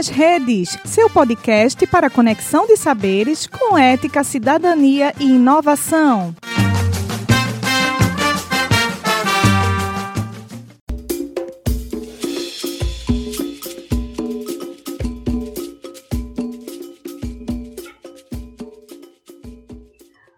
nas 0.00 0.08
Redes, 0.08 0.78
seu 0.86 1.10
podcast 1.10 1.86
para 1.86 2.08
conexão 2.08 2.66
de 2.66 2.74
saberes 2.74 3.46
com 3.46 3.76
ética, 3.76 4.24
cidadania 4.24 5.12
e 5.20 5.24
inovação. 5.24 6.34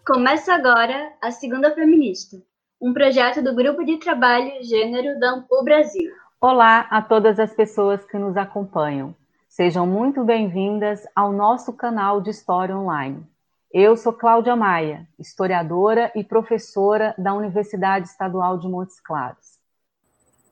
Começa 0.05 0.53
agora 0.53 1.13
a 1.23 1.31
Segunda 1.31 1.73
Feminista, 1.73 2.37
um 2.81 2.93
projeto 2.93 3.41
do 3.41 3.55
Grupo 3.55 3.85
de 3.85 3.97
Trabalho 3.99 4.51
Gênero 4.65 5.21
da 5.21 5.35
Ampul 5.35 5.63
Brasil. 5.63 6.11
Olá 6.41 6.81
a 6.91 7.01
todas 7.01 7.39
as 7.39 7.55
pessoas 7.55 8.05
que 8.05 8.19
nos 8.19 8.37
acompanham. 8.37 9.22
Sejam 9.55 9.87
muito 9.87 10.25
bem-vindas 10.25 11.07
ao 11.15 11.31
nosso 11.31 11.75
canal 11.75 12.23
de 12.23 12.31
História 12.31 12.75
Online. 12.75 13.23
Eu 13.71 13.99
sou 13.99 14.11
Cláudia 14.11 14.57
Maia, 14.57 15.07
historiadora 15.19 16.11
e 16.17 16.25
professora 16.25 17.15
da 17.19 17.35
Universidade 17.35 18.09
Estadual 18.09 18.59
de 18.59 18.67
Montes 18.67 18.99
Claros. 18.99 19.59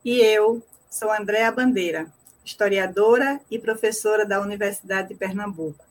E 0.05 0.19
eu 0.19 0.61
sou 0.87 1.11
Andréa 1.11 1.51
Bandeira, 1.51 2.13
historiadora 2.45 3.41
e 3.49 3.57
professora 3.57 4.23
da 4.23 4.39
Universidade 4.39 5.07
de 5.07 5.15
Pernambuco. 5.15 5.83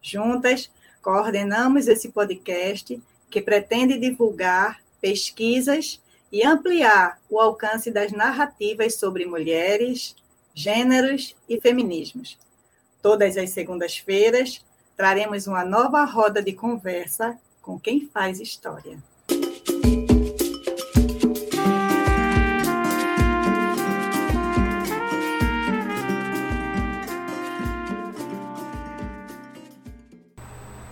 Juntas, 0.00 0.70
coordenamos 1.02 1.88
esse 1.88 2.08
podcast 2.08 2.98
que 3.30 3.42
pretende 3.42 3.98
divulgar 3.98 4.80
pesquisas 4.98 6.02
e 6.32 6.42
ampliar 6.42 7.20
o 7.28 7.38
alcance 7.38 7.90
das 7.90 8.12
narrativas 8.12 8.94
sobre 8.94 9.26
mulheres, 9.26 10.16
gêneros 10.54 11.36
e 11.46 11.60
feminismos. 11.60 12.45
Todas 13.08 13.36
as 13.36 13.50
segundas-feiras 13.50 14.64
traremos 14.96 15.46
uma 15.46 15.64
nova 15.64 16.04
roda 16.04 16.42
de 16.42 16.52
conversa 16.52 17.38
com 17.62 17.78
quem 17.78 18.00
faz 18.12 18.40
história. 18.40 18.98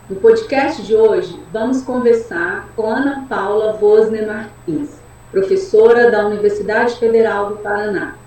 No 0.08 0.14
podcast 0.20 0.84
de 0.84 0.94
hoje, 0.94 1.36
vamos 1.52 1.82
conversar 1.82 2.68
com 2.76 2.86
Ana 2.86 3.26
Paula 3.28 3.72
Vosner 3.72 4.24
Martins, 4.24 5.00
professora 5.32 6.12
da 6.12 6.24
Universidade 6.28 6.94
Federal 6.94 7.48
do 7.48 7.56
Paraná. 7.56 8.23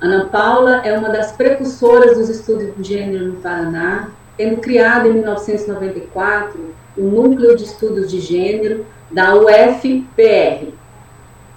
Ana 0.00 0.26
Paula 0.26 0.82
é 0.84 0.96
uma 0.96 1.08
das 1.08 1.32
precursoras 1.32 2.18
dos 2.18 2.28
estudos 2.28 2.74
de 2.76 2.82
gênero 2.82 3.28
no 3.28 3.36
Paraná, 3.36 4.10
tendo 4.36 4.60
criado 4.60 5.08
em 5.08 5.14
1994 5.14 6.74
o 6.98 7.02
Núcleo 7.02 7.56
de 7.56 7.64
Estudos 7.64 8.10
de 8.10 8.20
Gênero 8.20 8.84
da 9.10 9.34
UFPR. 9.34 10.72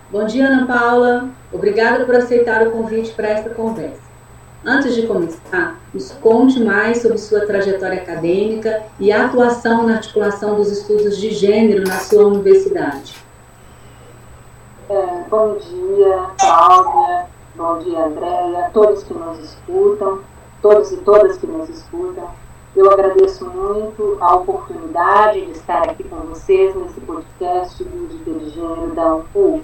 Bom 0.10 0.26
dia, 0.26 0.48
Ana 0.48 0.66
Paula. 0.66 1.30
Obrigada 1.52 2.06
por 2.06 2.16
aceitar 2.16 2.66
o 2.66 2.72
convite 2.72 3.12
para 3.12 3.28
esta 3.28 3.50
conversa. 3.50 4.10
Antes 4.66 4.96
de 4.96 5.06
começar, 5.06 5.78
nos 5.94 6.12
conte 6.12 6.62
mais 6.62 7.02
sobre 7.02 7.18
sua 7.18 7.46
trajetória 7.46 8.02
acadêmica 8.02 8.84
e 9.00 9.12
atuação 9.12 9.86
na 9.86 9.96
articulação 9.96 10.56
dos 10.56 10.72
estudos 10.72 11.18
de 11.18 11.32
gênero 11.32 11.84
na 11.86 11.98
sua 12.00 12.28
universidade. 12.28 13.16
É, 14.90 15.24
bom 15.30 15.58
dia, 15.58 16.30
Cláudia, 16.40 17.28
bom 17.60 17.78
dia, 17.80 18.06
Andréia, 18.06 18.70
todos 18.74 19.04
que 19.04 19.14
nos 19.14 19.38
escutam, 19.40 20.20
todos 20.62 20.94
e 20.94 20.98
todas 20.98 21.38
que 21.38 21.46
nos 21.46 21.68
escutam. 21.68 22.30
Eu 22.74 22.90
agradeço 22.90 23.46
muito 23.46 24.18
a 24.22 24.36
oportunidade 24.36 25.46
de 25.46 25.52
estar 25.52 25.90
aqui 25.90 26.06
com 26.06 26.16
vocês 26.28 26.74
nesse 26.74 27.02
podcast 27.02 27.84
do 27.84 28.08
de 28.08 28.50
Gênero 28.52 28.96
da 28.96 29.14
UFU. 29.14 29.62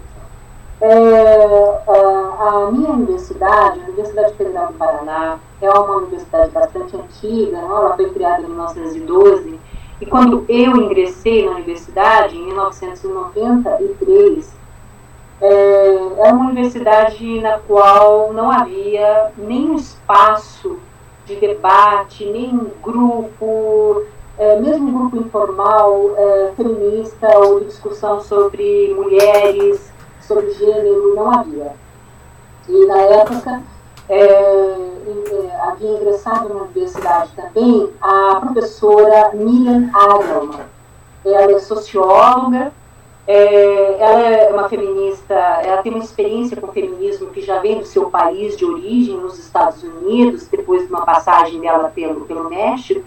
É, 0.82 1.80
a, 1.88 2.66
a 2.66 2.70
minha 2.70 2.92
universidade, 2.92 3.80
a 3.80 3.84
Universidade 3.84 4.34
Federal 4.34 4.68
do 4.68 4.74
Paraná, 4.74 5.40
é 5.62 5.70
uma 5.70 5.96
universidade 5.96 6.52
bastante 6.52 6.98
antiga, 6.98 7.62
não? 7.62 7.78
ela 7.78 7.96
foi 7.96 8.10
criada 8.10 8.44
em 8.44 8.48
1912, 8.48 9.58
e 10.02 10.06
quando 10.06 10.44
eu 10.50 10.76
ingressei 10.76 11.46
na 11.46 11.56
universidade, 11.56 12.36
em 12.36 12.46
1993, 12.46 14.54
é, 15.42 15.96
é 16.28 16.34
uma 16.34 16.50
universidade 16.50 17.42
na 17.42 17.60
qual 17.60 18.32
não 18.34 18.50
havia 18.50 19.32
nenhum 19.38 19.76
espaço 19.76 20.80
de 21.26 21.36
debate, 21.36 22.26
nenhum 22.26 22.70
grupo, 22.82 24.04
é, 24.38 24.60
mesmo 24.60 24.92
grupo 24.92 25.18
informal, 25.18 26.12
é, 26.18 26.52
feminista 26.56 27.28
ou 27.40 27.60
de 27.60 27.68
discussão 27.68 28.22
sobre 28.22 28.94
mulheres, 28.94 29.92
sobre 30.22 30.52
gênero, 30.52 31.16
não 31.16 31.32
havia. 31.32 31.74
E 32.68 32.86
na 32.86 32.98
época 32.98 33.62
é, 34.08 34.18
é 34.18 34.96
havia 35.62 35.90
ingressado 35.90 36.50
na 36.50 36.62
universidade 36.64 37.32
também 37.36 37.90
a 38.02 38.40
professora 38.42 39.32
Miriam 39.34 39.90
Adelman. 39.94 40.66
Ela 41.26 41.54
é 41.54 41.60
socióloga, 41.60 42.72
é, 43.28 43.98
ela 44.00 44.22
é 44.22 44.54
uma 44.54 44.70
feminista, 44.70 45.34
ela 45.34 45.82
tem 45.82 45.92
uma 45.92 46.04
experiência 46.04 46.56
com 46.58 46.68
o 46.68 46.72
feminismo 46.72 47.32
que 47.32 47.42
já 47.42 47.60
vem 47.60 47.80
do 47.80 47.86
seu 47.86 48.10
país 48.10 48.56
de 48.56 48.66
origem, 48.66 49.18
nos 49.18 49.40
Estados 49.40 49.82
Unidos, 49.82 50.48
depois 50.48 50.84
de 50.84 50.94
uma 50.94 51.06
passagem 51.06 51.60
dela 51.60 51.90
pelo, 51.90 52.22
pelo 52.26 52.50
México. 52.50 53.04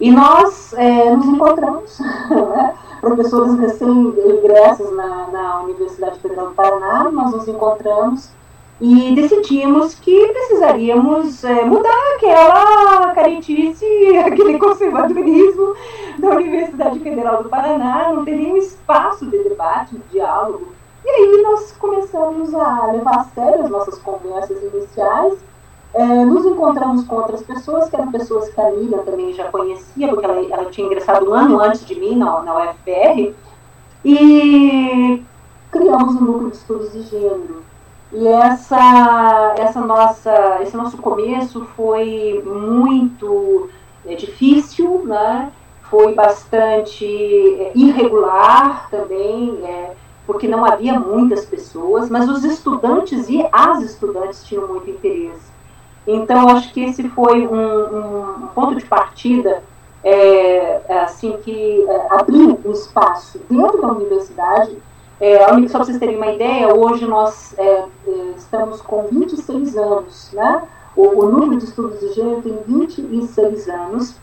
E 0.00 0.10
nós 0.10 0.74
é, 0.74 1.14
nos 1.14 1.26
encontramos, 1.26 1.98
né? 2.28 2.74
professoras 3.00 3.58
recém-ingressas 3.58 4.94
na, 4.94 5.28
na 5.28 5.60
Universidade 5.62 6.18
Federal 6.18 6.48
do 6.48 6.54
Paraná, 6.54 7.10
nós 7.10 7.30
nos 7.32 7.48
encontramos 7.48 8.30
e 8.80 9.14
decidimos 9.14 9.94
que 9.94 10.28
precisaríamos 10.28 11.42
é, 11.44 11.64
mudar 11.64 12.14
aquela 12.16 13.12
carentice, 13.14 13.86
aquele 14.24 14.58
conservadorismo 14.58 15.74
da 16.18 16.30
Universidade 16.30 16.98
Federal 17.00 17.42
do 17.42 17.48
Paraná, 17.48 18.12
não 18.12 18.24
teria 18.24 18.52
um 18.52 18.56
espaço 18.56 19.24
de 19.26 19.38
debate, 19.44 19.96
de 19.96 20.02
diálogo. 20.10 20.68
E 21.04 21.08
aí 21.08 21.42
nós 21.42 21.72
começamos 21.72 22.54
a 22.54 22.92
levar 22.92 23.20
a 23.20 23.24
sério 23.24 23.64
as 23.64 23.70
nossas 23.70 23.98
conversas 23.98 24.62
iniciais, 24.62 25.38
é, 25.94 26.04
nos 26.04 26.44
encontramos 26.44 27.04
com 27.04 27.16
outras 27.16 27.42
pessoas, 27.42 27.88
que 27.88 27.96
eram 27.96 28.12
pessoas 28.12 28.50
que 28.50 28.60
a 28.60 28.68
Lilian 28.70 28.98
também 28.98 29.32
já 29.32 29.50
conhecia, 29.50 30.08
porque 30.08 30.24
ela, 30.26 30.44
ela 30.52 30.70
tinha 30.70 30.86
ingressado 30.86 31.30
um 31.30 31.32
ano 31.32 31.58
antes 31.60 31.86
de 31.86 31.94
mim 31.98 32.16
na, 32.16 32.42
na 32.42 32.70
UFPR, 32.70 33.34
e 34.04 35.22
criamos 35.70 36.16
um 36.16 36.20
núcleo 36.20 36.50
de 36.50 36.56
estudos 36.56 36.92
de 36.92 37.02
gênero 37.02 37.64
e 38.12 38.26
essa, 38.26 39.54
essa 39.58 39.80
nossa, 39.80 40.58
esse 40.62 40.76
nosso 40.76 40.96
começo 40.98 41.64
foi 41.76 42.42
muito 42.44 43.68
é, 44.06 44.14
difícil, 44.14 45.04
né? 45.04 45.52
foi 45.90 46.14
bastante 46.14 47.04
é, 47.04 47.72
irregular 47.74 48.88
também, 48.90 49.58
é, 49.64 49.92
porque 50.26 50.48
não 50.48 50.64
havia 50.64 50.98
muitas 50.98 51.44
pessoas, 51.44 52.10
mas 52.10 52.28
os 52.28 52.44
estudantes 52.44 53.28
e 53.28 53.46
as 53.52 53.82
estudantes 53.82 54.44
tinham 54.44 54.66
muito 54.66 54.90
interesse. 54.90 55.54
Então, 56.06 56.48
acho 56.48 56.72
que 56.72 56.82
esse 56.82 57.08
foi 57.10 57.46
um, 57.46 58.44
um 58.44 58.46
ponto 58.48 58.74
de 58.74 58.84
partida 58.84 59.62
é, 60.02 60.80
assim 61.04 61.36
que 61.42 61.84
é, 61.88 62.06
abriu 62.10 62.58
um 62.64 62.72
espaço 62.72 63.40
dentro 63.48 63.80
da 63.80 63.88
universidade 63.88 64.76
é, 65.20 65.38
só 65.68 65.78
para 65.78 65.84
vocês 65.84 65.98
terem 65.98 66.16
uma 66.16 66.32
ideia, 66.32 66.74
hoje 66.74 67.06
nós 67.06 67.54
é, 67.58 67.84
é 68.06 68.34
estamos 68.36 68.80
com 68.82 69.04
26 69.04 69.76
anos, 69.76 70.30
né? 70.32 70.62
O, 70.94 71.24
o, 71.24 71.58
de 71.58 71.64
estudos 71.64 72.00
de 72.00 72.12
gênero 72.14 72.42
tem 72.42 72.58
26 72.66 73.68
anos, 73.68 74.16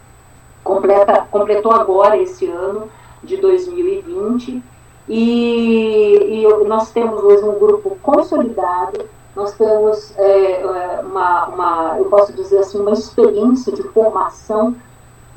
completa, 0.64 1.28
completou 1.30 1.72
agora 1.72 2.18
esse 2.18 2.48
ano 2.48 2.90
de 3.24 3.38
2020, 3.38 4.62
e, 5.08 6.44
e 6.44 6.66
nós 6.66 6.92
temos 6.92 7.24
hoje 7.24 7.44
um 7.44 7.60
grupo 7.60 7.98
consolidado, 8.02 9.06
nós 9.36 9.54
temos 9.54 10.18
é, 10.18 10.62
é, 10.62 11.02
uma, 11.02 11.46
uma, 11.48 11.96
eu 11.98 12.06
posso 12.06 12.34
dizer 12.34 12.60
assim, 12.60 12.80
uma 12.80 12.92
experiência 12.92 13.74
de 13.74 13.84
formação, 13.84 14.76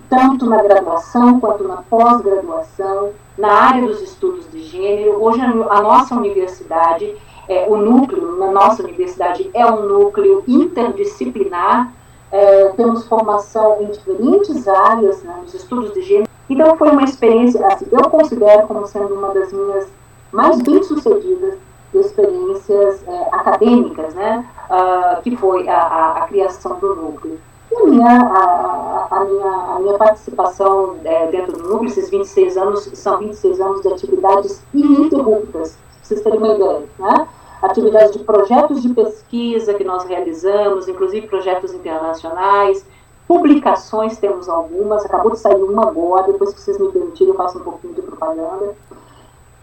tanto 0.09 0.47
na 0.47 0.63
graduação 0.63 1.41
quanto 1.41 1.67
na 1.67 1.83
pós-graduação, 1.83 3.11
na 3.37 3.53
área 3.53 3.87
dos 3.87 4.01
estudos 4.03 4.51
de 4.51 4.63
gênero. 4.63 5.23
Hoje 5.23 5.41
a 5.41 5.81
nossa 5.83 6.15
universidade, 6.15 7.15
é, 7.49 7.67
o 7.69 7.77
núcleo 7.77 8.37
na 8.39 8.51
nossa 8.51 8.83
universidade 8.83 9.51
é 9.55 9.67
um 9.67 9.87
núcleo 9.87 10.43
interdisciplinar, 10.47 11.93
é, 12.33 12.69
temos 12.71 13.07
formação 13.07 13.83
em 13.83 13.87
diferentes 13.87 14.67
áreas 14.67 15.23
né, 15.23 15.35
nos 15.43 15.55
estudos 15.55 15.93
de 15.95 16.03
gênero. 16.03 16.29
Então 16.49 16.77
foi 16.77 16.91
uma 16.91 17.05
experiência, 17.05 17.65
assim, 17.67 17.87
eu 17.91 18.09
considero 18.09 18.67
como 18.67 18.87
sendo 18.87 19.15
uma 19.15 19.35
das 19.35 19.53
minhas 19.53 19.89
mais 20.33 20.61
bem-sucedidas 20.63 21.59
experiências 21.95 23.03
é, 23.07 23.29
acadêmicas, 23.33 24.15
né? 24.15 24.45
uh, 24.71 25.23
que 25.23 25.37
foi 25.37 25.69
a, 25.69 25.79
a, 25.79 26.19
a, 26.19 26.27
criação 26.27 26.79
do 26.79 26.95
núcleo. 26.95 27.39
A 27.77 27.87
minha, 27.87 28.09
a, 28.09 29.07
a 29.11 29.25
minha, 29.25 29.51
a 29.51 29.79
minha 29.81 29.99
participação 29.99 30.97
é, 31.05 31.27
dentro 31.27 31.53
do 31.53 31.69
núcleo, 31.69 31.89
esses 31.89 32.09
26 32.09 32.57
anos, 32.57 32.91
são 32.95 33.19
26 33.19 33.61
anos 33.61 33.83
de 33.83 33.89
atividades 33.89 34.63
ininterruptas, 34.73 35.77
para 35.77 36.03
vocês 36.03 36.23
terem 36.23 36.39
uma 36.39 36.55
ideia, 36.55 36.83
né? 36.99 37.29
atividades 37.63 38.13
de 38.13 38.21
projetos 38.21 38.83
de 38.83 38.89
pesquisa 38.91 39.75
que 39.75 39.85
nós 39.85 40.05
realizamos, 40.05 40.89
inclusive 40.89 41.27
projetos 41.27 41.73
internacionais, 41.73 42.85
publicações 43.27 44.17
temos 44.19 44.49
algumas, 44.49 45.05
acabou 45.05 45.33
de 45.33 45.39
sair 45.39 45.63
uma 45.63 45.89
agora, 45.89 46.33
depois 46.33 46.55
que 46.55 46.61
vocês 46.61 46.79
me 46.79 46.91
permitirem 46.91 47.33
eu 47.33 47.37
faço 47.37 47.59
um 47.59 47.63
pouquinho 47.63 47.95
de 47.95 48.03
propaganda, 48.03 48.75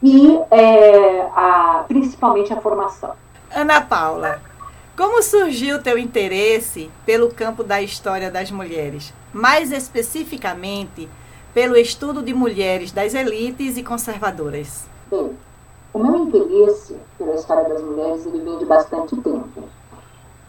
e 0.02 0.38
é, 0.52 1.22
a, 1.34 1.86
principalmente 1.88 2.52
a 2.52 2.60
formação. 2.60 3.12
Ana 3.56 3.82
Paula, 3.82 4.42
como 4.96 5.24
surgiu 5.24 5.78
o 5.78 5.82
teu 5.82 5.98
interesse 5.98 6.90
pelo 7.06 7.34
campo 7.34 7.64
da 7.64 7.82
história 7.82 8.30
das 8.30 8.52
mulheres, 8.52 9.14
mais 9.34 9.72
especificamente 9.72 11.10
pelo 11.54 11.76
estudo 11.76 12.22
de 12.22 12.34
mulheres 12.34 12.92
das 12.92 13.14
elites 13.14 13.78
e 13.78 13.84
conservadoras? 13.84 14.86
Bem, 15.10 15.32
o 15.94 16.00
meu 16.00 16.26
interesse 16.26 16.96
pela 17.18 17.36
história 17.36 17.70
das 17.70 17.82
mulheres 17.82 18.26
ele 18.26 18.40
vem 18.40 18.58
de 18.60 18.66
bastante 18.66 19.16
tempo. 19.16 19.64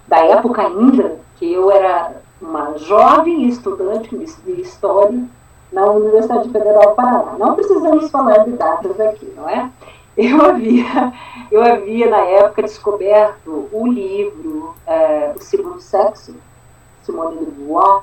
Da 0.06 0.18
época 0.18 0.66
ainda 0.66 1.18
que 1.36 1.50
eu 1.52 1.70
era 1.70 2.12
uma 2.40 2.76
jovem 2.76 3.48
estudante 3.48 4.14
de 4.16 4.60
história 4.60 5.24
na 5.72 5.86
Universidade 5.86 6.50
Federal 6.50 6.90
do 6.90 6.94
Paraná. 6.94 7.36
Não 7.38 7.54
precisamos 7.54 8.10
falar 8.10 8.44
de 8.44 8.52
datas 8.52 9.00
aqui, 9.00 9.32
não 9.36 9.48
é? 9.48 9.70
Eu 10.16 10.44
havia, 10.44 11.12
eu 11.50 11.60
havia 11.60 12.08
na 12.08 12.20
época 12.20 12.62
descoberto 12.62 13.68
o 13.72 13.86
livro 13.86 14.74
é, 14.86 15.32
O 15.36 15.42
Segundo 15.42 15.80
Sexo, 15.80 16.36
Simone 17.02 17.38
de 17.38 17.46
Beauvoir, 17.46 18.02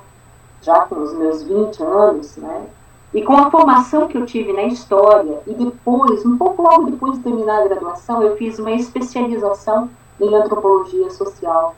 já 0.62 0.82
com 0.82 0.96
os 1.02 1.14
meus 1.14 1.44
20 1.44 1.82
anos, 1.82 2.36
né? 2.36 2.66
E 3.14 3.22
com 3.24 3.36
a 3.38 3.50
formação 3.50 4.08
que 4.08 4.18
eu 4.18 4.26
tive 4.26 4.54
na 4.54 4.64
história, 4.64 5.42
e 5.48 5.54
depois, 5.54 6.26
um 6.26 6.38
pouco 6.38 6.62
logo 6.62 6.92
depois 6.92 7.18
de 7.18 7.24
terminar 7.24 7.62
a 7.62 7.68
graduação, 7.68 8.22
eu 8.22 8.38
fiz 8.38 8.60
uma 8.60 8.72
especialização 8.72 9.90
em 10.20 10.34
antropologia 10.36 11.10
social. 11.10 11.76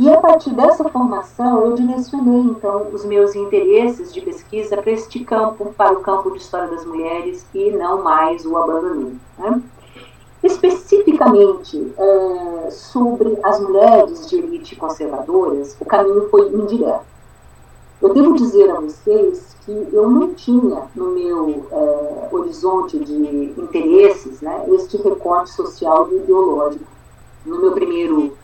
E 0.00 0.08
a 0.08 0.18
partir 0.18 0.54
dessa 0.54 0.88
formação, 0.88 1.62
eu 1.62 1.74
direcionei, 1.74 2.40
então, 2.40 2.86
os 2.90 3.04
meus 3.04 3.36
interesses 3.36 4.10
de 4.14 4.22
pesquisa 4.22 4.78
para 4.78 4.92
este 4.92 5.22
campo, 5.22 5.74
para 5.76 5.92
o 5.92 6.00
campo 6.00 6.30
de 6.30 6.38
história 6.38 6.68
das 6.68 6.86
mulheres, 6.86 7.44
e 7.52 7.70
não 7.70 8.02
mais 8.02 8.46
o 8.46 8.56
abandonei. 8.56 9.12
Né? 9.36 9.62
Especificamente 10.42 11.92
é, 11.98 12.70
sobre 12.70 13.38
as 13.42 13.60
mulheres 13.60 14.26
de 14.26 14.36
elite 14.36 14.74
conservadoras, 14.74 15.76
o 15.78 15.84
caminho 15.84 16.30
foi 16.30 16.48
indireto. 16.48 17.04
Eu 18.00 18.14
devo 18.14 18.34
dizer 18.36 18.70
a 18.70 18.80
vocês 18.80 19.54
que 19.66 19.88
eu 19.92 20.08
não 20.08 20.32
tinha 20.32 20.82
no 20.96 21.10
meu 21.10 21.66
é, 21.70 22.28
horizonte 22.34 22.98
de 22.98 23.52
interesses 23.60 24.40
né, 24.40 24.64
este 24.68 24.96
recorte 24.96 25.50
social 25.50 26.08
e 26.10 26.16
ideológico. 26.16 26.86
No 27.44 27.60
meu 27.60 27.72
primeiro 27.72 28.39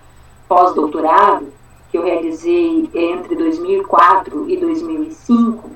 pós-doutorado, 0.48 1.52
que 1.90 1.98
eu 1.98 2.02
realizei 2.02 2.88
entre 2.94 3.36
2004 3.36 4.50
e 4.50 4.56
2005, 4.56 5.70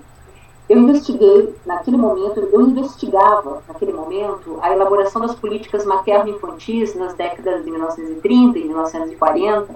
eu 0.68 0.78
investiguei, 0.78 1.52
naquele 1.66 1.96
momento, 1.96 2.48
eu 2.52 2.60
investigava, 2.60 3.60
naquele 3.66 3.92
momento, 3.92 4.56
a 4.62 4.72
elaboração 4.72 5.20
das 5.20 5.34
políticas 5.34 5.84
materno-infantis 5.84 6.94
nas 6.94 7.12
décadas 7.14 7.64
de 7.64 7.70
1930 7.72 8.58
e 8.58 8.64
1940, 8.64 9.74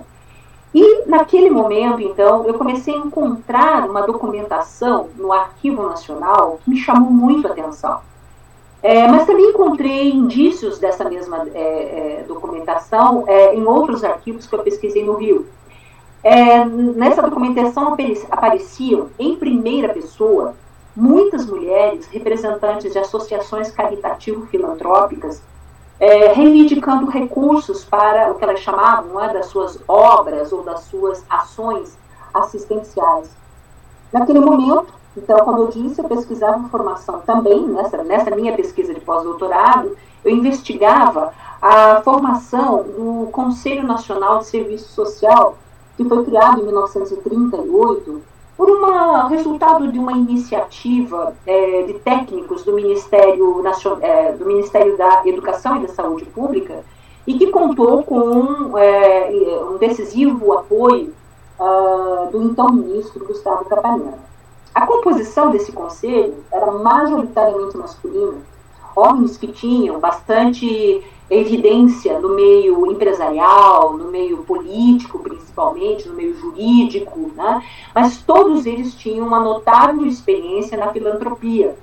e 0.73 1.03
naquele 1.07 1.51
momento, 1.51 2.01
então, 2.01 2.47
eu 2.47 2.55
comecei 2.55 2.95
a 2.95 2.99
encontrar 2.99 3.89
uma 3.89 4.03
documentação 4.03 5.09
no 5.17 5.33
Arquivo 5.33 5.83
Nacional 5.83 6.61
que 6.65 6.71
me 6.71 6.77
chamou 6.77 7.11
muito 7.11 7.49
a 7.49 7.51
atenção. 7.51 8.01
É, 8.85 9.09
mas 9.09 9.25
também 9.25 9.47
encontrei 9.47 10.11
indícios 10.11 10.79
dessa 10.79 11.09
mesma 11.09 11.49
é, 11.55 12.19
é, 12.21 12.25
documentação 12.29 13.25
é, 13.27 13.55
em 13.55 13.65
outros 13.65 14.05
arquivos 14.05 14.47
que 14.47 14.55
eu 14.55 14.63
pesquisei 14.63 15.03
no 15.03 15.15
Rio. 15.15 15.47
É, 16.23 16.63
nessa 16.67 17.23
documentação 17.23 17.97
apareciam, 18.31 19.09
em 19.19 19.37
primeira 19.37 19.89
pessoa, 19.89 20.55
muitas 20.95 21.47
mulheres 21.47 22.07
representantes 22.09 22.93
de 22.93 22.99
associações 22.99 23.71
caritativo-filantrópicas 23.71 25.41
é, 25.99 26.35
reivindicando 26.35 27.09
recursos 27.09 27.87
para 27.87 28.31
o 28.33 28.35
que 28.35 28.45
elas 28.45 28.61
chamavam 28.61 29.19
é, 29.19 29.33
das 29.33 29.47
suas 29.47 29.79
obras 29.89 30.53
ou 30.53 30.63
das 30.63 30.81
suas 30.83 31.25
ações 31.31 31.97
assistenciais. 32.35 33.31
Naquele 34.13 34.41
momento, 34.41 34.93
então, 35.17 35.39
como 35.41 35.63
eu 35.63 35.69
disse, 35.69 36.01
eu 36.01 36.09
pesquisava 36.09 36.59
informação 36.59 37.21
também, 37.21 37.67
nessa, 37.67 38.03
nessa 38.03 38.31
minha 38.35 38.53
pesquisa 38.55 38.93
de 38.93 39.01
pós-doutorado, 39.01 39.97
eu 40.25 40.31
investigava 40.31 41.33
a 41.61 42.01
formação 42.03 42.83
do 42.83 43.29
Conselho 43.31 43.87
Nacional 43.87 44.39
de 44.39 44.47
Serviço 44.47 44.89
Social, 44.93 45.57
que 45.97 46.05
foi 46.05 46.25
criado 46.25 46.61
em 46.61 46.65
1938 46.65 48.23
por 48.57 48.71
uma 48.71 49.29
resultado 49.29 49.91
de 49.91 49.99
uma 49.99 50.13
iniciativa 50.13 51.35
é, 51.47 51.83
de 51.83 51.95
técnicos 51.95 52.63
do 52.65 52.73
Ministério, 52.73 53.63
é, 54.01 54.33
do 54.33 54.47
Ministério 54.47 54.97
da 54.97 55.23
Educação 55.25 55.77
e 55.77 55.87
da 55.87 55.89
Saúde 55.89 56.25
Pública 56.27 56.85
e 57.27 57.39
que 57.39 57.49
contou 57.49 58.03
com 58.03 58.77
é, 58.79 59.61
um 59.71 59.79
decisivo 59.79 60.53
apoio 60.53 61.13
uh, 61.59 62.31
do 62.31 62.43
então 62.43 62.73
ministro 62.73 63.25
Gustavo 63.25 63.65
Capanema. 63.65 64.19
A 64.75 64.87
composição 64.87 65.53
desse 65.53 65.71
conselho 65.71 66.35
era 66.51 66.69
majoritariamente 66.73 67.77
masculina, 67.77 68.39
homens 68.97 69.37
que 69.37 69.47
tinham 69.47 70.01
bastante 70.01 71.01
evidência 71.31 72.19
no 72.19 72.31
meio 72.31 72.91
empresarial, 72.91 73.97
no 73.97 74.11
meio 74.11 74.39
político, 74.39 75.21
principalmente, 75.21 76.09
no 76.09 76.15
meio 76.15 76.37
jurídico, 76.37 77.31
né? 77.37 77.63
mas 77.95 78.19
todos 78.23 78.67
eles 78.67 78.95
tinham 78.95 79.27
uma 79.27 79.39
notável 79.39 80.07
experiência 80.07 80.77
na 80.77 80.89
filantropia. 80.89 81.77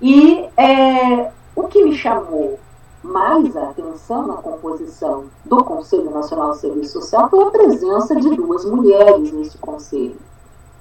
E 0.00 0.46
é, 0.56 1.30
o 1.56 1.66
que 1.66 1.82
me 1.82 1.96
chamou 1.96 2.58
mais 3.02 3.56
a 3.56 3.70
atenção 3.70 4.26
na 4.26 4.34
composição 4.34 5.24
do 5.46 5.64
Conselho 5.64 6.10
Nacional 6.10 6.52
de 6.52 6.58
Serviço 6.58 7.00
Social 7.00 7.30
foi 7.30 7.42
a 7.42 7.50
presença 7.50 8.14
de 8.14 8.36
duas 8.36 8.64
mulheres 8.66 9.32
nesse 9.32 9.56
conselho, 9.58 10.16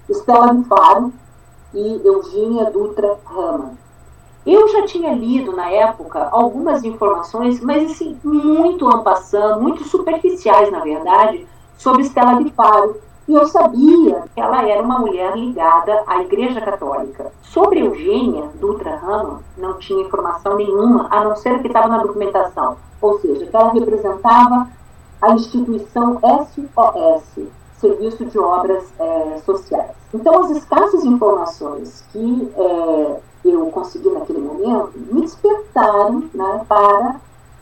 Estela 0.10 0.62
Faro 0.68 1.12
e 1.74 2.02
Eugênia 2.04 2.72
Dutra 2.72 3.18
Rama. 3.26 3.74
Eu 4.46 4.68
já 4.70 4.86
tinha 4.86 5.14
lido 5.14 5.56
na 5.56 5.70
época 5.70 6.30
algumas 6.32 6.84
informações, 6.84 7.62
mas 7.62 7.92
assim, 7.92 8.18
muito 8.24 8.88
ampassando, 8.88 9.62
muito 9.62 9.84
superficiais, 9.84 10.72
na 10.72 10.80
verdade, 10.80 11.48
sobre 11.78 12.02
Estela 12.02 12.44
de 12.44 12.50
Faro. 12.52 13.00
E 13.28 13.34
eu 13.34 13.46
sabia 13.46 14.24
que 14.34 14.42
ela 14.42 14.68
era 14.68 14.82
uma 14.82 14.98
mulher 14.98 15.38
ligada 15.38 16.04
à 16.08 16.22
Igreja 16.22 16.60
Católica. 16.60 17.32
Sobre 17.44 17.82
Eugênia 17.82 18.50
Dutra 18.60 18.96
Rama, 18.96 19.42
não 19.58 19.76
tinha 19.76 20.04
informação 20.04 20.56
nenhuma, 20.56 21.08
a 21.12 21.24
não 21.24 21.36
ser 21.36 21.62
que 21.62 21.68
estava 21.68 21.88
na 21.88 22.00
documentação. 22.00 22.78
Ou 23.00 23.20
seja, 23.20 23.46
que 23.46 23.56
ela 23.56 23.72
representava 23.72 24.68
a 25.22 25.34
instituição 25.36 26.20
SOS, 26.20 27.48
Serviço 27.82 28.24
de 28.26 28.40
Obras 28.40 28.84
é, 29.00 29.42
Sociais. 29.44 29.92
Então, 30.14 30.44
as 30.44 30.52
escassas 30.52 31.04
informações 31.04 32.06
que 32.12 32.52
é, 32.56 33.20
eu 33.44 33.66
consegui 33.68 34.10
naquele 34.10 34.40
momento 34.40 34.92
me 35.12 35.22
despertaram 35.22 36.24
né, 36.34 36.66
para 36.68 37.16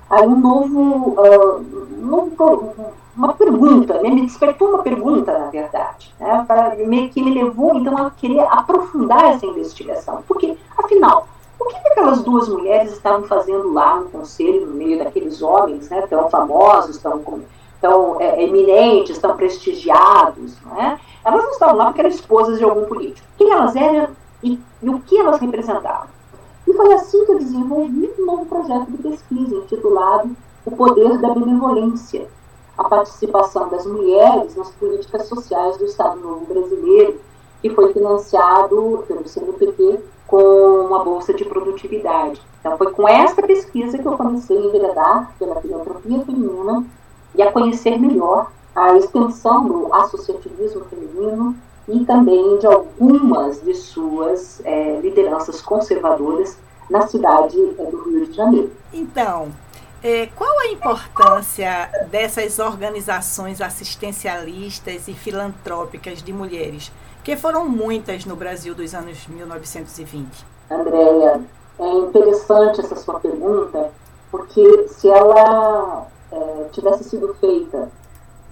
aí 0.10 0.28
um 0.28 0.40
novo, 0.40 1.16
uh, 1.22 1.66
novo, 1.98 2.74
uma 3.16 3.34
pergunta, 3.34 4.02
né, 4.02 4.10
me 4.10 4.22
despertou 4.26 4.70
uma 4.70 4.84
pergunta, 4.84 5.38
na 5.38 5.50
verdade, 5.50 6.14
né, 6.20 6.44
para, 6.48 6.76
que 6.76 7.22
me 7.22 7.34
levou 7.34 7.76
então 7.76 7.96
a 7.98 8.12
querer 8.12 8.42
aprofundar 8.42 9.36
essa 9.36 9.46
investigação. 9.46 10.24
Porque, 10.28 10.58
afinal, 10.78 11.28
o 11.60 11.66
que, 11.66 11.80
que 11.80 11.88
aquelas 11.90 12.22
duas 12.24 12.50
mulheres 12.50 12.94
estavam 12.94 13.24
fazendo 13.24 13.72
lá 13.74 14.00
no 14.00 14.10
conselho, 14.10 14.66
no 14.66 14.74
meio 14.74 14.98
daqueles 14.98 15.42
homens 15.42 15.90
né, 15.90 16.02
tão 16.08 16.30
famosos, 16.30 16.98
tão, 16.98 17.22
tão 17.82 18.20
é, 18.20 18.44
eminentes, 18.44 19.18
tão 19.18 19.36
prestigiados? 19.36 20.60
Né? 20.62 21.00
Elas 21.24 21.44
não 21.44 21.52
estavam 21.52 21.76
lá 21.76 21.86
porque 21.86 22.02
eram 22.02 22.10
esposas 22.10 22.58
de 22.58 22.64
algum 22.64 22.86
político. 22.86 23.28
Quem 23.38 23.52
elas 23.52 23.76
eram 23.76 24.10
e, 24.44 24.60
e 24.82 24.90
o 24.90 25.00
que 25.00 25.18
elas 25.18 25.40
representavam. 25.40 26.08
E 26.68 26.74
foi 26.74 26.94
assim 26.94 27.26
que 27.26 27.32
eu 27.32 27.40
desenvolvi 27.40 28.12
um 28.20 28.26
novo 28.26 28.46
projeto 28.46 28.92
de 28.92 28.98
pesquisa 28.98 29.56
intitulado 29.56 30.36
O 30.66 30.72
Poder 30.72 31.18
da 31.18 31.34
Benevolência, 31.34 32.28
a 32.78 32.84
participação 32.88 33.70
das 33.70 33.86
mulheres 33.86 34.56
nas 34.56 34.70
políticas 34.72 35.28
sociais 35.28 35.78
do 35.78 35.86
Estado 35.86 36.20
Novo 36.20 36.46
Brasileiro, 36.46 37.20
que 37.62 37.70
foi 37.72 37.92
financiado 37.92 39.04
pelo 39.08 39.28
CNPq 39.28 40.00
com 40.28 40.86
uma 40.86 41.04
bolsa 41.04 41.34
de 41.34 41.44
produtividade. 41.44 42.40
Então, 42.60 42.78
foi 42.78 42.92
com 42.92 43.08
essa 43.08 43.42
pesquisa 43.42 43.98
que 43.98 44.06
eu 44.08 44.16
comecei 44.16 44.58
a 44.58 44.62
enveredar 44.62 45.34
pela 45.40 45.60
filantropia 45.60 46.24
feminina 46.24 46.86
e 47.39 47.41
a 47.41 47.50
conhecer 47.53 47.98
melhor 47.98 48.51
a 48.75 48.98
extensão 48.98 49.65
do 49.65 49.93
associativismo 49.93 50.84
feminino 50.86 51.55
e 51.88 52.03
também 52.03 52.60
de 52.60 52.67
algumas 52.67 53.62
de 53.62 53.74
suas 53.74 54.62
é, 54.65 55.00
lideranças 55.00 55.62
conservadoras 55.62 56.58
na 56.89 57.08
cidade 57.08 57.58
é, 57.79 57.86
do 57.86 58.03
Rio 58.03 58.25
de 58.25 58.34
Janeiro. 58.34 58.72
Então, 58.91 59.48
é, 60.03 60.27
qual 60.36 60.60
a 60.60 60.67
importância 60.67 61.89
dessas 62.12 62.60
organizações 62.60 63.62
assistencialistas 63.62 65.08
e 65.08 65.13
filantrópicas 65.13 66.22
de 66.22 66.34
mulheres, 66.34 66.91
que 67.24 67.38
foram 67.38 67.69
muitas 67.69 68.25
no 68.25 68.36
Brasil 68.36 68.75
dos 68.75 68.93
anos 68.93 69.25
1920? 69.27 70.46
Andréia, 70.69 71.41
é 71.79 71.89
interessante 71.89 72.81
essa 72.81 72.98
sua 72.98 73.17
pergunta, 73.22 73.91
porque 74.29 74.89
se 74.89 75.08
ela 75.08 76.05
é, 76.32 76.66
tivesse 76.72 77.04
sido 77.04 77.34
feita 77.36 77.90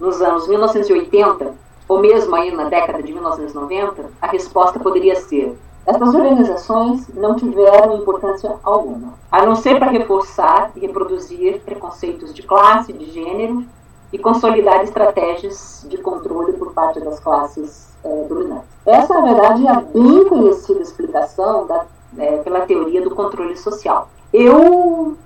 nos 0.00 0.20
anos 0.20 0.48
1980, 0.48 1.54
ou 1.88 2.00
mesmo 2.00 2.34
aí 2.34 2.54
na 2.54 2.64
década 2.64 3.02
de 3.02 3.12
1990, 3.12 4.10
a 4.20 4.26
resposta 4.28 4.78
poderia 4.78 5.16
ser: 5.16 5.58
essas 5.86 6.14
organizações 6.14 7.08
não 7.14 7.34
tiveram 7.34 7.96
importância 7.96 8.56
alguma, 8.62 9.14
a 9.30 9.44
não 9.44 9.54
ser 9.54 9.78
para 9.78 9.90
reforçar 9.90 10.70
e 10.76 10.80
reproduzir 10.80 11.60
preconceitos 11.60 12.34
de 12.34 12.42
classe, 12.42 12.92
de 12.92 13.06
gênero 13.06 13.64
e 14.12 14.18
consolidar 14.18 14.82
estratégias 14.82 15.86
de 15.88 15.98
controle 15.98 16.52
por 16.54 16.72
parte 16.72 17.00
das 17.00 17.20
classes 17.20 17.88
é, 18.04 18.24
dominantes. 18.24 18.68
Essa, 18.86 19.14
na 19.14 19.22
verdade, 19.22 19.66
é 19.66 19.70
a 19.70 19.80
bem 19.80 20.24
conhecida 20.26 20.80
explicação 20.80 21.66
da, 21.66 21.86
é, 22.16 22.38
pela 22.38 22.62
teoria 22.62 23.02
do 23.02 23.14
controle 23.14 23.56
social. 23.56 24.08
Eu 24.32 25.16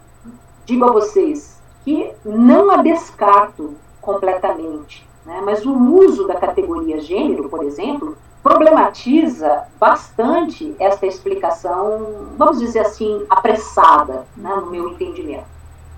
digo 0.64 0.84
a 0.84 0.92
vocês 0.92 1.60
que 1.84 2.12
não 2.24 2.70
a 2.70 2.76
descarto 2.78 3.74
completamente, 4.00 5.06
né? 5.24 5.40
mas 5.44 5.64
o 5.64 5.72
uso 5.72 6.26
da 6.26 6.36
categoria 6.36 7.00
gênero, 7.00 7.48
por 7.48 7.64
exemplo, 7.64 8.16
problematiza 8.42 9.64
bastante 9.78 10.74
essa 10.78 11.06
explicação, 11.06 12.26
vamos 12.36 12.58
dizer 12.58 12.80
assim, 12.80 13.24
apressada, 13.30 14.26
né, 14.36 14.52
no 14.56 14.66
meu 14.66 14.88
entendimento. 14.88 15.46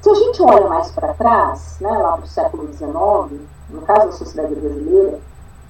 Se 0.03 0.11
a 0.11 0.15
gente 0.15 0.43
olha 0.43 0.69
mais 0.69 0.91
para 0.91 1.15
trás, 1.15 1.79
né, 1.81 1.91
lá 1.91 2.13
para 2.13 2.25
o 2.25 2.29
século 2.29 2.69
XIX, 2.71 3.41
no 3.71 3.81
caso 3.87 4.07
da 4.07 4.13
sociedade 4.13 4.55
brasileira, 4.55 5.19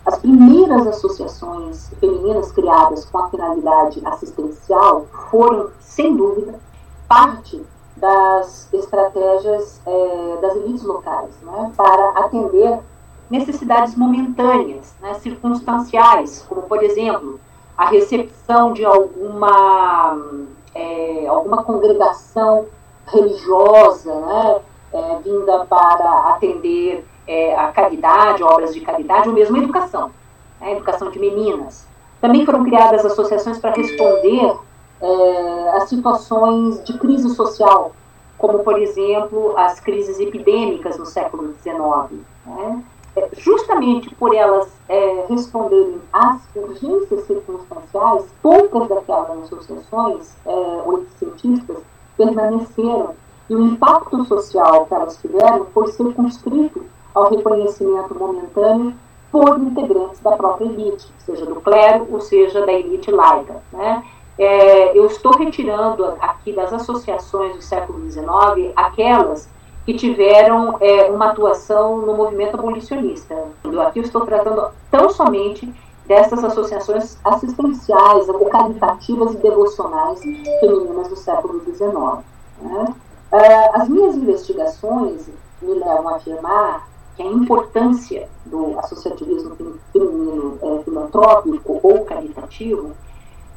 as 0.04 0.18
primeiras 0.18 0.86
associações 0.86 1.90
femininas 2.00 2.50
criadas 2.52 3.04
com 3.06 3.18
a 3.18 3.30
finalidade 3.30 4.02
assistencial 4.04 5.06
foram, 5.30 5.70
sem 5.80 6.14
dúvida, 6.14 6.58
parte 7.08 7.64
das 7.96 8.68
estratégias 8.72 9.80
é, 9.86 10.38
das 10.40 10.56
elites 10.56 10.82
locais 10.82 11.30
né, 11.42 11.72
para 11.76 12.10
atender 12.10 12.80
necessidades 13.30 13.94
momentâneas, 13.96 14.94
né, 15.00 15.14
circunstanciais, 15.14 16.44
como, 16.48 16.62
por 16.62 16.82
exemplo, 16.82 17.40
a 17.76 17.86
recepção 17.86 18.72
de 18.72 18.84
alguma, 18.84 20.18
é, 20.74 21.26
alguma 21.26 21.62
congregação 21.64 22.66
religiosa 23.06 24.14
né, 24.14 24.60
é, 24.92 25.18
vinda 25.22 25.64
para 25.66 26.30
atender 26.30 27.04
é, 27.26 27.56
a 27.56 27.68
caridade, 27.68 28.42
obras 28.42 28.74
de 28.74 28.80
caridade, 28.80 29.28
ou 29.28 29.34
mesmo 29.34 29.56
a 29.56 29.60
educação, 29.60 30.10
né, 30.60 30.68
a 30.68 30.72
educação 30.72 31.10
de 31.10 31.18
meninas. 31.18 31.86
Também 32.20 32.44
foram 32.44 32.64
criadas 32.64 33.04
associações 33.04 33.58
para 33.58 33.72
responder 33.72 34.56
é, 35.04 35.76
a 35.76 35.80
situações 35.86 36.82
de 36.84 36.98
crise 36.98 37.28
social, 37.34 37.92
como, 38.38 38.60
por 38.60 38.80
exemplo, 38.80 39.54
as 39.56 39.78
crises 39.78 40.18
epidêmicas 40.18 40.96
no 40.98 41.04
século 41.04 41.54
XIX. 41.62 42.22
Né? 42.46 42.82
É, 43.16 43.28
justamente 43.36 44.12
por 44.14 44.34
elas 44.34 44.68
é, 44.88 45.26
responderem 45.28 46.00
às 46.12 46.40
urgências 46.56 47.26
circunstanciais, 47.26 48.24
poucas 48.42 48.88
daquelas 48.88 49.44
associações 49.44 50.32
é, 50.46 50.82
oitocentistas 50.86 51.76
permaneceram 52.16 53.14
e 53.48 53.54
o 53.54 53.62
impacto 53.62 54.24
social 54.24 54.86
que 54.86 54.94
elas 54.94 55.16
tiveram 55.18 55.66
foi 55.66 55.88
circunscrito 55.92 56.82
ao 57.14 57.30
reconhecimento 57.30 58.18
momentâneo 58.18 58.94
por 59.30 59.58
integrantes 59.58 60.20
da 60.20 60.32
própria 60.32 60.64
elite, 60.64 61.12
seja 61.18 61.44
do 61.44 61.56
clero 61.56 62.06
ou 62.10 62.20
seja 62.20 62.64
da 62.64 62.72
elite 62.72 63.10
laica. 63.10 63.62
Né? 63.72 64.02
É, 64.38 64.98
eu 64.98 65.06
estou 65.06 65.36
retirando 65.36 66.04
aqui 66.20 66.52
das 66.52 66.72
associações 66.72 67.54
do 67.54 67.62
século 67.62 68.10
XIX 68.10 68.72
aquelas 68.74 69.48
que 69.84 69.94
tiveram 69.94 70.76
é, 70.80 71.10
uma 71.10 71.30
atuação 71.30 71.98
no 71.98 72.14
movimento 72.14 72.54
abolicionista. 72.54 73.34
Eu 73.62 73.80
aqui 73.82 74.00
estou 74.00 74.24
tratando 74.24 74.70
tão 74.90 75.10
somente 75.10 75.72
dessas 76.06 76.42
associações 76.42 77.18
assistenciais, 77.24 78.28
ou 78.28 78.46
caritativas 78.46 79.34
e 79.34 79.36
devocionais 79.38 80.20
femininas 80.20 81.08
do 81.08 81.16
século 81.16 81.62
XIX. 81.64 82.24
Né? 82.60 82.94
É, 83.32 83.76
as 83.76 83.88
minhas 83.88 84.16
investigações 84.16 85.28
me 85.60 85.74
levam 85.74 86.08
a 86.08 86.16
afirmar 86.16 86.88
que 87.16 87.22
a 87.22 87.26
importância 87.26 88.28
do 88.44 88.78
associativismo 88.78 89.56
feminino 89.92 90.58
é, 90.62 90.82
filantrópico 90.82 91.80
ou 91.82 92.04
caritativo 92.04 92.92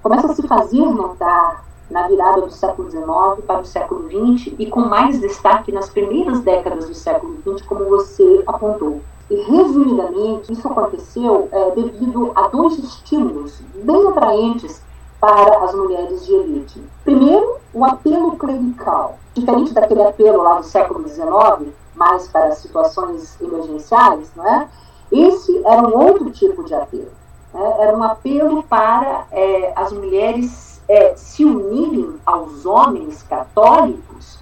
começa 0.01 0.31
a 0.31 0.35
se 0.35 0.47
fazer 0.47 0.81
notar 0.81 1.63
na 1.89 2.07
virada 2.07 2.41
do 2.41 2.51
século 2.51 2.89
XIX 2.89 3.45
para 3.45 3.61
o 3.61 3.65
século 3.65 4.09
XX 4.09 4.53
e 4.59 4.65
com 4.67 4.81
mais 4.81 5.19
destaque 5.19 5.71
nas 5.71 5.89
primeiras 5.89 6.41
décadas 6.41 6.87
do 6.87 6.93
século 6.93 7.37
XX, 7.41 7.65
como 7.65 7.85
você 7.85 8.43
apontou. 8.45 9.01
E, 9.29 9.35
resumidamente, 9.35 10.51
isso 10.51 10.67
aconteceu 10.67 11.49
é, 11.51 11.71
devido 11.71 12.31
a 12.35 12.47
dois 12.47 12.77
estímulos 12.77 13.61
bem 13.83 14.07
atraentes 14.07 14.81
para 15.19 15.63
as 15.63 15.73
mulheres 15.73 16.25
de 16.25 16.33
elite. 16.33 16.81
Primeiro, 17.03 17.57
o 17.73 17.83
apelo 17.83 18.37
clerical. 18.37 19.17
Diferente 19.33 19.73
daquele 19.73 20.03
apelo 20.03 20.43
lá 20.43 20.59
do 20.59 20.65
século 20.65 21.07
XIX, 21.07 21.73
mais 21.95 22.27
para 22.27 22.51
situações 22.51 23.39
emergenciais, 23.41 24.31
não 24.35 24.47
é? 24.47 24.67
esse 25.11 25.61
era 25.65 25.87
um 25.87 25.97
outro 25.97 26.29
tipo 26.31 26.63
de 26.63 26.73
apelo. 26.73 27.16
Né? 27.57 27.75
Era 27.79 27.97
um 27.97 28.03
apelo 28.03 28.61
para 28.63 29.25
é, 29.31 29.73
as 29.75 29.91
mulheres 29.91 30.79
é, 30.87 31.15
se 31.15 31.43
unirem 31.43 32.15
aos 32.23 32.65
homens 32.65 33.23
católicos 33.23 34.37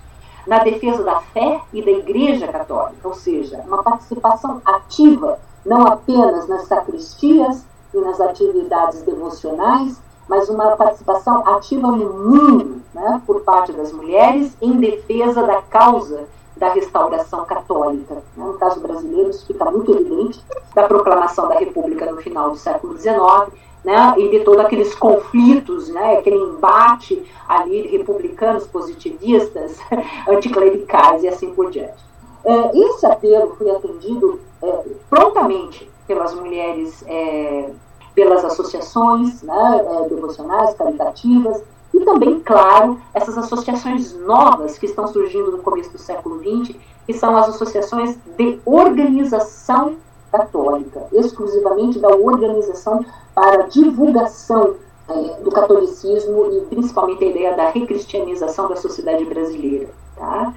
na 0.46 0.60
defesa 0.60 1.02
da 1.02 1.22
fé 1.22 1.62
e 1.74 1.82
da 1.82 1.92
Igreja 1.92 2.48
Católica, 2.48 3.08
ou 3.08 3.16
seja, 3.16 3.64
uma 3.66 3.82
participação 3.82 4.62
ativa, 4.64 5.40
não 5.66 5.88
apenas 5.88 6.48
nas 6.48 6.68
sacristias 6.68 7.66
e 7.94 7.98
nas 7.98 8.20
atividades 8.20 9.02
devocionais, 9.02 10.00
mas 10.28 10.50
uma 10.50 10.76
participação 10.76 11.48
ativa 11.48 11.88
no 11.88 12.14
mundo, 12.14 12.82
né, 12.94 13.22
por 13.26 13.42
parte 13.42 13.72
das 13.72 13.92
mulheres, 13.92 14.56
em 14.62 14.74
defesa 14.74 15.42
da 15.44 15.62
causa 15.64 16.28
da 16.58 16.72
restauração 16.74 17.46
católica. 17.46 18.16
Né? 18.16 18.22
No 18.46 18.54
caso 18.54 18.80
brasileiro, 18.80 19.30
isso 19.30 19.46
fica 19.48 19.66
muito 19.72 19.92
evidente, 19.92 20.44
da 20.76 20.84
proclamação 20.84 21.48
da 21.48 21.56
República 21.56 22.12
no 22.12 22.18
final 22.18 22.52
do 22.52 22.58
século 22.58 22.98
XIX, 22.98 23.18
né, 23.84 24.14
e 24.18 24.30
de 24.30 24.40
todos 24.42 24.60
aqueles 24.66 24.94
conflitos, 24.94 25.88
né, 25.90 26.18
aquele 26.18 26.38
embate 26.38 27.24
ali 27.48 27.84
de 27.84 27.98
republicanos 27.98 28.68
positivistas, 28.68 29.78
anticlericais 30.28 31.24
e 31.24 31.28
assim 31.30 31.54
por 31.54 31.72
diante. 31.72 32.04
É, 32.44 32.78
esse 32.78 33.06
apelo 33.06 33.56
foi 33.56 33.72
atendido 33.72 34.40
é, 34.62 34.84
prontamente 35.10 35.90
pelas 36.06 36.34
mulheres, 36.36 37.04
é, 37.08 37.70
pelas 38.14 38.44
associações 38.44 39.42
né, 39.42 39.86
é, 39.88 40.10
devocionais, 40.10 40.76
caritativas, 40.76 41.64
e 41.94 42.02
também, 42.02 42.42
claro, 42.42 43.00
essas 43.14 43.38
associações 43.38 44.14
novas 44.20 44.78
que 44.78 44.86
estão 44.86 45.08
surgindo 45.08 45.52
no 45.52 45.60
começo 45.60 45.92
do 45.92 45.98
século 45.98 46.40
XX, 46.40 46.76
que 47.06 47.14
são 47.14 47.38
as 47.38 47.50
associações 47.50 48.18
de 48.38 48.60
organização 48.66 49.96
católica, 50.38 51.08
exclusivamente 51.12 52.00
da 52.00 52.10
organização 52.10 53.06
para 53.34 53.64
divulgação 53.64 54.76
é, 55.08 55.14
do 55.42 55.52
catolicismo 55.52 56.52
e 56.52 56.62
principalmente 56.62 57.24
a 57.24 57.28
ideia 57.28 57.56
da 57.56 57.70
recristianização 57.70 58.68
da 58.68 58.76
sociedade 58.76 59.24
brasileira. 59.26 59.90
Tá? 60.16 60.54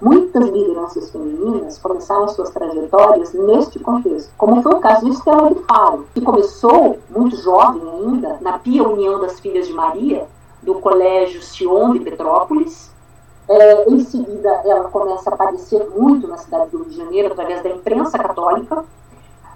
Muitas 0.00 0.48
lideranças 0.48 1.10
femininas 1.10 1.78
começaram 1.78 2.26
suas 2.28 2.48
trajetórias 2.50 3.34
neste 3.34 3.78
contexto, 3.78 4.32
como 4.38 4.62
foi 4.62 4.72
o 4.72 4.80
caso 4.80 5.04
de 5.04 5.12
Estela 5.12 5.52
de 5.52 5.60
Faro, 5.64 6.06
que 6.14 6.22
começou, 6.22 6.98
muito 7.10 7.36
jovem 7.36 7.82
ainda, 7.82 8.38
na 8.40 8.58
Pia 8.58 8.82
União 8.88 9.20
das 9.20 9.38
Filhas 9.38 9.66
de 9.66 9.74
Maria, 9.74 10.26
do 10.62 10.76
Colégio 10.76 11.42
Sion 11.42 11.92
de 11.92 12.00
Petrópolis. 12.00 12.90
É, 13.46 13.90
em 13.90 14.00
seguida, 14.00 14.48
ela 14.64 14.84
começa 14.84 15.28
a 15.28 15.34
aparecer 15.34 15.86
muito 15.90 16.26
na 16.26 16.38
cidade 16.38 16.70
do 16.70 16.78
Rio 16.78 16.90
de 16.90 16.96
Janeiro 16.96 17.32
através 17.32 17.62
da 17.62 17.68
imprensa 17.68 18.18
católica, 18.18 18.84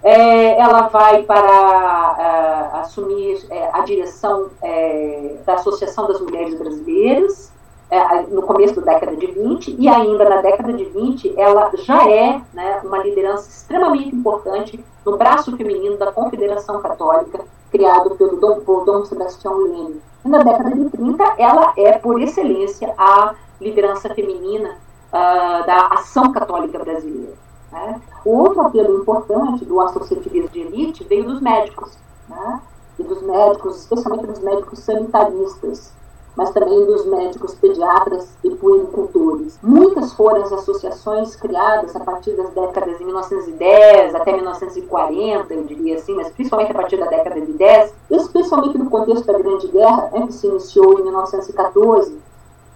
é, 0.05 0.59
ela 0.59 0.87
vai 0.89 1.23
para 1.23 1.41
uh, 1.41 2.77
assumir 2.81 3.43
é, 3.49 3.69
a 3.73 3.79
direção 3.79 4.51
é, 4.61 5.37
da 5.43 5.55
Associação 5.55 6.07
das 6.07 6.21
Mulheres 6.21 6.53
Brasileiras, 6.53 7.51
é, 7.89 8.21
no 8.27 8.43
começo 8.43 8.79
da 8.81 8.93
década 8.93 9.15
de 9.15 9.25
20 9.25 9.75
e 9.79 9.87
ainda 9.87 10.29
na 10.29 10.41
década 10.43 10.73
de 10.73 10.85
20 10.85 11.33
ela 11.39 11.71
já 11.73 12.07
é 12.07 12.39
né, 12.53 12.81
uma 12.83 12.99
liderança 12.99 13.49
extremamente 13.49 14.15
importante 14.15 14.83
no 15.03 15.17
braço 15.17 15.57
feminino 15.57 15.97
da 15.97 16.11
Confederação 16.11 16.79
Católica, 16.81 17.43
criado 17.71 18.11
pelo 18.11 18.37
Dom, 18.37 18.59
por 18.59 18.85
Dom 18.85 19.05
Sebastião 19.05 19.57
Leme. 19.57 20.01
E 20.23 20.29
na 20.29 20.43
década 20.43 20.69
de 20.69 20.87
30 20.87 21.33
ela 21.39 21.73
é, 21.77 21.93
por 21.93 22.21
excelência, 22.21 22.93
a 22.95 23.33
liderança 23.59 24.13
feminina 24.13 24.77
uh, 25.11 25.65
da 25.65 25.87
ação 25.93 26.31
católica 26.31 26.77
brasileira. 26.77 27.44
Né? 27.75 28.01
O 28.23 28.29
outro 28.37 28.61
apelo 28.61 29.01
importante 29.01 29.65
do 29.65 29.81
associativismo 29.81 30.47
de 30.47 30.61
elite 30.61 31.03
veio 31.03 31.25
dos 31.25 31.41
médicos, 31.41 31.91
né? 32.29 32.61
e 32.97 33.03
dos 33.03 33.21
médicos, 33.21 33.81
especialmente 33.81 34.27
dos 34.27 34.39
médicos 34.39 34.79
sanitaristas, 34.79 35.91
mas 36.37 36.51
também 36.51 36.85
dos 36.85 37.05
médicos 37.05 37.53
pediatras 37.55 38.29
e 38.45 38.49
puericultores. 38.51 39.59
Muitas 39.61 40.13
foram 40.13 40.43
as 40.43 40.53
associações 40.53 41.35
criadas 41.35 41.93
a 41.97 41.99
partir 41.99 42.31
das 42.37 42.49
décadas 42.51 42.97
de 42.97 43.03
1910 43.03 44.15
até 44.15 44.33
1940, 44.33 45.53
eu 45.53 45.63
diria 45.65 45.95
assim, 45.97 46.15
mas 46.15 46.29
principalmente 46.29 46.71
a 46.71 46.75
partir 46.75 46.97
da 46.97 47.07
década 47.07 47.41
de 47.41 47.51
10, 47.51 47.93
especialmente 48.11 48.77
no 48.77 48.89
contexto 48.89 49.25
da 49.25 49.37
Grande 49.37 49.67
Guerra, 49.67 50.09
né, 50.13 50.27
que 50.27 50.33
se 50.33 50.47
iniciou 50.47 50.97
em 50.99 51.03
1914, 51.03 52.17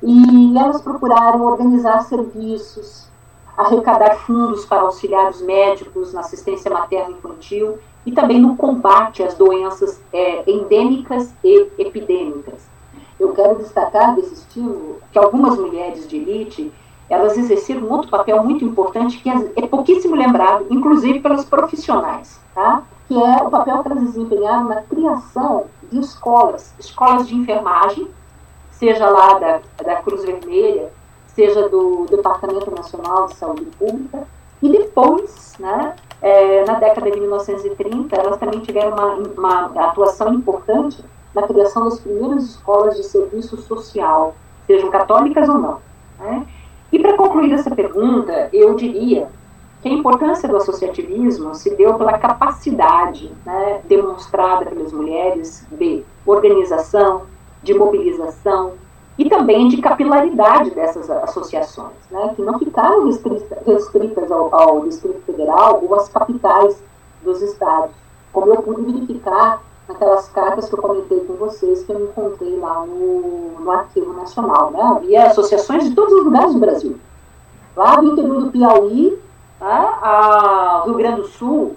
e 0.04 0.58
elas 0.58 0.82
procuraram 0.82 1.46
organizar 1.46 2.04
serviços, 2.04 3.09
arrecadar 3.60 4.16
fundos 4.20 4.66
para 4.66 4.82
auxiliar 4.82 5.30
os 5.30 5.42
médicos 5.42 6.14
na 6.14 6.22
assistência 6.22 6.72
materno-infantil 6.72 7.78
e 8.06 8.12
também 8.12 8.40
no 8.40 8.56
combate 8.56 9.22
às 9.22 9.34
doenças 9.34 10.02
é, 10.14 10.50
endêmicas 10.50 11.34
e 11.44 11.68
epidêmicas. 11.78 12.66
Eu 13.20 13.34
quero 13.34 13.56
destacar 13.56 14.16
desse 14.16 14.34
estímulo 14.34 15.02
que 15.12 15.20
algumas 15.20 15.60
mulheres 15.60 16.08
de 16.08 16.16
elite 16.16 16.72
elas 17.10 17.38
exerceram 17.38 17.82
um 17.82 17.92
outro 17.92 18.10
papel 18.10 18.42
muito 18.44 18.64
importante 18.64 19.18
que 19.18 19.30
é 19.30 19.68
pouquíssimo 19.68 20.16
lembrado, 20.16 20.68
inclusive 20.70 21.20
pelos 21.20 21.44
profissionais, 21.44 22.40
tá? 22.56 22.84
que 23.08 23.16
é 23.16 23.44
o 23.44 23.50
papel 23.50 23.82
que 23.82 23.92
elas 23.92 24.04
desempenharam 24.04 24.70
na 24.70 24.84
criação 24.84 25.66
de 25.92 26.00
escolas, 26.00 26.74
escolas 26.80 27.28
de 27.28 27.36
enfermagem, 27.36 28.08
seja 28.72 29.10
lá 29.10 29.40
da, 29.40 29.60
da 29.84 29.96
Cruz 29.98 30.24
Vermelha, 30.24 30.92
seja 31.36 31.70
do 31.70 32.06
Departamento 32.10 32.72
Nacional 32.72 33.28
de 33.28 33.36
Saúde 33.36 33.66
Pública, 33.78 34.28
e 34.62 34.70
depois, 34.70 35.54
né, 35.60 35.96
é, 36.22 36.66
na 36.66 36.74
década 36.76 37.10
de 37.10 37.20
1930, 37.20 38.16
elas 38.16 38.38
também 38.38 38.60
tiveram 38.60 38.92
uma, 38.92 39.14
uma 39.16 39.88
atuação 39.88 40.34
importante 40.34 41.04
na 41.34 41.44
criação 41.44 41.86
das 41.86 42.00
primeiras 42.00 42.44
escolas 42.44 42.98
de 42.98 43.04
serviço 43.04 43.58
social, 43.58 44.36
sejam 44.68 44.90
católicas 44.90 45.48
ou 45.48 45.58
não. 45.58 45.78
Né? 46.20 46.46
E 46.92 47.00
para 47.00 47.16
concluir 47.16 47.54
essa 47.54 47.74
pergunta, 47.74 48.50
eu 48.52 48.76
diria 48.76 49.28
que 49.82 49.88
a 49.88 49.92
importância 49.92 50.50
do 50.50 50.58
associativismo 50.58 51.56
se 51.56 51.74
deu 51.76 51.94
pela 51.94 52.18
capacidade 52.18 53.32
né, 53.46 53.80
demonstrada 53.86 54.66
pelas 54.66 54.92
mulheres 54.92 55.66
de 55.72 56.04
organização, 56.26 57.24
de 57.64 57.74
mobilização 57.74 58.74
e 59.20 59.30
também 59.30 59.68
de 59.68 59.82
capilaridade 59.82 60.72
dessas 60.72 61.10
associações, 61.10 61.98
né, 62.10 62.32
que 62.38 62.42
não 62.42 62.58
ficaram 62.58 63.04
restritas 63.04 64.32
ao, 64.32 64.56
ao 64.56 64.82
Distrito 64.88 65.22
Federal 65.26 65.84
ou 65.84 65.94
às 65.94 66.08
capitais 66.08 66.82
dos 67.22 67.42
estados, 67.42 67.92
como 68.32 68.54
eu 68.54 68.62
pude 68.62 68.82
verificar 68.82 69.62
naquelas 69.90 70.30
cartas 70.30 70.70
que 70.70 70.74
eu 70.74 70.82
comentei 70.82 71.20
com 71.26 71.34
vocês 71.34 71.84
que 71.84 71.92
eu 71.92 72.06
encontrei 72.06 72.58
lá 72.60 72.86
no, 72.86 73.60
no 73.60 73.72
Arquivo 73.72 74.14
Nacional. 74.14 74.72
Né? 74.72 74.82
Havia 74.82 75.28
associações 75.28 75.84
de 75.90 75.94
todos 75.94 76.14
os 76.14 76.24
lugares 76.24 76.54
do 76.54 76.60
Brasil. 76.60 76.98
Lá 77.76 77.98
do 77.98 78.14
interior 78.14 78.44
do 78.44 78.52
Piauí, 78.52 79.20
tá? 79.60 80.84
Rio 80.86 80.94
Grande 80.96 81.22
do 81.22 81.28
Sul, 81.28 81.76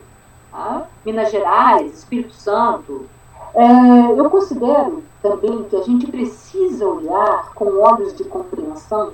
tá? 0.53 0.87
Minas 1.05 1.33
Gerais, 1.33 1.93
Espírito 1.93 2.35
Santo. 2.35 3.07
É, 3.55 4.12
eu 4.17 4.31
considero 4.31 5.03
também 5.23 5.65
que 5.65 5.77
a 5.77 5.83
gente 5.83 6.11
precisa 6.11 6.87
olhar 6.87 7.53
com 7.55 7.79
olhos 7.79 8.15
de 8.15 8.25
compreensão 8.25 9.13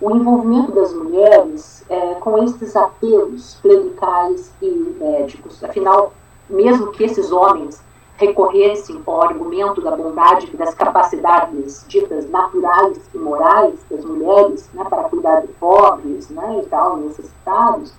o 0.00 0.16
envolvimento 0.16 0.72
das 0.72 0.92
mulheres 0.94 1.84
é, 1.88 2.14
com 2.14 2.42
esses 2.42 2.74
apelos 2.74 3.58
clericais 3.60 4.50
e 4.62 4.70
médicos. 4.98 5.62
Afinal, 5.62 6.12
mesmo 6.48 6.90
que 6.92 7.04
esses 7.04 7.30
homens 7.30 7.82
recorressem 8.16 9.00
ao 9.06 9.22
argumento 9.22 9.80
da 9.80 9.96
bondade 9.96 10.50
e 10.52 10.56
das 10.56 10.74
capacidades 10.74 11.84
ditas 11.88 12.28
naturais 12.28 12.98
e 13.14 13.18
morais 13.18 13.74
das 13.90 14.04
mulheres 14.04 14.68
né, 14.74 14.84
para 14.84 15.04
cuidar 15.04 15.40
de 15.40 15.48
pobres 15.54 16.28
né, 16.28 16.62
e 16.62 16.66
tal, 16.68 16.98
necessitados, 16.98 17.92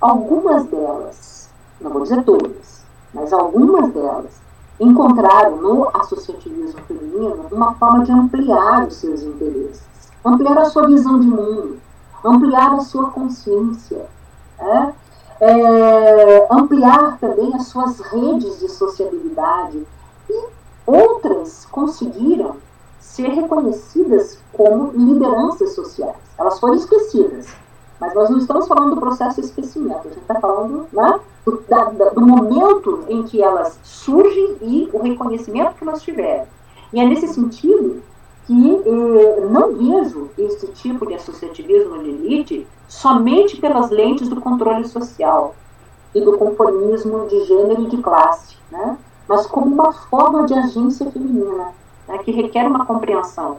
algumas 0.00 0.64
delas, 0.66 1.50
não 1.80 1.90
vou 1.90 2.02
dizer 2.02 2.24
todas, 2.24 2.84
mas 3.12 3.32
algumas 3.32 3.90
delas, 3.92 4.40
encontraram 4.78 5.56
no 5.56 5.88
associativismo 5.94 6.80
feminino 6.82 7.46
uma 7.50 7.74
forma 7.74 8.04
de 8.04 8.12
ampliar 8.12 8.86
os 8.86 8.96
seus 8.96 9.22
interesses, 9.22 9.82
ampliar 10.24 10.58
a 10.58 10.66
sua 10.66 10.86
visão 10.86 11.18
de 11.20 11.26
mundo, 11.26 11.78
ampliar 12.24 12.74
a 12.74 12.80
sua 12.80 13.10
consciência. 13.10 14.06
Né? 14.58 14.94
é, 15.40 16.46
ampliar 16.50 17.18
também 17.18 17.54
as 17.54 17.66
suas 17.66 18.00
redes 18.00 18.58
de 18.60 18.68
sociabilidade 18.68 19.86
e 20.28 20.46
outras 20.86 21.66
conseguiram 21.66 22.56
ser 23.00 23.28
reconhecidas 23.28 24.38
como 24.52 24.92
lideranças 24.92 25.74
sociais. 25.74 26.16
Elas 26.38 26.58
foram 26.58 26.74
esquecidas, 26.74 27.46
mas 28.00 28.14
nós 28.14 28.30
não 28.30 28.38
estamos 28.38 28.66
falando 28.66 28.94
do 28.94 29.00
processo 29.00 29.40
de 29.40 29.46
esquecimento, 29.46 30.00
a 30.06 30.10
gente 30.10 30.20
está 30.20 30.40
falando 30.40 30.86
né, 30.92 31.20
do, 31.46 31.62
da, 31.68 31.84
do, 31.84 32.20
momento 32.20 33.04
em 33.08 33.22
que 33.22 33.40
elas 33.40 33.78
surgem 33.84 34.56
e 34.60 34.90
o 34.92 34.98
reconhecimento 34.98 35.76
que 35.76 35.84
elas 35.84 36.02
tiveram. 36.02 36.46
E 36.92 37.00
é 37.00 37.04
nesse 37.06 37.28
sentido 37.28 38.02
que 38.46 38.82
eh, 38.84 39.46
não 39.48 39.72
vejo 39.74 40.28
esse 40.36 40.66
tipo 40.72 41.06
de 41.06 41.14
associativismo 41.14 42.02
de 42.02 42.10
elite 42.10 42.66
somente 42.88 43.56
pelas 43.56 43.90
lentes 43.90 44.28
do 44.28 44.40
controle 44.40 44.86
social 44.86 45.54
e 46.14 46.20
do 46.20 46.36
conformismo 46.36 47.26
de 47.28 47.44
gênero 47.44 47.82
e 47.82 47.88
de 47.88 47.98
classe, 47.98 48.56
né? 48.70 48.98
mas 49.28 49.46
como 49.46 49.66
uma 49.66 49.92
forma 49.92 50.46
de 50.46 50.54
agência 50.54 51.10
feminina, 51.10 51.72
né? 52.08 52.18
que 52.18 52.30
requer 52.30 52.66
uma 52.66 52.86
compreensão 52.86 53.58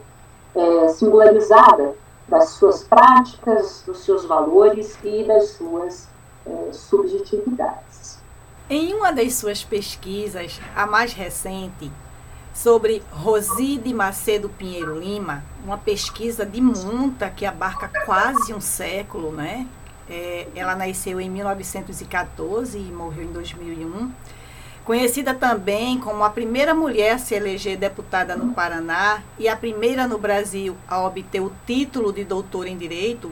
é, 0.56 0.88
singularizada 0.90 1.96
das 2.28 2.50
suas 2.50 2.84
práticas, 2.84 3.84
dos 3.86 4.00
seus 4.00 4.26
valores 4.26 4.98
e 5.04 5.24
das 5.24 5.50
suas 5.52 6.08
é, 6.48 6.74
subjetividades. 6.74 8.20
Em 8.70 8.94
uma 8.94 9.12
das 9.12 9.34
suas 9.34 9.64
pesquisas, 9.64 10.60
a 10.76 10.86
mais 10.86 11.14
recente, 11.14 11.92
sobre 12.54 13.04
Roside 13.12 13.94
Macedo 13.94 14.50
Pinheiro 14.50 15.00
Lima, 15.00 15.44
uma 15.64 15.78
pesquisa 15.78 16.46
de 16.46 16.60
monta 16.60 17.30
que 17.30 17.46
abarca 17.46 17.88
quase 18.04 18.54
um 18.54 18.60
século, 18.60 19.32
né? 19.32 19.68
É, 20.10 20.48
ela 20.56 20.76
nasceu 20.76 21.22
em 21.22 21.30
1914 21.30 22.78
e 22.78 22.82
morreu 22.82 23.26
em 23.26 23.32
2001. 23.32 24.12
Conhecida 24.84 25.36
também 25.36 26.00
como 26.00 26.24
a 26.24 26.30
primeira 26.30 26.74
mulher 26.74 27.16
a 27.16 27.18
se 27.20 27.36
eleger 27.36 27.78
deputada 27.78 28.36
no 28.36 28.54
Paraná 28.54 29.22
e 29.38 29.48
a 29.48 29.56
primeira 29.56 30.08
no 30.08 30.18
Brasil 30.18 30.76
a 30.88 31.00
obter 31.06 31.42
o 31.42 31.52
título 31.66 32.12
de 32.12 32.24
doutora 32.24 32.70
em 32.70 32.78
Direito, 32.78 33.32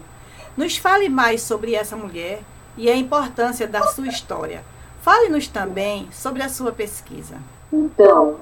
nos 0.56 0.78
fale 0.78 1.10
mais 1.10 1.42
sobre 1.42 1.74
essa 1.74 1.96
mulher 1.96 2.42
e 2.78 2.90
a 2.90 2.96
importância 2.96 3.68
da 3.68 3.84
sua 3.84 4.08
história. 4.08 4.64
Fale-nos 5.02 5.48
também 5.48 6.10
sobre 6.12 6.42
a 6.42 6.50
sua 6.50 6.72
pesquisa. 6.72 7.36
Então, 7.72 8.38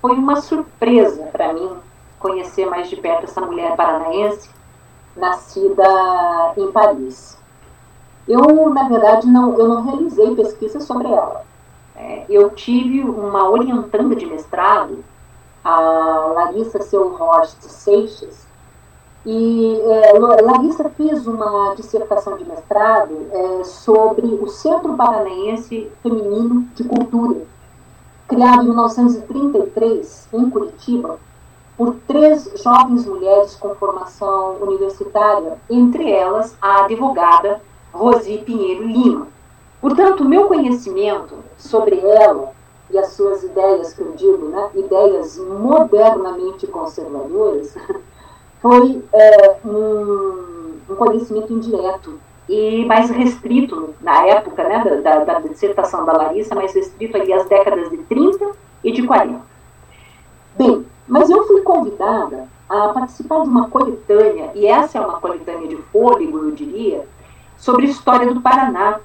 foi 0.00 0.12
uma 0.12 0.40
surpresa 0.40 1.22
para 1.32 1.52
mim 1.52 1.70
conhecer 2.18 2.66
mais 2.66 2.88
de 2.88 2.96
perto 2.96 3.24
essa 3.24 3.40
mulher 3.40 3.76
paranaense, 3.76 4.48
nascida 5.16 5.84
em 6.56 6.72
Paris. 6.72 7.38
Eu, 8.26 8.70
na 8.70 8.88
verdade, 8.88 9.26
não, 9.26 9.58
eu 9.58 9.68
não 9.68 9.82
realizei 9.82 10.34
pesquisa 10.34 10.80
sobre 10.80 11.08
ela. 11.08 11.44
É, 11.94 12.24
eu 12.28 12.50
tive 12.50 13.02
uma 13.02 13.48
orientanda 13.48 14.16
de 14.16 14.26
mestrado, 14.26 15.04
a 15.62 15.78
Larissa 16.34 16.82
Seulhorst 16.82 17.60
Seixas, 17.62 18.43
e 19.26 19.80
é, 19.80 20.18
Larissa 20.18 20.88
fez 20.90 21.26
uma 21.26 21.74
dissertação 21.74 22.36
de 22.36 22.44
mestrado 22.44 23.26
é, 23.32 23.64
sobre 23.64 24.26
o 24.26 24.46
Centro 24.48 24.94
Paranaense 24.94 25.90
Feminino 26.02 26.68
de 26.74 26.84
Cultura, 26.84 27.40
criado 28.28 28.62
em 28.62 28.66
1933 28.66 30.28
em 30.32 30.50
Curitiba 30.50 31.18
por 31.76 31.96
três 32.06 32.50
jovens 32.62 33.06
mulheres 33.06 33.56
com 33.56 33.74
formação 33.74 34.56
universitária, 34.60 35.58
entre 35.68 36.10
elas 36.10 36.54
a 36.60 36.84
advogada 36.84 37.60
Rosi 37.92 38.38
Pinheiro 38.38 38.86
Lima. 38.86 39.26
Portanto, 39.80 40.24
meu 40.24 40.46
conhecimento 40.46 41.34
sobre 41.56 41.98
ela 41.98 42.52
e 42.90 42.98
as 42.98 43.08
suas 43.08 43.42
ideias, 43.42 43.92
que 43.92 44.02
eu 44.02 44.12
digo, 44.12 44.48
né, 44.48 44.70
ideias 44.74 45.38
modernamente 45.38 46.66
conservadoras, 46.66 47.74
foi 48.64 49.04
é, 49.12 49.56
um, 49.62 50.78
um, 50.88 50.96
conhecimento 50.96 51.52
indireto 51.52 52.18
e 52.48 52.82
mais 52.86 53.10
restrito 53.10 53.94
na 54.00 54.26
época 54.26 54.64
né, 54.64 54.82
da, 55.02 55.18
da, 55.18 55.38
da, 55.38 55.38
dissertação 55.40 56.06
da 56.06 56.14
Larissa, 56.14 56.54
mais 56.54 56.74
restrito 56.74 57.14
ali 57.14 57.30
às 57.30 57.46
décadas 57.46 57.90
de 57.90 57.98
30 57.98 58.52
e 58.82 58.90
de 58.90 59.06
40. 59.06 59.38
Bem, 60.56 60.86
mas 61.06 61.28
eu 61.28 61.46
fui 61.46 61.60
convidada 61.60 62.48
a 62.66 62.88
participar 62.88 63.42
de 63.42 63.50
uma 63.50 63.68
coletânea, 63.68 64.50
e 64.54 64.66
essa 64.66 64.96
é 64.96 65.00
uma 65.02 65.20
coletânea 65.20 65.68
de 65.68 65.76
fôlego, 65.92 66.38
eu 66.38 66.52
diria, 66.52 67.06
sobre 67.58 67.84
história 67.84 68.32
do 68.32 68.40
Paraná, 68.40 68.98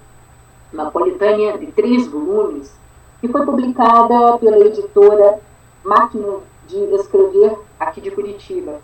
uma 0.72 0.90
coletânea 0.90 1.58
de 1.58 1.68
três 1.68 2.08
volumes, 2.08 2.74
que 3.20 3.28
foi 3.28 3.46
publicada 3.46 4.38
pela 4.38 4.66
editora 4.66 5.38
Máquina 5.84 6.38
de 6.66 6.78
Escrever, 6.96 7.60
aqui 7.78 8.00
de 8.00 8.12
Curitiba. 8.12 8.80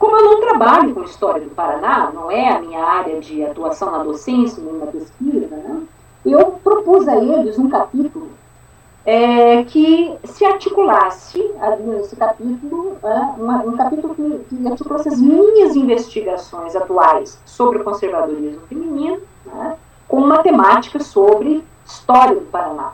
Como 0.00 0.16
eu 0.16 0.24
não 0.24 0.40
trabalho 0.40 0.94
com 0.94 1.02
história 1.02 1.42
do 1.42 1.50
Paraná, 1.50 2.10
não 2.10 2.30
é 2.30 2.48
a 2.48 2.58
minha 2.58 2.82
área 2.82 3.20
de 3.20 3.44
atuação 3.44 3.90
na 3.90 4.02
docência 4.02 4.62
nem 4.64 4.72
na 4.72 4.86
pesquisa, 4.86 5.54
né? 5.54 5.82
eu 6.24 6.52
propus 6.64 7.06
a 7.06 7.16
eles 7.16 7.58
um 7.58 7.68
capítulo 7.68 8.28
é, 9.04 9.62
que 9.64 10.16
se 10.24 10.42
articulasse 10.42 11.38
nesse 11.80 12.16
capítulo, 12.16 12.96
é, 13.02 13.68
um 13.68 13.76
capítulo 13.76 14.14
que, 14.14 14.38
que, 14.48 14.66
articulasse 14.66 15.08
as 15.10 15.20
minhas 15.20 15.76
investigações 15.76 16.74
atuais 16.74 17.38
sobre 17.44 17.78
o 17.78 17.84
conservadorismo 17.84 18.60
feminino, 18.68 19.20
né, 19.44 19.76
com 20.08 20.16
uma 20.16 20.42
temática 20.42 20.98
sobre 20.98 21.62
história 21.84 22.36
do 22.36 22.46
Paraná. 22.46 22.92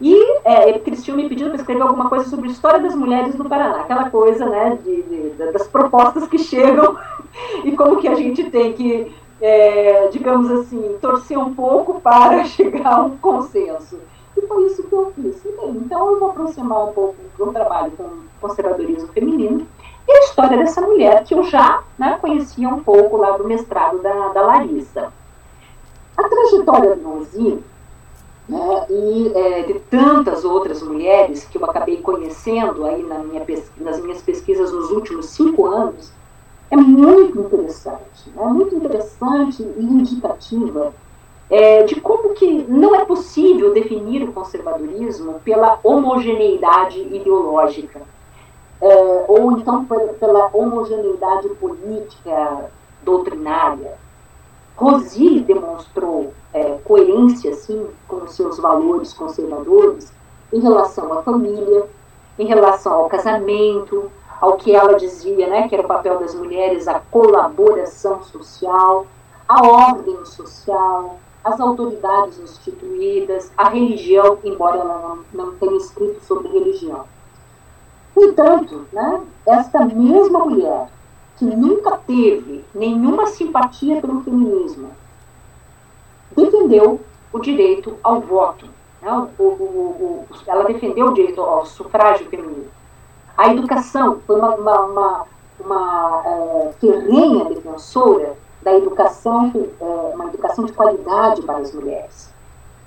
E 0.00 0.14
é, 0.44 0.68
eles 0.68 1.02
tinham 1.02 1.16
me 1.16 1.28
pedido 1.28 1.50
para 1.50 1.58
escrever 1.58 1.82
alguma 1.82 2.08
coisa 2.08 2.28
sobre 2.28 2.48
a 2.48 2.52
história 2.52 2.80
das 2.80 2.94
mulheres 2.94 3.34
no 3.34 3.48
Paraná, 3.48 3.80
aquela 3.80 4.10
coisa 4.10 4.44
né, 4.44 4.78
de, 4.84 5.02
de, 5.02 5.30
das 5.52 5.66
propostas 5.66 6.28
que 6.28 6.38
chegam 6.38 6.96
e 7.64 7.72
como 7.72 7.96
que 7.96 8.08
a 8.08 8.14
gente 8.14 8.50
tem 8.50 8.74
que, 8.74 9.14
é, 9.40 10.08
digamos 10.08 10.50
assim, 10.50 10.98
torcer 11.00 11.38
um 11.38 11.54
pouco 11.54 12.00
para 12.00 12.44
chegar 12.46 12.94
a 12.94 13.02
um 13.04 13.16
consenso. 13.16 13.98
E 14.36 14.42
foi 14.42 14.66
isso 14.66 14.82
que 14.82 14.92
eu 14.92 15.12
fiz. 15.16 15.42
Então 15.46 16.10
eu 16.10 16.20
vou 16.20 16.30
aproximar 16.30 16.88
um 16.88 16.92
pouco 16.92 17.16
do 17.38 17.52
trabalho 17.52 17.90
com 17.92 18.26
conservadorismo 18.38 19.08
feminino 19.08 19.66
e 20.06 20.12
a 20.12 20.20
história 20.20 20.58
dessa 20.58 20.82
mulher 20.82 21.24
que 21.24 21.34
eu 21.34 21.42
já 21.44 21.82
né, 21.98 22.18
conhecia 22.20 22.68
um 22.68 22.82
pouco 22.82 23.16
lá 23.16 23.30
do 23.36 23.44
mestrado 23.44 23.98
da, 24.02 24.28
da 24.28 24.42
Larissa. 24.42 25.10
A 26.16 26.28
trajetória 26.28 26.96
do 26.96 27.02
Nozi 27.02 27.58
né, 28.48 28.86
e 28.88 29.32
é, 29.34 29.62
de 29.62 29.74
tantas 29.90 30.44
outras 30.44 30.82
mulheres 30.82 31.44
que 31.44 31.58
eu 31.58 31.64
acabei 31.64 31.96
conhecendo 31.98 32.84
aí 32.84 33.02
na 33.02 33.18
minha 33.18 33.44
nas 33.78 34.00
minhas 34.00 34.22
pesquisas 34.22 34.72
nos 34.72 34.90
últimos 34.90 35.26
cinco 35.26 35.66
anos, 35.66 36.12
é 36.70 36.76
muito 36.76 37.40
interessante, 37.40 38.30
é 38.36 38.40
né, 38.40 38.46
muito 38.46 38.74
interessante 38.74 39.62
e 39.62 39.82
indicativa 39.82 40.92
é, 41.48 41.84
de 41.84 42.00
como 42.00 42.34
que 42.34 42.64
não 42.68 42.94
é 42.94 43.04
possível 43.04 43.72
definir 43.72 44.22
o 44.22 44.32
conservadorismo 44.32 45.40
pela 45.44 45.78
homogeneidade 45.82 47.00
ideológica, 47.00 48.00
é, 48.80 49.24
ou 49.28 49.52
então 49.52 49.86
pela 50.18 50.50
homogeneidade 50.52 51.48
política 51.50 52.70
doutrinária. 53.02 54.05
Rosi 54.76 55.40
demonstrou 55.40 56.34
é, 56.52 56.78
coerência, 56.84 57.54
sim, 57.54 57.86
com 58.06 58.26
seus 58.26 58.58
valores 58.58 59.12
conservadores 59.14 60.12
em 60.52 60.60
relação 60.60 61.12
à 61.18 61.22
família, 61.22 61.86
em 62.38 62.46
relação 62.46 62.92
ao 62.92 63.08
casamento, 63.08 64.10
ao 64.40 64.58
que 64.58 64.74
ela 64.74 64.94
dizia, 64.94 65.46
né, 65.46 65.66
que 65.68 65.74
era 65.74 65.84
o 65.84 65.88
papel 65.88 66.18
das 66.18 66.34
mulheres, 66.34 66.86
a 66.86 67.00
colaboração 67.10 68.22
social, 68.22 69.06
a 69.48 69.66
ordem 69.66 70.24
social, 70.26 71.18
as 71.42 71.58
autoridades 71.58 72.38
instituídas, 72.38 73.50
a 73.56 73.68
religião, 73.68 74.38
embora 74.44 74.78
ela 74.78 75.24
não, 75.32 75.46
não 75.46 75.54
tenha 75.56 75.76
escrito 75.76 76.22
sobre 76.24 76.48
religião. 76.48 77.04
Entanto, 78.16 78.86
né, 78.92 79.22
esta 79.46 79.84
mesma 79.84 80.40
mulher, 80.40 80.88
que 81.36 81.44
nunca 81.44 81.98
teve 82.06 82.64
nenhuma 82.74 83.26
simpatia 83.26 84.00
pelo 84.00 84.22
feminismo, 84.22 84.90
defendeu 86.34 87.00
o 87.32 87.38
direito 87.38 87.96
ao 88.02 88.20
voto. 88.20 88.66
Né, 89.02 89.28
o, 89.38 89.42
o, 89.42 89.46
o, 89.48 90.26
ela 90.46 90.64
defendeu 90.64 91.06
o 91.06 91.14
direito 91.14 91.40
ao 91.40 91.66
sufrágio 91.66 92.26
feminino. 92.26 92.66
A 93.36 93.52
educação 93.52 94.20
foi 94.26 94.36
uma, 94.36 94.54
uma, 94.54 94.80
uma, 94.80 95.26
uma 95.60 96.22
é, 96.24 96.72
ferrenha 96.80 97.44
defensora 97.44 98.34
da 98.62 98.74
educação, 98.74 99.52
é, 99.80 99.84
uma 100.14 100.26
educação 100.26 100.64
de 100.64 100.72
qualidade 100.72 101.42
para 101.42 101.58
as 101.58 101.72
mulheres. 101.72 102.34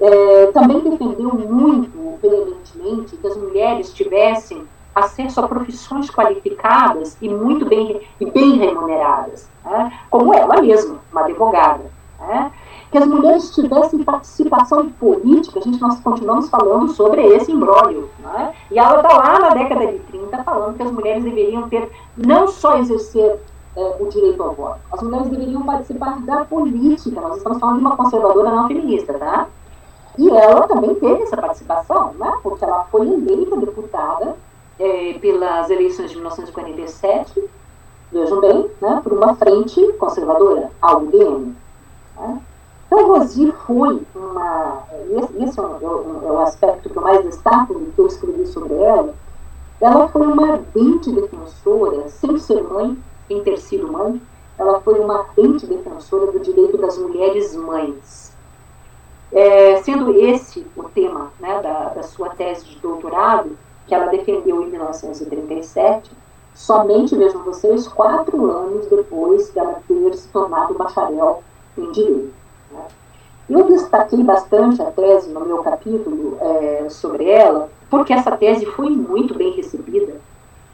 É, 0.01 0.47
também 0.47 0.79
defendeu 0.79 1.33
muito 1.33 2.17
veementemente 2.21 3.15
que 3.17 3.27
as 3.27 3.37
mulheres 3.37 3.93
tivessem 3.93 4.67
acesso 4.99 5.39
a 5.39 5.47
profissões 5.47 6.09
qualificadas 6.09 7.17
e 7.21 7.29
muito 7.29 7.65
bem, 7.65 8.01
e 8.19 8.25
bem 8.29 8.57
remuneradas, 8.57 9.49
né? 9.63 9.91
como 10.09 10.33
ela 10.33 10.61
mesma, 10.61 10.99
uma 11.11 11.21
advogada. 11.21 11.83
Né? 12.19 12.51
Que 12.91 12.97
as 12.97 13.05
mulheres 13.05 13.53
tivessem 13.53 14.03
participação 14.03 14.89
política, 14.89 15.59
a 15.59 15.61
gente 15.61 15.79
nós 15.79 15.99
continuamos 15.99 16.49
falando 16.49 16.89
sobre 16.89 17.21
esse 17.21 17.51
imbróglio. 17.51 18.09
Né? 18.19 18.53
E 18.71 18.79
ela 18.79 18.97
está 19.01 19.15
lá 19.15 19.39
na 19.39 19.49
década 19.49 19.85
de 19.87 19.99
30 19.99 20.43
falando 20.43 20.75
que 20.75 20.83
as 20.83 20.91
mulheres 20.91 21.23
deveriam 21.23 21.69
ter, 21.69 21.91
não 22.17 22.47
só 22.47 22.77
exercer 22.79 23.39
é, 23.75 23.95
o 23.99 24.09
direito 24.09 24.41
ao 24.41 24.53
voto. 24.53 24.79
As 24.91 25.01
mulheres 25.01 25.29
deveriam 25.29 25.63
participar 25.63 26.19
da 26.21 26.43
política. 26.45 27.21
Nós 27.21 27.37
estamos 27.37 27.59
falando 27.59 27.77
de 27.77 27.85
uma 27.85 27.95
conservadora 27.95 28.51
não 28.51 28.67
feminista, 28.67 29.13
tá? 29.13 29.47
E 30.17 30.29
ela 30.29 30.67
também 30.67 30.95
teve 30.95 31.23
essa 31.23 31.37
participação, 31.37 32.13
né? 32.15 32.33
Porque 32.43 32.65
ela 32.65 32.85
foi 32.91 33.07
eleita 33.07 33.55
deputada 33.55 34.35
é, 34.79 35.13
pelas 35.19 35.69
eleições 35.69 36.09
de 36.09 36.15
1947, 36.15 37.43
vejam 38.11 38.41
bem, 38.41 38.71
né? 38.81 39.01
Por 39.03 39.13
uma 39.13 39.35
frente 39.35 39.93
conservadora, 39.93 40.71
a 40.81 40.97
UDM. 40.97 41.53
Né? 42.17 42.41
Então, 42.87 43.07
Rosi 43.07 43.51
foi 43.67 44.01
uma. 44.15 44.83
Esse 45.39 45.59
é, 45.59 45.63
um, 45.63 46.27
é 46.27 46.31
o 46.31 46.39
aspecto 46.39 46.89
que 46.89 46.97
eu 46.97 47.01
mais 47.01 47.23
destaco 47.23 47.73
do 47.73 47.91
que 47.91 47.99
eu 47.99 48.07
escrevi 48.07 48.47
sobre 48.47 48.73
ela. 48.73 49.13
Ela 49.79 50.07
foi 50.09 50.25
uma 50.25 50.53
ardente 50.53 51.11
defensora, 51.11 52.09
sem 52.09 52.37
ser 52.39 52.63
mãe, 52.63 52.97
em 53.29 53.43
ter 53.43 53.57
sido 53.57 53.91
mãe, 53.91 54.21
ela 54.57 54.81
foi 54.81 54.99
uma 54.99 55.19
ardente 55.19 55.65
defensora 55.65 56.31
do 56.31 56.39
direito 56.39 56.77
das 56.77 56.97
mulheres 56.97 57.55
mães. 57.55 58.35
É, 59.31 59.77
sendo 59.83 60.11
esse 60.11 60.65
o 60.75 60.83
tema 60.83 61.31
né, 61.39 61.61
da, 61.61 61.89
da 61.89 62.03
sua 62.03 62.29
tese 62.29 62.65
de 62.65 62.79
doutorado, 62.79 63.57
que 63.89 63.95
ela 63.95 64.05
defendeu 64.05 64.63
em 64.63 64.67
1937, 64.67 66.09
somente, 66.53 67.17
vejam 67.17 67.43
vocês, 67.43 67.87
quatro 67.89 68.49
anos 68.49 68.85
depois 68.87 69.51
de 69.51 69.59
ela 69.59 69.81
ter 69.85 70.13
se 70.15 70.29
tornado 70.29 70.73
bacharel 70.75 71.43
em 71.77 71.91
Direito. 71.91 72.33
Né. 72.71 72.81
Eu 73.49 73.63
destaquei 73.65 74.23
bastante 74.23 74.81
a 74.81 74.85
tese 74.91 75.29
no 75.31 75.43
meu 75.43 75.57
capítulo 75.57 76.37
é, 76.39 76.87
sobre 76.89 77.29
ela, 77.29 77.69
porque 77.89 78.13
essa 78.13 78.37
tese 78.37 78.65
foi 78.65 78.91
muito 78.91 79.33
bem 79.33 79.51
recebida 79.51 80.13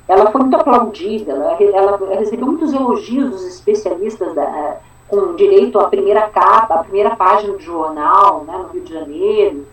ela 0.08 0.32
foi 0.32 0.42
muito 0.42 0.56
aplaudida, 0.56 1.32
ela, 1.32 1.58
ela 1.60 2.16
recebeu 2.20 2.46
muitos 2.46 2.74
elogios 2.74 3.32
dos 3.32 3.48
especialistas 3.48 4.34
da, 4.36 4.78
com 5.08 5.36
direito 5.36 5.80
à 5.80 5.88
primeira 5.88 6.30
capa, 6.30 6.76
à 6.76 6.84
primeira 6.84 7.16
página 7.16 7.54
do 7.54 7.60
jornal, 7.60 8.44
né, 8.44 8.56
no 8.58 8.68
Rio 8.70 8.84
de 8.84 8.94
Janeiro. 8.94 9.66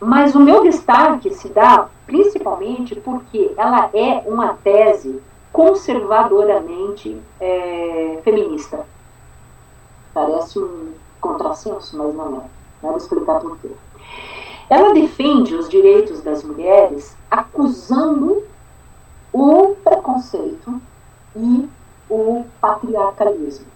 Mas 0.00 0.34
o 0.34 0.40
meu 0.40 0.62
destaque 0.62 1.34
se 1.34 1.48
dá 1.48 1.88
principalmente 2.06 2.94
porque 2.96 3.52
ela 3.56 3.90
é 3.92 4.22
uma 4.26 4.54
tese 4.54 5.20
conservadoramente 5.52 7.20
é, 7.38 8.18
feminista. 8.24 8.86
Parece 10.14 10.58
um 10.58 10.92
contrassenso, 11.20 11.96
mas 11.98 12.14
não 12.14 12.36
é. 12.38 12.40
Vou 12.80 12.96
explicar 12.96 13.40
por 13.40 13.58
quê. 13.58 13.68
Ela 14.70 14.94
defende 14.94 15.54
os 15.54 15.68
direitos 15.68 16.22
das 16.22 16.42
mulheres 16.42 17.14
acusando 17.30 18.44
o 19.32 19.76
preconceito 19.84 20.80
e 21.36 21.68
o 22.08 22.44
patriarcalismo. 22.60 23.66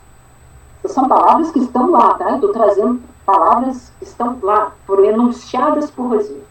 São 0.87 1.09
palavras 1.09 1.51
que 1.51 1.59
estão 1.59 1.91
lá, 1.91 2.15
tá? 2.15 2.35
Estou 2.35 2.53
trazendo 2.53 3.03
palavras 3.25 3.93
estão 4.01 4.39
lá, 4.43 4.73
foram 4.87 5.05
enunciadas 5.05 5.91
por 5.91 6.09
Rosinha. 6.09 6.45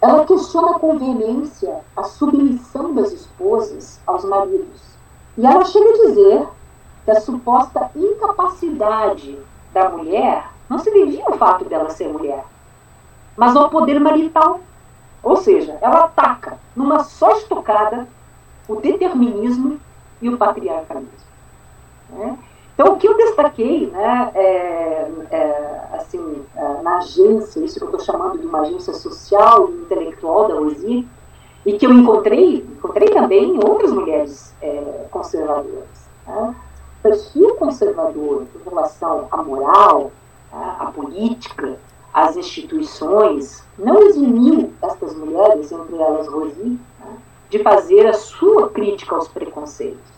Ela 0.00 0.24
questiona 0.24 0.78
com 0.78 0.98
veemência 0.98 1.80
a 1.96 2.04
submissão 2.04 2.94
das 2.94 3.12
esposas 3.12 4.00
aos 4.06 4.24
maridos. 4.24 4.82
E 5.38 5.46
ela 5.46 5.64
chega 5.64 5.88
a 5.88 6.06
dizer 6.06 6.48
que 7.04 7.10
a 7.10 7.20
suposta 7.20 7.90
incapacidade 7.94 9.38
da 9.72 9.88
mulher 9.88 10.50
não 10.68 10.78
se 10.78 10.90
devia 10.92 11.24
ao 11.26 11.38
fato 11.38 11.64
dela 11.64 11.90
ser 11.90 12.08
mulher, 12.08 12.44
mas 13.36 13.54
ao 13.56 13.70
poder 13.70 13.98
marital 14.00 14.60
ou 15.26 15.34
seja, 15.34 15.76
ela 15.80 16.04
ataca 16.04 16.56
numa 16.76 17.02
só 17.02 17.32
estocada 17.32 18.06
o 18.68 18.76
determinismo 18.76 19.80
e 20.22 20.28
o 20.28 20.38
patriarcalismo. 20.38 21.10
Né? 22.10 22.38
Então, 22.76 22.92
o 22.92 22.98
que 22.98 23.08
eu 23.08 23.16
destaquei, 23.16 23.86
né, 23.86 24.30
é, 24.34 25.10
é, 25.30 25.88
assim, 25.94 26.44
é, 26.54 26.82
na 26.82 26.98
agência, 26.98 27.64
isso 27.64 27.78
que 27.78 27.84
eu 27.84 27.88
estou 27.88 28.00
chamando 28.00 28.38
de 28.38 28.46
uma 28.46 28.60
agência 28.60 28.92
social 28.92 29.70
e 29.70 29.72
intelectual 29.80 30.46
da 30.46 30.56
Rosi, 30.56 31.08
e 31.64 31.78
que 31.78 31.86
eu 31.86 31.92
encontrei, 31.92 32.58
encontrei 32.58 33.08
também 33.08 33.56
em 33.56 33.64
outras 33.64 33.90
mulheres 33.90 34.54
é, 34.60 35.06
conservadoras. 35.10 36.06
Né? 36.26 36.54
O 36.98 37.02
perfil 37.02 37.54
conservador 37.54 38.44
em 38.54 38.68
relação 38.68 39.26
à 39.30 39.42
moral, 39.42 40.12
né, 40.52 40.76
à 40.78 40.92
política, 40.92 41.78
às 42.12 42.36
instituições, 42.36 43.64
não 43.78 44.02
eximiu 44.02 44.70
estas 44.82 45.14
mulheres, 45.14 45.72
entre 45.72 45.96
elas 45.96 46.28
Rosi, 46.28 46.78
né, 47.00 47.16
de 47.48 47.58
fazer 47.60 48.06
a 48.06 48.12
sua 48.12 48.68
crítica 48.68 49.14
aos 49.14 49.28
preconceitos, 49.28 50.12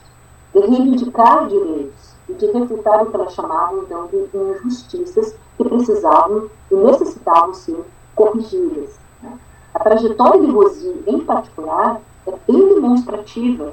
de 0.53 0.59
reivindicar 0.59 1.47
direitos 1.47 2.08
e 2.29 2.35
de 2.35 2.47
refutar 2.47 3.03
o 3.03 3.07
que 3.07 3.17
elas 3.17 3.33
chamavam 3.33 3.83
então 3.83 4.07
de 4.07 4.29
injustiças 4.37 5.35
que 5.57 5.65
precisavam 5.65 6.51
e 6.71 6.75
necessitavam 6.75 7.55
ser 7.55 7.79
corrigidas. 8.15 8.99
Né. 9.23 9.39
A 9.75 9.79
trajetória 9.79 10.41
de 10.41 10.51
Rosi, 10.51 11.03
em 11.07 11.21
particular, 11.21 12.01
é 12.27 12.33
bem 12.47 12.75
demonstrativa 12.75 13.73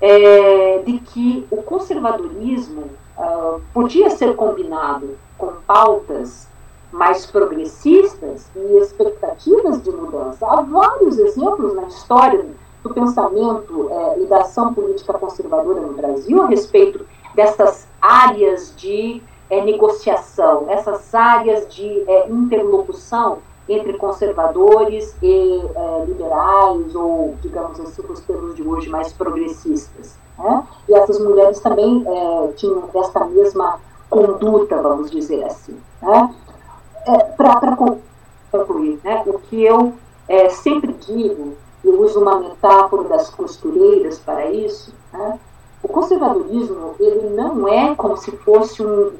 é, 0.00 0.82
de 0.84 0.98
que 0.98 1.46
o 1.50 1.62
conservadorismo 1.62 2.84
uh, 3.18 3.60
podia 3.72 4.10
ser 4.10 4.34
combinado 4.34 5.16
com 5.38 5.52
pautas 5.66 6.48
mais 6.90 7.24
progressistas 7.24 8.50
e 8.54 8.78
expectativas 8.78 9.82
de 9.82 9.90
mudança. 9.90 10.46
Há 10.46 10.60
vários 10.62 11.18
exemplos 11.18 11.74
na 11.74 11.84
história 11.84 12.44
do 12.82 12.92
pensamento 12.92 13.88
é, 13.90 14.20
e 14.20 14.26
da 14.26 14.42
ação 14.42 14.74
política 14.74 15.14
conservadora 15.14 15.80
no 15.80 15.94
Brasil 15.94 16.42
a 16.42 16.46
respeito 16.46 17.06
dessas 17.34 17.86
áreas 18.00 18.74
de 18.76 19.22
é, 19.52 19.62
negociação, 19.62 20.64
essas 20.68 21.14
áreas 21.14 21.68
de 21.68 22.04
é, 22.08 22.28
interlocução 22.30 23.38
entre 23.68 23.92
conservadores 23.94 25.14
e 25.22 25.62
é, 25.74 26.04
liberais, 26.06 26.94
ou, 26.94 27.36
digamos 27.42 27.78
assim, 27.78 28.02
os 28.08 28.20
termos 28.20 28.56
de 28.56 28.62
hoje, 28.62 28.88
mais 28.88 29.12
progressistas. 29.12 30.16
Né? 30.38 30.66
E 30.88 30.94
essas 30.94 31.20
mulheres 31.20 31.60
também 31.60 32.04
tinham 32.56 32.88
essa 32.94 33.24
mesma 33.26 33.78
conduta, 34.08 34.80
vamos 34.80 35.10
dizer 35.10 35.44
assim. 35.44 35.78
Né? 36.00 36.34
Para 37.36 37.76
concluir, 38.50 39.00
né, 39.04 39.22
o 39.26 39.38
que 39.38 39.62
eu 39.62 39.92
sempre 40.50 40.92
digo, 40.94 41.54
eu 41.84 42.00
uso 42.00 42.20
uma 42.20 42.38
metáfora 42.38 43.04
das 43.04 43.30
costureiras 43.30 44.18
para 44.18 44.50
isso, 44.50 44.92
né, 45.12 45.38
o 45.82 45.88
conservadorismo 45.88 46.94
ele 47.00 47.30
não 47.30 47.66
é 47.66 47.94
como 47.94 48.16
se 48.16 48.30
fosse 48.38 48.82
um, 48.82 49.12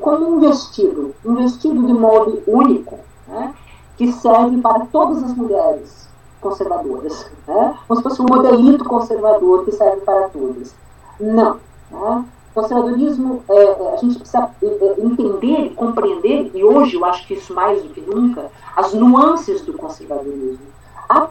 como, 0.00 0.28
um 0.28 0.40
vestido, 0.40 1.14
um 1.24 1.36
vestido 1.36 1.86
de 1.86 1.92
molde 1.92 2.42
único, 2.46 2.98
né, 3.28 3.54
que 3.96 4.12
serve 4.12 4.60
para 4.60 4.86
todas 4.86 5.22
as 5.22 5.34
mulheres 5.34 6.08
conservadoras, 6.40 7.30
né, 7.46 7.76
como 7.86 8.00
se 8.00 8.02
fosse 8.02 8.22
um 8.22 8.26
modelito 8.26 8.84
conservador 8.84 9.64
que 9.64 9.72
serve 9.72 10.00
para 10.00 10.28
todas. 10.30 10.74
Não. 11.20 11.58
Né, 11.90 12.24
conservadorismo, 12.54 13.42
é, 13.48 13.54
é, 13.54 13.94
a 13.94 13.96
gente 13.98 14.18
precisa 14.18 14.50
é, 14.62 14.66
é, 14.66 15.00
entender, 15.00 15.72
compreender, 15.74 16.50
e 16.54 16.64
hoje 16.64 16.96
eu 16.96 17.04
acho 17.04 17.26
que 17.26 17.34
isso 17.34 17.54
mais 17.54 17.82
do 17.82 17.88
que 17.90 18.00
nunca, 18.00 18.50
as 18.76 18.92
nuances 18.92 19.62
do 19.62 19.74
conservadorismo. 19.74 20.66
Há, 21.08 21.26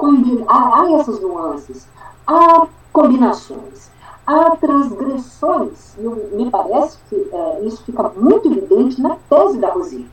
há, 0.48 0.82
há 0.82 0.92
essas 0.94 1.20
nuances, 1.22 1.88
há 2.26 2.68
combinações, 2.92 3.90
há 4.30 4.56
transgressões, 4.58 5.96
e 5.98 6.36
me 6.36 6.52
parece 6.52 7.00
que 7.10 7.16
é, 7.34 7.62
isso 7.66 7.84
fica 7.84 8.10
muito 8.10 8.48
evidente 8.48 9.02
na 9.02 9.18
tese 9.28 9.58
da 9.58 9.72
Rosi. 9.72 10.06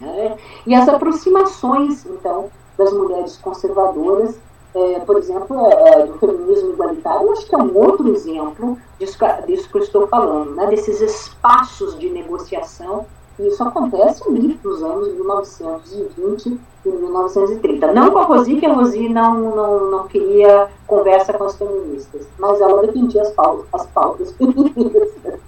Né? 0.00 0.38
E 0.66 0.74
as 0.74 0.88
aproximações, 0.88 2.06
então, 2.06 2.50
das 2.78 2.90
mulheres 2.92 3.36
conservadoras 3.36 4.38
é, 4.74 5.00
por 5.00 5.16
exemplo, 5.16 5.66
é, 5.66 5.90
é, 5.90 6.06
do 6.06 6.18
feminismo 6.18 6.72
igualitário, 6.72 7.32
acho 7.32 7.46
que 7.46 7.54
é 7.54 7.58
um 7.58 7.76
outro 7.76 8.08
exemplo 8.14 8.78
disso, 8.98 9.18
disso 9.46 9.68
que 9.68 9.78
eu 9.78 9.82
estou 9.82 10.06
falando, 10.08 10.54
né, 10.54 10.66
desses 10.66 11.00
espaços 11.00 11.98
de 11.98 12.10
negociação, 12.10 13.06
e 13.38 13.48
isso 13.48 13.62
acontece 13.62 14.22
ali 14.26 14.58
nos 14.64 14.82
anos 14.82 15.14
1920 15.14 16.60
e 16.84 16.88
1930. 16.88 17.92
Não 17.92 18.10
com 18.10 18.18
a 18.18 18.24
Rosi, 18.24 18.56
que 18.56 18.66
a 18.66 18.72
Rosi 18.72 19.08
não, 19.08 19.34
não, 19.34 19.90
não 19.90 20.08
queria 20.08 20.68
conversa 20.86 21.32
com 21.32 21.44
as 21.44 21.56
feministas, 21.56 22.26
mas 22.38 22.60
ela 22.60 22.82
defendia 22.82 23.22
as 23.22 23.30
pautas, 23.32 23.66
as 23.72 23.86
pautas 23.86 24.32
feministas. 24.38 25.40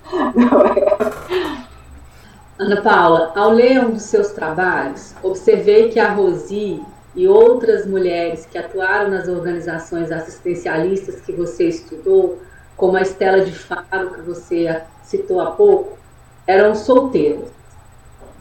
Ana 2.59 2.83
Paula, 2.83 3.33
ao 3.35 3.50
ler 3.50 3.81
um 3.85 3.92
dos 3.92 4.03
seus 4.03 4.33
trabalhos, 4.33 5.14
observei 5.22 5.88
que 5.88 5.98
a 5.98 6.12
Rosi 6.12 6.81
e 7.14 7.26
outras 7.26 7.87
mulheres 7.87 8.46
que 8.46 8.59
atuaram 8.59 9.11
nas 9.11 9.26
organizações 9.29 10.12
assistencialistas 10.12 11.20
que 11.22 11.33
você 11.33 11.68
estudou, 11.68 12.38
como 12.76 12.96
a 12.96 13.03
Estela 13.03 13.40
de 13.40 13.53
Faro, 13.53 14.11
que 14.14 14.20
você 14.20 14.81
citou 15.03 15.40
há 15.40 15.50
pouco, 15.53 15.98
eram 16.46 16.74
solteiras. 16.74 17.60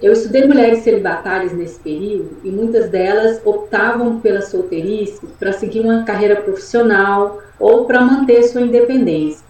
Eu 0.01 0.13
estudei 0.13 0.47
mulheres 0.47 0.79
celibatárias 0.79 1.51
nesse 1.51 1.77
período 1.77 2.37
e 2.41 2.49
muitas 2.49 2.89
delas 2.89 3.41
optavam 3.43 4.21
pela 4.21 4.41
solteirice 4.41 5.27
para 5.37 5.51
seguir 5.51 5.81
uma 5.81 6.03
carreira 6.03 6.37
profissional 6.37 7.39
ou 7.59 7.83
para 7.83 7.99
manter 7.99 8.43
sua 8.43 8.61
independência. 8.61 9.43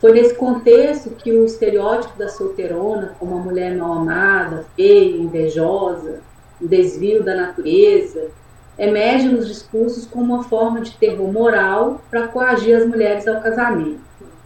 Foi 0.00 0.12
nesse 0.12 0.34
contexto 0.34 1.10
que 1.10 1.32
o 1.32 1.44
estereótipo 1.44 2.16
da 2.16 2.28
solteirona, 2.28 3.16
como 3.18 3.34
uma 3.34 3.42
mulher 3.42 3.74
mal 3.74 3.94
amada, 3.94 4.64
feia, 4.76 5.16
invejosa, 5.16 6.20
um 6.62 6.68
desvio 6.68 7.24
da 7.24 7.34
natureza, 7.34 8.28
emerge 8.78 9.28
nos 9.28 9.48
discursos 9.48 10.06
como 10.06 10.34
uma 10.34 10.44
forma 10.44 10.82
de 10.82 10.92
terror 10.92 11.32
moral 11.32 12.00
para 12.08 12.28
coagir 12.28 12.76
as 12.76 12.86
mulheres 12.86 13.26
ao 13.26 13.40
casamento. 13.40 13.98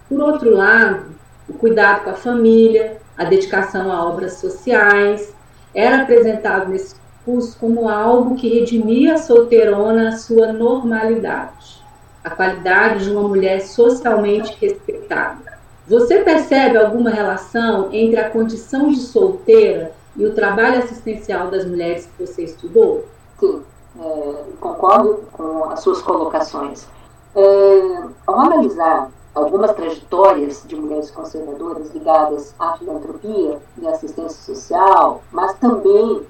Por 0.08 0.22
outro 0.22 0.50
lado, 0.54 1.04
o 1.46 1.52
cuidado 1.52 2.04
com 2.04 2.10
a 2.10 2.14
família, 2.14 2.96
a 3.18 3.24
dedicação 3.24 3.92
a 3.92 4.08
obras 4.08 4.34
sociais, 4.34 5.34
era 5.74 6.02
apresentado 6.02 6.70
nesse 6.70 6.94
discurso 6.94 7.56
como 7.58 7.88
algo 7.88 8.36
que 8.36 8.60
redimia 8.60 9.14
a 9.14 9.18
solteirona 9.18 10.08
a 10.08 10.12
sua 10.12 10.52
normalidade, 10.52 11.82
a 12.24 12.30
qualidade 12.30 13.04
de 13.04 13.10
uma 13.10 13.28
mulher 13.28 13.60
socialmente 13.60 14.56
respeitada. 14.60 15.58
Você 15.86 16.18
percebe 16.18 16.76
alguma 16.76 17.10
relação 17.10 17.88
entre 17.92 18.18
a 18.18 18.30
condição 18.30 18.90
de 18.90 18.98
solteira 18.98 19.92
e 20.16 20.24
o 20.24 20.34
trabalho 20.34 20.78
assistencial 20.78 21.50
das 21.50 21.64
mulheres 21.64 22.06
que 22.06 22.26
você 22.26 22.44
estudou? 22.44 23.06
Sim 23.38 23.62
é, 23.98 24.44
concordo 24.60 25.24
com 25.32 25.64
as 25.64 25.80
suas 25.80 26.00
colocações. 26.02 26.86
É, 27.34 28.02
ao 28.26 28.40
analisar 28.40 29.10
algumas 29.34 29.72
trajetórias 29.72 30.64
de 30.66 30.76
mulheres 30.76 31.10
conservadoras 31.10 31.90
ligadas 31.90 32.54
à 32.58 32.76
filantropia 32.76 33.58
e 33.78 33.86
assistência 33.86 34.54
social, 34.54 35.22
mas 35.30 35.54
também 35.58 36.26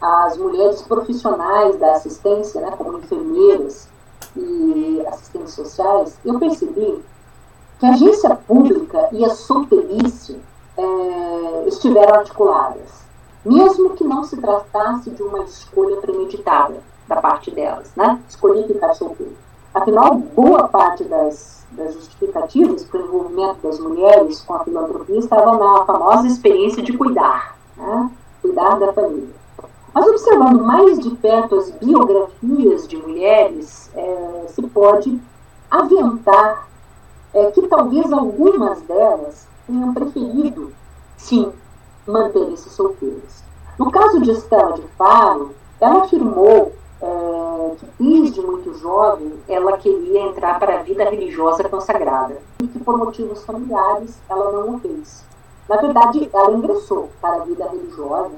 as 0.00 0.36
mulheres 0.36 0.82
profissionais 0.82 1.78
da 1.78 1.92
assistência, 1.92 2.60
né, 2.60 2.72
como 2.76 2.98
enfermeiras 2.98 3.88
e 4.36 5.02
assistentes 5.08 5.54
sociais, 5.54 6.18
eu 6.24 6.38
percebi 6.38 7.02
que 7.78 7.86
a 7.86 7.90
agência 7.90 8.34
pública 8.34 9.08
e 9.12 9.24
a 9.24 9.30
solteirice 9.30 10.40
é, 10.76 11.68
estiveram 11.68 12.16
articuladas, 12.16 13.06
mesmo 13.44 13.90
que 13.90 14.04
não 14.04 14.24
se 14.24 14.36
tratasse 14.36 15.10
de 15.10 15.22
uma 15.22 15.44
escolha 15.44 15.96
premeditada 16.00 16.76
da 17.08 17.16
parte 17.16 17.50
delas, 17.50 17.90
né? 17.96 18.20
Escolhi 18.28 18.66
ficar 18.66 18.94
solteiro. 18.94 19.36
Afinal, 19.72 20.14
boa 20.14 20.68
parte 20.68 21.04
das, 21.04 21.55
das 21.76 21.94
justificativas 21.94 22.84
para 22.84 23.00
o 23.00 23.04
envolvimento 23.04 23.58
das 23.62 23.78
mulheres 23.78 24.40
com 24.40 24.54
a 24.54 24.64
filantropia 24.64 25.18
estava 25.18 25.56
na 25.56 25.84
famosa 25.84 26.26
experiência 26.26 26.82
de 26.82 26.96
cuidar, 26.96 27.56
né? 27.76 28.10
Cuidar 28.42 28.78
da 28.78 28.92
família. 28.92 29.34
Mas 29.94 30.06
observando 30.08 30.62
mais 30.62 30.98
de 30.98 31.10
perto 31.16 31.56
as 31.56 31.70
biografias 31.70 32.86
de 32.86 32.96
mulheres, 32.96 33.90
é, 33.94 34.44
se 34.48 34.62
pode 34.62 35.18
aventar 35.70 36.68
é, 37.32 37.50
que 37.50 37.66
talvez 37.66 38.12
algumas 38.12 38.80
delas 38.82 39.46
tenham 39.66 39.94
preferido, 39.94 40.72
sim, 41.16 41.52
manter-se 42.06 42.70
solteiras. 42.70 43.42
No 43.78 43.90
caso 43.90 44.20
de 44.20 44.30
Estela 44.30 44.74
de 44.74 44.82
Faro, 44.98 45.54
ela 45.80 46.02
afirmou 46.04 46.72
é, 47.02 47.74
que 47.76 47.86
desde 47.98 48.40
muito 48.40 48.74
jovem 48.78 49.32
ela 49.48 49.76
queria 49.76 50.22
entrar 50.22 50.58
para 50.58 50.76
a 50.76 50.82
vida 50.82 51.04
religiosa 51.04 51.68
consagrada 51.68 52.38
e 52.62 52.66
que 52.66 52.78
por 52.78 52.96
motivos 52.96 53.44
familiares 53.44 54.18
ela 54.28 54.52
não 54.52 54.76
o 54.76 54.80
fez. 54.80 55.24
Na 55.68 55.76
verdade, 55.76 56.30
ela 56.32 56.52
ingressou 56.52 57.10
para 57.20 57.42
a 57.42 57.44
vida 57.44 57.68
religiosa, 57.68 58.34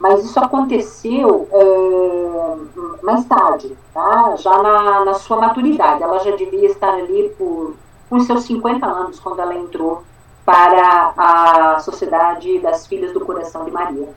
mas 0.00 0.24
isso 0.24 0.38
aconteceu 0.40 1.46
é, 1.52 3.02
mais 3.02 3.24
tarde, 3.26 3.76
tá? 3.92 4.34
já 4.36 4.62
na, 4.62 5.04
na, 5.04 5.14
sua 5.14 5.36
maturidade. 5.36 6.02
Ela 6.02 6.18
já 6.18 6.34
devia 6.34 6.66
estar 6.66 6.94
ali 6.94 7.28
por, 7.38 7.74
com 8.08 8.20
seus 8.20 8.44
50 8.44 8.84
anos, 8.84 9.20
quando 9.20 9.40
ela 9.40 9.54
entrou 9.54 10.02
para 10.44 11.12
a 11.16 11.78
Sociedade 11.80 12.58
das 12.58 12.86
Filhas 12.86 13.12
do 13.12 13.20
Coração 13.20 13.64
de 13.64 13.70
Maria. 13.70 14.08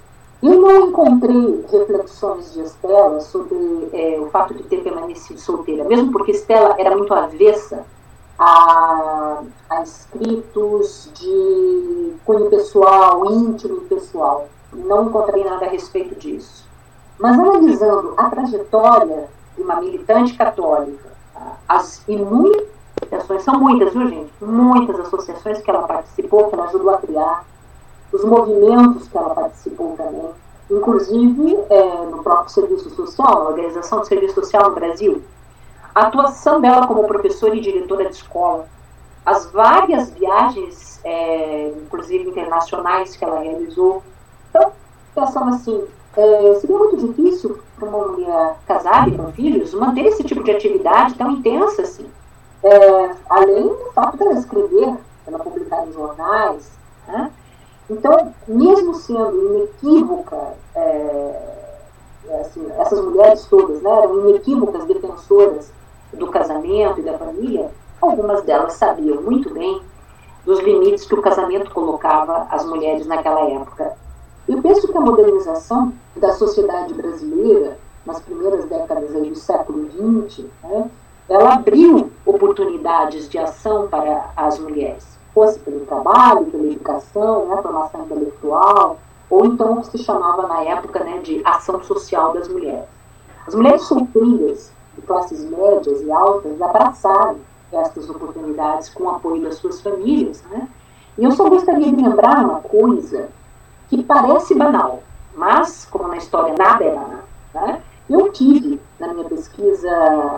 Eu 0.45 0.61
não 0.61 0.89
encontrei 0.89 1.65
reflexões 1.71 2.53
de 2.53 2.61
Estela 2.61 3.19
sobre 3.19 3.89
é, 3.91 4.19
o 4.19 4.29
fato 4.29 4.53
de 4.53 4.61
ter 4.61 4.83
permanecido 4.83 5.39
solteira, 5.39 5.83
mesmo 5.85 6.11
porque 6.11 6.33
Estela 6.33 6.75
era 6.77 6.95
muito 6.95 7.11
avessa 7.15 7.83
a, 8.37 9.41
a 9.67 9.81
escritos 9.81 11.09
de 11.15 12.13
cunho 12.23 12.47
pessoal, 12.51 13.25
íntimo 13.25 13.77
e 13.77 13.85
pessoal. 13.85 14.47
Não 14.71 15.07
encontrei 15.07 15.43
nada 15.43 15.65
a 15.65 15.69
respeito 15.69 16.13
disso. 16.13 16.63
Mas 17.17 17.39
analisando 17.39 18.13
a 18.15 18.29
trajetória 18.29 19.27
de 19.55 19.63
uma 19.63 19.81
militante 19.81 20.37
católica, 20.37 21.09
as 21.67 22.07
inúmeras 22.07 22.67
associações, 23.01 23.41
são 23.41 23.59
muitas, 23.59 23.93
viu 23.93 24.07
gente? 24.09 24.31
Muitas 24.39 24.99
associações 24.99 25.59
que 25.59 25.71
ela 25.71 25.87
participou, 25.87 26.49
que 26.49 26.53
ela 26.53 26.65
ajudou 26.65 26.91
a 26.91 26.97
criar, 26.99 27.45
os 28.11 28.23
movimentos 28.23 29.07
que 29.07 29.17
ela 29.17 29.33
participou 29.33 29.95
também, 29.97 30.29
inclusive 30.69 31.57
é, 31.69 32.05
no 32.05 32.23
próprio 32.23 32.51
serviço 32.51 32.89
social, 32.91 33.43
na 33.43 33.49
organização 33.49 33.99
do 33.99 34.07
serviço 34.07 34.35
social 34.35 34.69
no 34.69 34.75
Brasil, 34.75 35.21
a 35.93 36.07
atuação 36.07 36.59
dela 36.59 36.87
como 36.87 37.07
professora 37.07 37.55
e 37.55 37.61
diretora 37.61 38.05
de 38.09 38.15
escola, 38.15 38.67
as 39.25 39.45
várias 39.51 40.11
viagens, 40.11 40.99
é, 41.03 41.69
inclusive 41.69 42.29
internacionais, 42.29 43.15
que 43.15 43.23
ela 43.23 43.39
realizou. 43.39 44.03
Então, 44.49 44.71
pensando 45.15 45.55
assim, 45.55 45.83
é, 46.15 46.55
seria 46.59 46.77
muito 46.77 46.97
difícil 46.97 47.59
para 47.77 47.89
uma 47.89 48.07
mulher 48.07 48.55
casada 48.67 49.09
e 49.09 49.17
com 49.17 49.31
filhos 49.31 49.73
manter 49.73 50.05
esse 50.05 50.23
tipo 50.23 50.43
de 50.43 50.51
atividade 50.51 51.15
tão 51.15 51.31
intensa 51.31 51.81
assim. 51.81 52.05
É, 52.63 53.15
além 53.29 53.67
do 53.67 53.91
fato 53.93 54.17
dela 54.17 54.33
escrever, 54.33 54.95
ela 55.27 55.39
publicar 55.39 55.87
em 55.87 55.93
jornais, 55.93 56.71
né? 57.07 57.31
Então, 57.89 58.33
mesmo 58.47 58.95
sendo 58.95 59.55
inequívoca, 59.55 60.53
é, 60.75 61.45
assim, 62.41 62.67
essas 62.77 62.99
mulheres 62.99 63.45
todas 63.45 63.81
né, 63.81 63.91
eram 63.91 64.29
inequívocas 64.29 64.85
defensoras 64.85 65.71
do 66.13 66.27
casamento 66.27 66.99
e 66.99 67.03
da 67.03 67.17
família, 67.17 67.69
algumas 68.01 68.41
delas 68.43 68.73
sabiam 68.73 69.21
muito 69.21 69.53
bem 69.53 69.81
dos 70.45 70.59
limites 70.59 71.05
que 71.05 71.15
o 71.15 71.21
casamento 71.21 71.71
colocava 71.71 72.47
as 72.49 72.65
mulheres 72.65 73.05
naquela 73.05 73.41
época. 73.49 73.95
Eu 74.47 74.61
penso 74.61 74.87
que 74.87 74.97
a 74.97 75.01
modernização 75.01 75.93
da 76.15 76.33
sociedade 76.33 76.93
brasileira, 76.93 77.77
nas 78.05 78.21
primeiras 78.21 78.65
décadas 78.65 79.11
do 79.11 79.35
século 79.35 79.89
XX, 80.29 80.45
né, 80.63 80.89
ela 81.27 81.55
abriu 81.55 82.11
oportunidades 82.25 83.27
de 83.27 83.39
ação 83.39 83.87
para 83.87 84.29
as 84.35 84.59
mulheres, 84.59 85.14
fosse 85.35 85.59
pelo 85.59 85.81
trabalho, 85.81 86.45
pela 86.45 86.65
educação, 86.65 87.47
né, 87.47 87.61
formação 87.61 88.05
intelectual, 88.05 88.97
ou 89.29 89.45
então 89.45 89.73
o 89.73 89.81
que 89.81 89.97
se 89.97 89.97
chamava 89.97 90.47
na 90.47 90.63
época 90.63 91.03
né, 91.03 91.19
de 91.19 91.41
ação 91.43 91.83
social 91.83 92.33
das 92.33 92.47
mulheres. 92.47 92.85
As 93.45 93.53
mulheres 93.53 93.81
solteiras 93.81 94.71
de 94.95 95.01
classes 95.01 95.43
médias 95.43 96.01
e 96.01 96.09
altas 96.09 96.61
abraçaram 96.61 97.35
estas 97.71 98.09
oportunidades 98.09 98.89
com 98.89 99.03
o 99.03 99.09
apoio 99.09 99.41
das 99.43 99.55
suas 99.55 99.81
famílias. 99.81 100.41
Né? 100.49 100.69
E 101.17 101.25
eu 101.25 101.31
só 101.31 101.49
gostaria 101.49 101.91
de 101.91 102.01
lembrar 102.01 102.45
uma 102.45 102.61
coisa 102.61 103.27
que 103.89 104.01
parece 104.01 104.55
banal, 104.55 105.03
mas, 105.35 105.85
como 105.91 106.07
na 106.07 106.17
história 106.17 106.55
nada 106.57 106.83
é 106.85 106.95
banal, 106.95 107.23
né? 107.53 107.81
eu 108.09 108.31
tive 108.31 108.79
na 108.99 109.13
minha 109.13 109.25
pesquisa, 109.25 109.91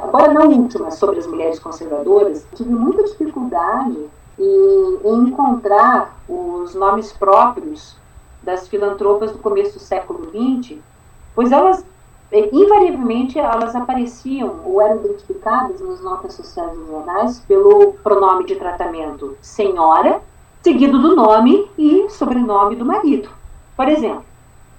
agora 0.04 0.34
não 0.34 0.50
última, 0.50 0.90
sobre 0.90 1.20
as 1.20 1.28
mulheres 1.28 1.60
conservadoras, 1.60 2.46
tive 2.56 2.72
muita 2.72 3.04
dificuldade 3.04 4.10
em, 4.40 5.28
encontrar 5.28 6.18
os 6.28 6.76
nomes 6.76 7.12
próprios 7.12 7.96
das 8.44 8.68
filantropas 8.68 9.32
do 9.32 9.40
começo 9.40 9.74
do 9.74 9.80
século 9.80 10.30
XX, 10.30 10.78
pois 11.36 11.52
elas 11.52 11.84
é, 12.32 12.50
invariavelmente 12.54 13.40
elas 13.40 13.76
apareciam 13.76 14.60
ou 14.66 14.82
eram 14.82 14.98
identificadas 14.98 15.80
nas 15.80 16.02
notas 16.02 16.34
sociais 16.34 16.78
dos 16.78 16.88
jornais 16.88 17.40
pelo 17.48 17.94
pronome 18.04 18.46
de 18.46 18.56
tratamento 18.56 19.38
senhora, 19.42 20.22
seguido 20.62 21.02
do 21.02 21.16
nome 21.16 21.70
e 21.78 22.10
sobrenome 22.10 22.76
do 22.76 22.86
marido. 22.86 23.30
Por 23.78 23.88
exemplo, 23.88 24.26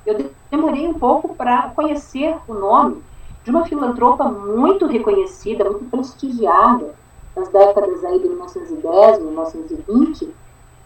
eu 0.05 0.31
demorei 0.51 0.87
um 0.87 0.95
pouco 0.95 1.35
para 1.35 1.71
conhecer 1.75 2.37
o 2.47 2.53
nome 2.53 3.03
de 3.45 3.51
uma 3.51 3.65
filantropa 3.65 4.25
muito 4.25 4.87
reconhecida, 4.87 5.65
muito 5.65 5.87
prestigiada 5.87 6.95
nas 7.39 7.49
décadas 7.49 8.05
aí 8.05 8.19
de 8.19 8.29
1910, 8.29 9.19
1920, 9.21 10.35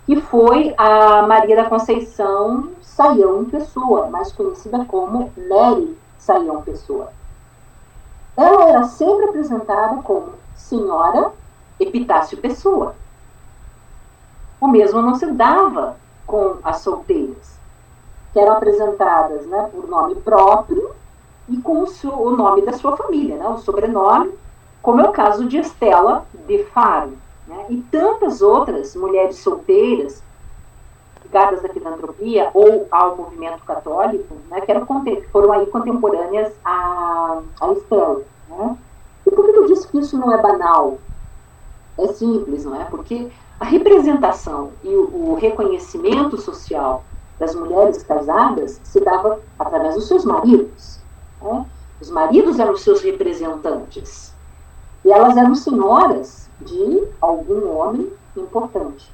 que 0.05 0.21
foi 0.21 0.75
a 0.77 1.23
Maria 1.23 1.57
da 1.57 1.69
Conceição 1.69 2.71
Saião 2.81 3.45
Pessoa, 3.45 4.11
mais 4.11 4.33
conhecida 4.33 4.85
como 4.85 5.33
Mary 5.49 5.97
Saião 6.19 6.61
Pessoa. 6.62 7.12
Ela 8.37 8.69
era 8.69 8.85
sempre 8.85 9.27
apresentada 9.27 10.03
como 10.03 10.35
Senhora 10.55 11.33
Epitácio 11.79 12.38
Pessoa. 12.38 12.95
O 14.61 14.69
mesmo 14.69 15.03
não 15.03 15.15
se 15.15 15.27
dava 15.27 15.97
com 16.27 16.57
as 16.62 16.79
solteiras, 16.79 17.59
que 18.33 18.38
eram 18.38 18.55
apresentadas 18.55 19.47
né, 19.47 19.69
por 19.73 19.88
nome 19.88 20.15
próprio 20.17 20.95
e 21.49 21.57
com 21.59 21.83
o, 21.83 21.87
seu, 21.87 22.12
o 22.12 22.37
nome 22.37 22.62
da 22.62 22.73
sua 22.73 22.97
família, 22.97 23.37
né, 23.37 23.49
o 23.49 23.59
sobrenome, 23.59 24.33
como 24.83 25.01
é 25.01 25.09
o 25.09 25.12
caso 25.12 25.47
de 25.47 25.59
Estela 25.59 26.27
de 26.47 26.64
Faro. 26.64 27.12
Né, 27.47 27.66
e 27.71 27.77
tantas 27.90 28.40
outras 28.40 28.95
mulheres 28.95 29.37
solteiras 29.38 30.23
ligadas 31.25 31.64
à 31.64 31.68
filantropia 31.68 32.51
ou 32.55 32.87
ao 32.90 33.16
movimento 33.16 33.64
católico, 33.64 34.37
né, 34.49 34.61
que 34.61 34.71
eram, 34.71 34.87
foram 35.33 35.53
aí 35.53 35.66
contemporâneas 35.66 36.53
a, 36.64 37.40
a 37.61 37.73
Estela. 37.73 38.23
Né? 38.49 38.77
E 39.27 39.31
por 39.31 39.45
que 39.45 39.57
eu 39.57 39.66
disse 39.66 39.88
que 39.88 39.99
isso 39.99 40.16
não 40.18 40.33
é 40.33 40.40
banal? 40.40 40.99
É 41.99 42.07
simples, 42.09 42.64
não 42.64 42.81
é? 42.81 42.85
Porque 42.85 43.31
a 43.59 43.64
representação 43.64 44.73
e 44.83 44.88
o, 44.88 45.31
o 45.31 45.35
reconhecimento 45.35 46.37
social 46.40 47.05
das 47.38 47.55
mulheres 47.55 48.03
casadas 48.03 48.81
se 48.85 49.01
dava 49.01 49.40
através 49.59 49.95
dos 49.95 50.07
seus 50.07 50.25
maridos. 50.25 50.99
Né? 51.40 51.66
Os 52.01 52.11
maridos 52.11 52.59
eram 52.59 52.77
seus 52.77 53.01
representantes. 53.03 54.32
E 55.05 55.11
elas 55.11 55.37
eram 55.37 55.55
senhoras 55.55 56.49
de 56.61 57.09
algum 57.21 57.77
homem 57.77 58.12
importante. 58.37 59.11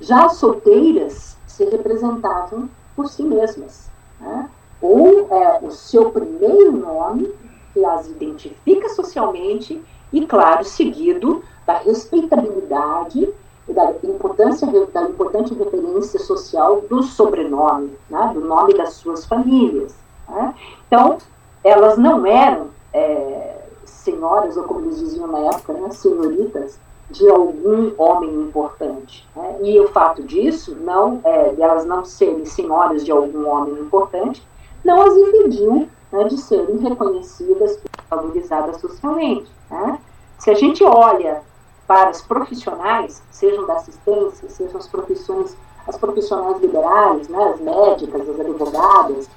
Já 0.00 0.26
as 0.26 0.36
solteiras 0.36 1.36
se 1.46 1.64
representavam 1.64 2.68
por 2.94 3.08
si 3.08 3.22
mesmas. 3.22 3.90
Né? 4.20 4.48
Ou 4.80 5.28
é, 5.30 5.58
o 5.62 5.70
seu 5.70 6.10
primeiro 6.10 6.72
nome, 6.72 7.32
que 7.74 7.84
as 7.84 8.08
identifica 8.08 8.88
socialmente, 8.90 9.82
e, 10.12 10.26
claro, 10.26 10.64
seguido 10.64 11.42
da 11.66 11.78
respeitabilidade 11.78 13.28
e 13.68 13.72
da 13.72 13.92
importância 14.02 14.66
da 14.92 15.02
importante 15.02 15.52
referência 15.52 16.18
social 16.18 16.80
do 16.88 17.02
sobrenome, 17.02 17.92
né? 18.08 18.30
do 18.32 18.40
nome 18.40 18.74
das 18.74 18.94
suas 18.94 19.26
famílias. 19.26 19.94
Né? 20.28 20.54
Então, 20.86 21.18
elas 21.62 21.98
não 21.98 22.24
eram 22.24 22.68
é, 22.92 23.67
senhoras, 24.08 24.56
ou 24.56 24.64
como 24.64 24.80
eles 24.80 24.98
diziam 24.98 25.26
na 25.26 25.38
época, 25.40 25.74
né? 25.74 25.90
senhoritas, 25.90 26.78
de 27.10 27.28
algum 27.28 27.92
homem 27.96 28.34
importante. 28.34 29.26
Né? 29.34 29.58
E 29.62 29.80
o 29.80 29.88
fato 29.88 30.22
disso, 30.22 30.76
não 30.80 31.20
é, 31.24 31.54
elas 31.58 31.84
não 31.84 32.04
serem 32.04 32.44
senhoras 32.44 33.04
de 33.04 33.10
algum 33.10 33.48
homem 33.48 33.74
importante, 33.80 34.46
não 34.84 35.02
as 35.02 35.16
impediu 35.16 35.88
né, 36.12 36.24
de 36.24 36.38
serem 36.38 36.78
reconhecidas 36.78 37.76
e 37.76 37.80
valorizadas 38.10 38.80
socialmente. 38.80 39.50
Né? 39.70 39.98
Se 40.38 40.50
a 40.50 40.54
gente 40.54 40.84
olha 40.84 41.42
para 41.86 42.10
os 42.10 42.20
profissionais, 42.20 43.22
sejam 43.30 43.66
da 43.66 43.74
assistência, 43.74 44.48
sejam 44.48 44.78
as 44.78 44.86
profissões, 44.86 45.56
as 45.88 45.96
profissionais 45.96 46.60
liberais, 46.60 47.28
né, 47.28 47.42
as 47.54 47.60
médicas, 47.60 48.28
as 48.28 48.40
advogadas, 48.40 49.28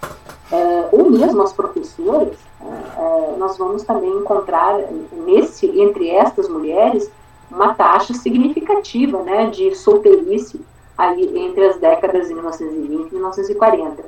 é, 0.52 0.90
ou 0.92 1.10
mesmo 1.10 1.42
as 1.42 1.54
professoras, 1.54 2.38
é, 2.62 3.36
nós 3.38 3.58
vamos 3.58 3.84
também 3.84 4.12
encontrar 4.12 4.78
nesse 5.26 5.66
entre 5.80 6.10
estas 6.10 6.50
mulheres 6.50 7.10
uma 7.50 7.74
taxa 7.74 8.14
significativa 8.14 9.24
né, 9.24 9.50
de 9.50 9.74
solteirice 9.76 10.62
aí 10.98 11.38
entre 11.40 11.68
as 11.68 11.78
décadas 11.78 12.28
de 12.28 12.34
1920 12.34 13.10
e 13.10 13.14
1940. 13.14 14.04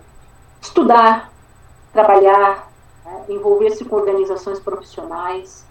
Estudar, 0.62 1.32
trabalhar, 1.94 2.70
né, 3.06 3.24
envolver-se 3.30 3.86
com 3.86 3.96
organizações 3.96 4.60
profissionais, 4.60 5.66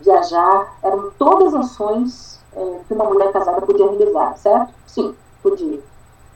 viajar, 0.00 0.74
eram 0.82 1.10
todas 1.18 1.54
ações 1.54 2.40
é, 2.56 2.80
que 2.88 2.94
uma 2.94 3.04
mulher 3.04 3.30
casada 3.30 3.60
podia 3.60 3.86
realizar, 3.90 4.36
certo? 4.38 4.72
Sim, 4.86 5.14
podia. 5.42 5.80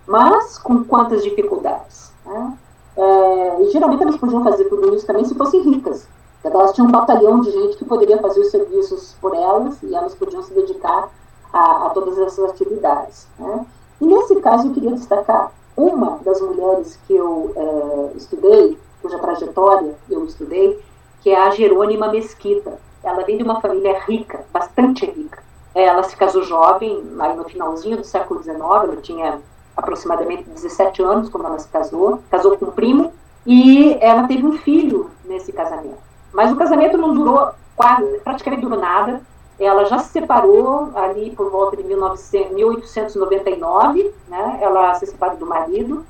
Mas 0.09 0.59
com 0.59 0.83
quantas 0.85 1.23
dificuldades? 1.23 2.11
Né? 2.25 2.59
É, 2.97 3.63
e 3.63 3.71
geralmente 3.71 4.03
elas 4.03 4.17
podiam 4.17 4.43
fazer 4.43 4.65
tudo 4.65 4.95
isso 4.95 5.07
também 5.07 5.25
se 5.25 5.35
fossem 5.35 5.61
ricas, 5.61 6.09
elas 6.43 6.73
tinham 6.73 6.89
um 6.89 6.91
batalhão 6.91 7.41
de 7.41 7.51
gente 7.51 7.77
que 7.77 7.85
poderia 7.85 8.19
fazer 8.19 8.41
os 8.41 8.51
serviços 8.51 9.15
por 9.21 9.35
elas 9.35 9.81
e 9.83 9.95
elas 9.95 10.15
podiam 10.15 10.43
se 10.43 10.53
dedicar 10.55 11.11
a, 11.53 11.87
a 11.87 11.91
todas 11.91 12.19
essas 12.19 12.51
atividades. 12.51 13.29
Né? 13.39 13.67
E 14.01 14.07
nesse 14.07 14.37
caso 14.37 14.69
eu 14.69 14.73
queria 14.73 14.93
destacar 14.93 15.53
uma 15.77 16.19
das 16.25 16.41
mulheres 16.41 16.99
que 17.07 17.15
eu 17.15 17.53
é, 17.55 18.17
estudei, 18.17 18.79
cuja 19.03 19.19
trajetória 19.19 19.95
eu 20.09 20.25
estudei, 20.25 20.81
que 21.21 21.31
é 21.31 21.41
a 21.41 21.51
Jerônima 21.51 22.09
Mesquita. 22.09 22.81
Ela 23.03 23.25
vem 23.25 23.37
de 23.37 23.45
uma 23.45 23.61
família 23.61 23.99
rica, 24.01 24.45
bastante 24.53 25.07
rica. 25.07 25.43
Ela 25.75 26.03
se 26.03 26.17
casou 26.17 26.43
jovem, 26.43 27.05
aí 27.21 27.37
no 27.37 27.45
finalzinho 27.45 27.99
do 27.99 28.05
século 28.05 28.43
XIX, 28.43 28.59
ela 28.59 28.97
tinha 28.97 29.41
aproximadamente 29.79 30.43
17 30.51 31.03
anos 31.03 31.29
quando 31.29 31.47
ela 31.47 31.59
se 31.59 31.69
casou, 31.69 32.21
casou 32.29 32.59
com 32.59 32.67
um 32.67 32.71
primo, 32.73 33.13
e 33.47 33.97
ela 34.01 34.27
teve 34.27 34.45
um 34.45 34.59
filho 34.59 35.11
nesse 35.25 35.53
casamento. 35.53 35.99
Mas 36.33 36.53
o 36.53 36.57
casamento 36.57 36.99
não 36.99 37.15
durou 37.15 37.51
quase, 37.77 38.05
praticamente 38.19 38.63
durou 38.63 38.79
nada. 38.79 39.23
Ela 39.59 39.87
já 39.87 39.99
se 39.99 40.11
separou 40.11 40.91
ali 40.95 41.31
por 41.31 41.51
volta 41.51 41.77
de 41.77 41.85
1900, 41.85 42.53
1899, 42.53 44.15
né? 44.29 44.59
Ela 44.61 44.95
se 44.95 45.07
separou 45.07 45.37
do 45.37 45.47
marido, 45.47 46.05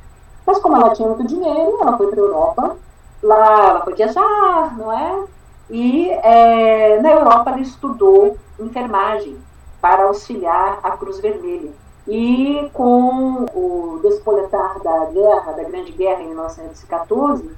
mas 0.46 0.58
como 0.58 0.76
ela 0.76 0.90
tinha 0.94 1.08
muito 1.08 1.26
dinheiro, 1.26 1.78
ela 1.80 1.96
foi 1.96 2.08
para 2.08 2.20
a 2.20 2.24
Europa. 2.24 2.76
Lá 3.22 3.68
ela 3.68 3.80
foi 3.82 3.94
viajar, 3.94 4.76
não 4.76 4.92
é? 4.92 5.24
E 5.70 6.10
é, 6.10 7.00
na 7.02 7.10
Europa 7.10 7.50
ela 7.50 7.60
estudou 7.60 8.36
enfermagem 8.58 9.36
para 9.80 10.04
auxiliar 10.04 10.80
a 10.82 10.90
Cruz 10.92 11.20
Vermelha. 11.20 11.70
E 12.08 12.70
com 12.72 13.44
o 13.54 14.00
despoletar 14.02 14.80
da 14.82 15.04
guerra, 15.06 15.52
da 15.52 15.62
Grande 15.64 15.92
Guerra 15.92 16.22
em 16.22 16.28
1914, 16.28 17.50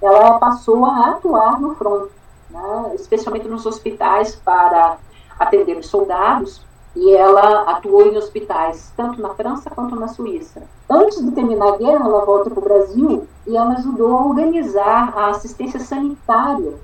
ela 0.00 0.38
passou 0.38 0.84
a 0.84 1.10
atuar 1.10 1.60
no 1.60 1.74
front, 1.74 2.08
né, 2.48 2.92
especialmente 2.94 3.48
nos 3.48 3.66
hospitais 3.66 4.36
para 4.36 4.98
atender 5.36 5.76
os 5.76 5.88
soldados, 5.88 6.64
e 6.94 7.12
ela 7.14 7.62
atuou 7.62 8.06
em 8.06 8.16
hospitais 8.16 8.92
tanto 8.96 9.20
na 9.20 9.30
França 9.30 9.68
quanto 9.70 9.96
na 9.96 10.06
Suíça. 10.06 10.62
Antes 10.88 11.22
de 11.22 11.32
terminar 11.32 11.74
a 11.74 11.76
guerra, 11.76 12.06
ela 12.06 12.24
volta 12.24 12.48
para 12.48 12.60
o 12.60 12.62
Brasil 12.62 13.26
e 13.44 13.56
ela 13.56 13.74
ajudou 13.74 14.16
a 14.16 14.24
organizar 14.26 15.12
a 15.16 15.30
assistência 15.30 15.80
sanitária 15.80 16.74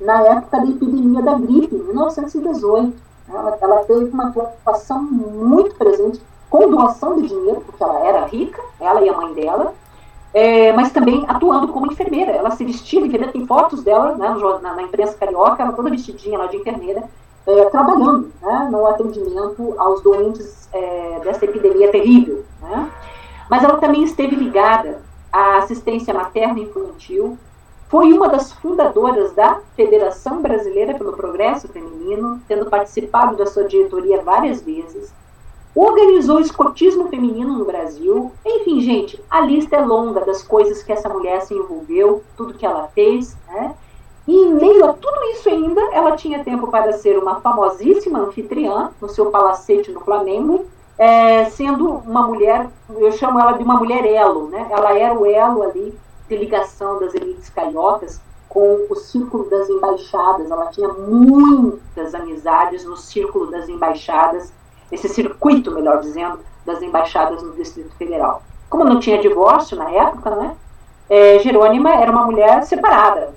na 0.00 0.20
época 0.22 0.58
da 0.58 0.66
epidemia 0.66 1.22
da 1.22 1.34
gripe, 1.34 1.76
em 1.76 1.82
1918. 1.84 2.92
Ela, 3.28 3.58
ela 3.60 3.84
teve 3.84 4.10
uma 4.10 4.28
atuação 4.28 5.02
muito 5.02 5.74
presente 5.76 6.20
com 6.50 6.70
doação 6.70 7.20
de 7.20 7.28
dinheiro, 7.28 7.60
porque 7.60 7.82
ela 7.82 8.00
era 8.00 8.26
rica, 8.26 8.62
ela 8.80 9.02
e 9.02 9.08
a 9.08 9.16
mãe 9.16 9.32
dela, 9.34 9.74
é, 10.32 10.72
mas 10.72 10.92
também 10.92 11.24
atuando 11.26 11.68
como 11.68 11.90
enfermeira. 11.90 12.32
Ela 12.32 12.50
se 12.50 12.64
vestia 12.64 13.00
enfermeira, 13.00 13.32
tem 13.32 13.46
fotos 13.46 13.82
dela 13.82 14.14
né, 14.16 14.28
na, 14.62 14.74
na, 14.74 14.82
imprensa 14.82 15.16
carioca, 15.18 15.62
ela 15.62 15.72
toda 15.72 15.90
vestidinha 15.90 16.38
lá 16.38 16.46
de 16.46 16.56
enfermeira, 16.56 17.02
é, 17.46 17.64
trabalhando 17.66 18.32
né, 18.42 18.68
no 18.70 18.86
atendimento 18.86 19.74
aos 19.78 20.02
doentes 20.02 20.68
é, 20.72 21.20
dessa 21.24 21.44
epidemia 21.44 21.90
terrível. 21.90 22.44
Né? 22.60 22.90
Mas 23.48 23.62
ela 23.62 23.78
também 23.78 24.02
esteve 24.02 24.36
ligada 24.36 25.00
à 25.32 25.58
assistência 25.58 26.12
materna 26.12 26.58
e 26.58 26.64
infantil, 26.64 27.38
foi 27.88 28.12
uma 28.12 28.28
das 28.28 28.52
fundadoras 28.52 29.32
da 29.32 29.60
Federação 29.76 30.42
Brasileira 30.42 30.94
pelo 30.94 31.12
Progresso 31.12 31.68
Feminino, 31.68 32.40
tendo 32.48 32.66
participado 32.66 33.36
da 33.36 33.46
sua 33.46 33.64
diretoria 33.64 34.22
várias 34.22 34.60
vezes 34.60 35.12
organizou 35.76 36.40
escotismo 36.40 37.08
feminino 37.08 37.58
no 37.58 37.66
Brasil. 37.66 38.32
Enfim, 38.44 38.80
gente, 38.80 39.22
a 39.30 39.42
lista 39.42 39.76
é 39.76 39.84
longa 39.84 40.24
das 40.24 40.42
coisas 40.42 40.82
que 40.82 40.90
essa 40.90 41.08
mulher 41.08 41.42
se 41.42 41.52
envolveu, 41.52 42.24
tudo 42.34 42.54
que 42.54 42.64
ela 42.64 42.88
fez, 42.94 43.36
né? 43.46 43.74
E 44.26 44.34
em 44.34 44.54
meio 44.54 44.86
a 44.86 44.92
tudo 44.94 45.22
isso 45.32 45.48
ainda, 45.48 45.80
ela 45.92 46.16
tinha 46.16 46.42
tempo 46.42 46.68
para 46.68 46.92
ser 46.94 47.18
uma 47.18 47.40
famosíssima 47.40 48.20
anfitriã 48.20 48.90
no 49.00 49.08
seu 49.08 49.30
palacete 49.30 49.92
no 49.92 50.00
Flamengo, 50.00 50.64
é, 50.98 51.44
sendo 51.44 51.88
uma 51.90 52.22
mulher, 52.26 52.68
eu 52.88 53.12
chamo 53.12 53.38
ela 53.38 53.52
de 53.52 53.62
uma 53.62 53.76
mulher 53.76 54.04
elo, 54.06 54.48
né? 54.48 54.66
Ela 54.70 54.98
era 54.98 55.14
o 55.14 55.26
elo 55.26 55.62
ali 55.62 55.94
de 56.26 56.36
ligação 56.36 56.98
das 56.98 57.14
elites 57.14 57.50
cariocas 57.50 58.20
com 58.48 58.86
o 58.88 58.96
círculo 58.96 59.48
das 59.50 59.68
embaixadas. 59.68 60.50
Ela 60.50 60.66
tinha 60.68 60.88
muitas 60.88 62.14
amizades 62.14 62.84
no 62.84 62.96
círculo 62.96 63.50
das 63.50 63.68
embaixadas 63.68 64.50
esse 64.90 65.08
circuito, 65.08 65.72
melhor 65.72 66.00
dizendo, 66.00 66.40
das 66.64 66.82
embaixadas 66.82 67.42
no 67.42 67.52
Distrito 67.52 67.94
Federal. 67.96 68.42
Como 68.68 68.84
não 68.84 69.00
tinha 69.00 69.20
divórcio 69.20 69.76
na 69.76 69.90
época, 69.90 70.30
né, 70.30 70.56
é, 71.08 71.38
Jerônima 71.38 71.94
era 71.94 72.10
uma 72.10 72.26
mulher 72.26 72.64
separada. 72.64 73.34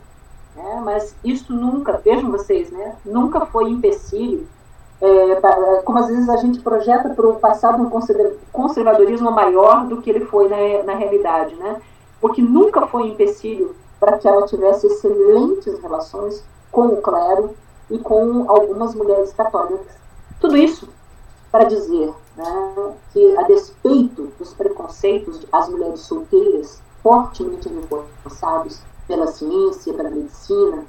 Né, 0.55 0.81
mas 0.83 1.15
isso 1.23 1.53
nunca, 1.53 2.01
vejam 2.03 2.31
vocês, 2.31 2.71
né, 2.71 2.95
nunca 3.05 3.45
foi 3.45 3.69
empecilho, 3.69 4.47
é, 5.01 5.81
como 5.85 5.99
às 5.99 6.07
vezes 6.07 6.27
a 6.27 6.35
gente 6.37 6.59
projeta 6.59 7.09
para 7.09 7.27
o 7.27 7.35
passado 7.35 7.81
um 7.81 7.89
conservadorismo 8.51 9.31
maior 9.31 9.85
do 9.85 10.01
que 10.01 10.09
ele 10.09 10.25
foi 10.25 10.49
na, 10.49 10.83
na 10.83 10.95
realidade, 10.95 11.55
né, 11.55 11.77
porque 12.19 12.41
nunca 12.41 12.85
foi 12.87 13.07
empecilho 13.07 13.75
para 13.99 14.17
que 14.17 14.27
ela 14.27 14.45
tivesse 14.45 14.87
excelentes 14.87 15.79
relações 15.79 16.43
com 16.71 16.87
o 16.87 17.01
clero 17.01 17.55
e 17.89 17.97
com 17.97 18.45
algumas 18.49 18.93
mulheres 18.93 19.33
católicas. 19.33 19.97
Tudo 20.39 20.57
isso 20.57 20.89
para 21.51 21.65
dizer 21.65 22.13
né, 22.35 22.93
que, 23.11 23.37
a 23.37 23.43
despeito 23.43 24.31
dos 24.37 24.53
preconceitos 24.53 25.45
as 25.51 25.69
mulheres 25.69 26.01
solteiras, 26.01 26.81
fortemente 27.01 27.69
reforçados 27.69 28.81
pela 29.07 29.27
ciência, 29.27 29.93
pela 29.93 30.09
medicina, 30.09 30.85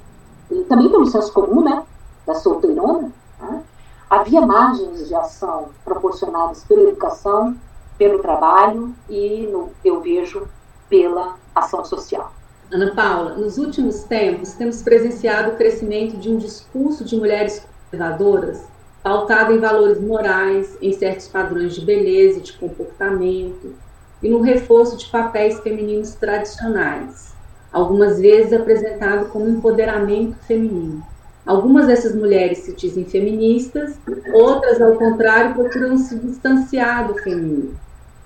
e 0.49 0.63
também 0.65 0.89
pelo 0.89 1.05
senso 1.05 1.31
comum 1.33 1.63
né, 1.63 1.83
da 2.25 2.35
solteirona, 2.35 3.11
né, 3.39 3.63
havia 4.09 4.45
margens 4.45 5.07
de 5.07 5.15
ação 5.15 5.69
proporcionadas 5.83 6.63
pela 6.65 6.81
educação, 6.81 7.55
pelo 7.97 8.19
trabalho 8.19 8.93
e, 9.09 9.47
no, 9.47 9.69
eu 9.83 10.01
vejo, 10.01 10.47
pela 10.89 11.35
ação 11.55 11.83
social. 11.85 12.31
Ana 12.71 12.93
Paula, 12.95 13.35
nos 13.35 13.57
últimos 13.57 14.03
tempos 14.03 14.53
temos 14.53 14.81
presenciado 14.81 15.51
o 15.51 15.55
crescimento 15.55 16.17
de 16.17 16.29
um 16.29 16.37
discurso 16.37 17.03
de 17.03 17.17
mulheres 17.17 17.65
conservadoras 17.89 18.70
pautado 19.03 19.53
em 19.53 19.59
valores 19.59 19.99
morais, 19.99 20.77
em 20.81 20.93
certos 20.93 21.27
padrões 21.27 21.73
de 21.73 21.83
beleza 21.83 22.39
e 22.39 22.41
de 22.41 22.53
comportamento, 22.53 23.73
e 24.21 24.29
no 24.29 24.41
reforço 24.41 24.97
de 24.97 25.05
papéis 25.07 25.59
femininos 25.61 26.13
tradicionais, 26.13 27.33
algumas 27.73 28.19
vezes 28.19 28.53
apresentado 28.53 29.29
como 29.29 29.49
empoderamento 29.49 30.37
feminino. 30.45 31.03
Algumas 31.43 31.87
dessas 31.87 32.13
mulheres 32.13 32.59
se 32.59 32.73
dizem 32.73 33.03
feministas, 33.03 33.97
outras, 34.31 34.79
ao 34.79 34.93
contrário, 34.93 35.55
procuram 35.55 35.97
se 35.97 36.15
distanciar 36.19 37.07
do 37.07 37.15
feminino. 37.15 37.75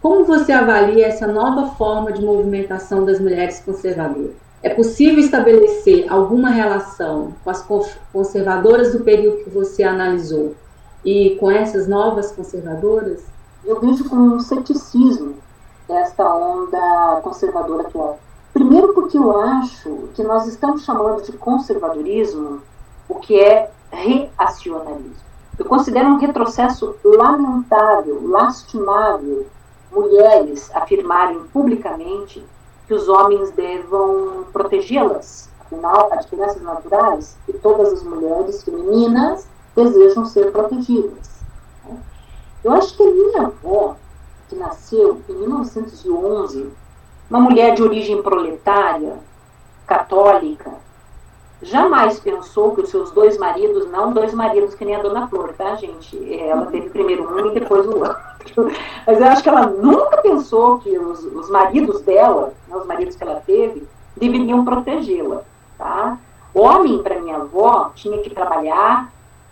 Como 0.01 0.25
você 0.25 0.51
avalia 0.51 1.07
essa 1.07 1.25
nova 1.25 1.75
forma 1.75 2.11
de 2.11 2.21
movimentação 2.21 3.05
das 3.05 3.19
mulheres 3.19 3.61
conservadoras? 3.61 4.31
É 4.61 4.69
possível 4.69 5.19
estabelecer 5.19 6.11
alguma 6.11 6.49
relação 6.49 7.33
com 7.43 7.49
as 7.49 7.65
conservadoras 8.11 8.91
do 8.91 8.99
período 9.01 9.43
que 9.43 9.49
você 9.49 9.83
analisou 9.83 10.55
e 11.05 11.37
com 11.39 11.51
essas 11.51 11.87
novas 11.87 12.31
conservadoras? 12.31 13.23
Eu 13.63 13.79
vejo 13.79 14.09
com 14.09 14.15
um 14.15 14.39
ceticismo 14.39 15.35
esta 15.87 16.35
onda 16.35 17.21
conservadora 17.21 17.87
atual. 17.87 18.19
Primeiro 18.51 18.93
porque 18.93 19.17
eu 19.17 19.39
acho 19.39 20.09
que 20.15 20.23
nós 20.23 20.47
estamos 20.47 20.83
chamando 20.83 21.21
de 21.21 21.33
conservadorismo 21.33 22.61
o 23.07 23.15
que 23.15 23.39
é 23.39 23.69
reacionalismo. 23.91 25.23
Eu 25.59 25.65
considero 25.65 26.09
um 26.09 26.17
retrocesso 26.17 26.95
lamentável, 27.03 28.27
lastimável, 28.27 29.45
mulheres 29.91 30.69
afirmarem 30.73 31.39
publicamente 31.53 32.43
que 32.87 32.93
os 32.93 33.07
homens 33.07 33.51
devam 33.51 34.45
protegê-las. 34.51 35.49
Afinal, 35.61 36.09
as 36.11 36.25
crianças 36.25 36.61
naturais 36.61 37.37
e 37.47 37.53
todas 37.53 37.93
as 37.93 38.03
mulheres 38.03 38.63
femininas 38.63 39.47
desejam 39.75 40.25
ser 40.25 40.51
protegidas. 40.51 41.35
Eu 42.63 42.71
acho 42.71 42.95
que 42.95 43.03
a 43.03 43.11
minha 43.11 43.41
avó, 43.43 43.95
que 44.49 44.55
nasceu 44.55 45.21
em 45.29 45.33
1911, 45.33 46.71
uma 47.29 47.39
mulher 47.39 47.75
de 47.75 47.83
origem 47.83 48.21
proletária, 48.21 49.17
católica, 49.85 50.71
jamais 51.61 52.19
pensou 52.19 52.71
que 52.73 52.81
os 52.81 52.89
seus 52.89 53.11
dois 53.11 53.37
maridos, 53.37 53.89
não 53.89 54.11
dois 54.11 54.33
maridos 54.33 54.75
que 54.75 54.85
nem 54.85 54.95
a 54.95 55.01
Dona 55.01 55.27
Flor, 55.27 55.53
tá, 55.53 55.75
gente? 55.75 56.17
Ela 56.39 56.65
teve 56.67 56.89
primeiro 56.89 57.31
um 57.31 57.47
e 57.47 57.59
depois 57.59 57.85
o 57.85 57.99
outro. 57.99 58.15
Mas 59.05 59.19
eu 59.19 59.27
acho 59.27 59.43
que 59.43 59.49
ela 59.49 59.67
nunca 59.67 60.17
pensou 60.21 60.79
que 60.79 60.97
os, 60.97 61.23
os 61.23 61.49
maridos 61.49 62.01
dela, 62.01 62.53
né, 62.67 62.75
os 62.75 62.85
maridos 62.85 63.15
que 63.15 63.23
ela 63.23 63.41
teve, 63.45 63.87
deveriam 64.15 64.63
protegê-la, 64.63 65.41
tá? 65.77 66.17
Homem, 66.53 67.03
para 67.03 67.19
minha 67.19 67.37
avó, 67.37 67.91
tinha 67.95 68.21
que 68.21 68.29
trabalhar, 68.29 69.11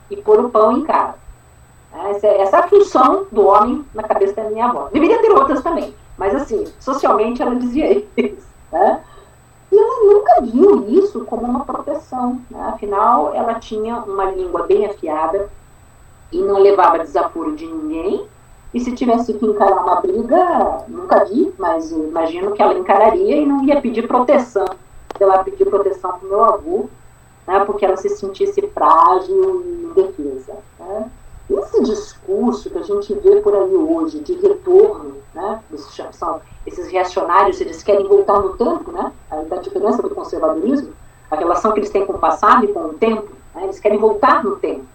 e 0.10 0.18
pôr 0.18 0.40
o 0.40 0.50
pão 0.50 0.78
em 0.78 0.84
casa. 0.84 1.16
Essa, 2.10 2.28
é, 2.28 2.42
essa 2.42 2.58
é 2.58 2.60
a 2.62 2.68
função 2.68 3.28
do 3.32 3.46
homem 3.46 3.86
na 3.94 4.04
cabeça 4.04 4.34
da 4.34 4.50
minha 4.50 4.66
avó. 4.66 4.90
Deveria 4.92 5.22
ter 5.22 5.32
outras 5.32 5.62
também, 5.62 5.94
mas 6.18 6.34
assim, 6.34 6.66
socialmente 6.80 7.42
ela 7.42 7.56
dizia 7.56 7.92
isso. 8.18 8.48
Né? 8.72 9.02
E 9.72 9.78
ela 9.78 10.14
nunca 10.14 10.42
viu 10.42 10.90
isso 10.90 11.24
como 11.26 11.44
uma 11.44 11.66
proteção. 11.66 12.42
Né? 12.50 12.62
Afinal, 12.74 13.34
ela 13.34 13.56
tinha 13.56 13.98
uma 13.98 14.26
língua 14.26 14.64
bem 14.64 14.86
afiada, 14.86 15.50
e 16.34 16.42
não 16.42 16.60
levava 16.60 17.00
desaforo 17.00 17.56
de 17.56 17.66
ninguém. 17.68 18.26
E 18.74 18.80
se 18.80 18.92
tivesse 18.94 19.34
que 19.36 19.46
encarar 19.46 19.84
uma 19.84 20.02
briga, 20.02 20.84
nunca 20.88 21.24
vi, 21.26 21.54
mas 21.60 21.92
imagino 21.92 22.54
que 22.54 22.62
ela 22.62 22.74
encararia 22.74 23.38
e 23.38 23.46
não 23.46 23.64
ia 23.64 23.80
pedir 23.80 24.08
proteção. 24.08 24.66
Ela 25.20 25.44
pedir 25.44 25.66
proteção 25.66 26.18
para 26.18 26.26
o 26.26 26.30
meu 26.30 26.44
avô, 26.44 26.90
né, 27.48 27.64
porque 27.66 27.86
ela 27.86 27.98
se 27.98 28.10
sentisse 28.10 28.62
frágil 28.74 29.64
e 29.66 29.86
indefesa. 29.86 30.54
Né. 30.80 31.12
Esse 31.50 31.84
discurso 31.84 32.70
que 32.70 32.78
a 32.78 32.84
gente 32.84 33.14
vê 33.16 33.38
por 33.38 33.54
aí 33.54 33.76
hoje 33.76 34.20
de 34.20 34.34
retorno, 34.34 35.16
né, 35.34 35.60
são 36.12 36.42
esses 36.66 36.88
reacionários, 36.88 37.60
eles 37.60 37.84
querem 37.84 38.08
voltar 38.08 38.40
no 38.40 38.56
tempo, 38.56 38.92
né, 38.92 39.12
da 39.50 39.58
diferença 39.58 40.02
do 40.02 40.10
conservadorismo, 40.10 40.94
a 41.30 41.36
relação 41.36 41.74
que 41.74 41.80
eles 41.80 41.90
têm 41.90 42.06
com 42.06 42.14
o 42.14 42.20
passado 42.20 42.66
e 42.66 42.70
com 42.70 42.80
o 42.86 42.94
tempo, 42.94 43.30
né, 43.54 43.64
eles 43.64 43.80
querem 43.80 43.98
voltar 43.98 44.44
no 44.44 44.56
tempo. 44.58 44.86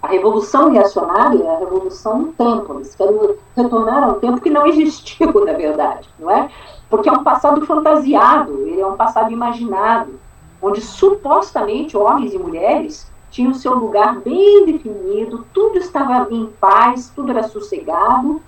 A 0.00 0.06
revolução 0.06 0.70
reacionária 0.70 1.42
é 1.42 1.56
a 1.56 1.58
revolução 1.58 2.18
no 2.18 2.32
tempo, 2.32 2.74
eles 2.74 2.94
querem 2.94 3.18
retornar 3.56 4.04
a 4.04 4.08
um 4.08 4.20
tempo 4.20 4.40
que 4.40 4.48
não 4.48 4.66
existiu, 4.66 5.32
na 5.44 5.52
verdade, 5.52 6.08
não 6.18 6.30
é? 6.30 6.48
Porque 6.88 7.08
é 7.08 7.12
um 7.12 7.24
passado 7.24 7.66
fantasiado, 7.66 8.66
ele 8.66 8.80
é 8.80 8.86
um 8.86 8.96
passado 8.96 9.30
imaginado, 9.30 10.18
onde 10.60 10.80
supostamente 10.80 11.96
homens 11.96 12.34
e 12.34 12.38
mulheres 12.38 13.10
tinham 13.30 13.54
seu 13.54 13.74
lugar 13.74 14.20
bem 14.20 14.64
definido, 14.66 15.46
tudo 15.52 15.78
estava 15.78 16.26
em 16.30 16.46
paz, 16.60 17.12
tudo 17.14 17.30
era 17.30 17.42
sossegado, 17.44 18.40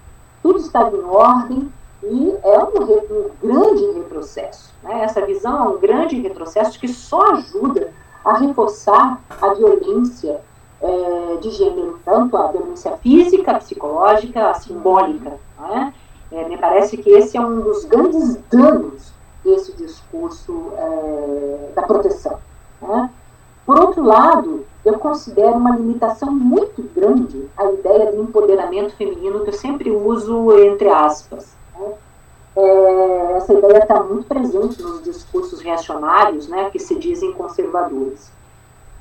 tudo 0.42 0.58
estava 0.58 0.96
em 0.96 1.04
ordem, 1.04 1.70
e 2.02 2.34
é 2.42 2.58
um, 2.58 2.82
um 2.88 3.30
grande 3.42 3.98
retrocesso. 3.98 4.72
Né? 4.82 5.02
Essa 5.02 5.24
visão 5.24 5.64
é 5.64 5.68
um 5.68 5.78
grande 5.78 6.18
retrocesso 6.20 6.78
que 6.80 6.88
só 6.88 7.32
ajuda 7.32 7.92
a 8.24 8.38
reforçar 8.38 9.20
a 9.40 9.54
violência 9.54 10.40
é, 10.80 11.36
de 11.40 11.50
gênero, 11.50 12.00
tanto 12.04 12.36
a 12.36 12.50
violência 12.50 12.96
física, 12.98 13.52
a 13.52 13.58
psicológica, 13.58 14.50
a 14.50 14.54
simbólica. 14.54 15.38
Né? 15.58 15.94
É, 16.32 16.48
me 16.48 16.56
parece 16.56 16.96
que 16.96 17.10
esse 17.10 17.36
é 17.36 17.40
um 17.40 17.60
dos 17.60 17.84
grandes 17.84 18.36
danos 18.50 19.09
desse 19.44 19.72
discurso 19.72 20.72
é, 20.76 21.72
da 21.74 21.82
proteção. 21.82 22.38
Né? 22.80 23.10
Por 23.66 23.78
outro 23.78 24.02
lado, 24.02 24.66
eu 24.84 24.98
considero 24.98 25.52
uma 25.52 25.76
limitação 25.76 26.32
muito 26.32 26.82
grande 26.94 27.48
a 27.56 27.70
ideia 27.72 28.12
de 28.12 28.18
empoderamento 28.18 28.96
feminino, 28.96 29.44
que 29.44 29.50
eu 29.50 29.54
sempre 29.54 29.90
uso 29.90 30.52
entre 30.58 30.88
aspas. 30.88 31.54
Né? 31.78 31.92
É, 32.56 33.32
essa 33.36 33.52
ideia 33.52 33.78
está 33.78 34.02
muito 34.02 34.26
presente 34.26 34.82
nos 34.82 35.02
discursos 35.02 35.60
reacionários, 35.60 36.48
né, 36.48 36.68
que 36.70 36.78
se 36.78 36.96
dizem 36.96 37.32
conservadores. 37.32 38.30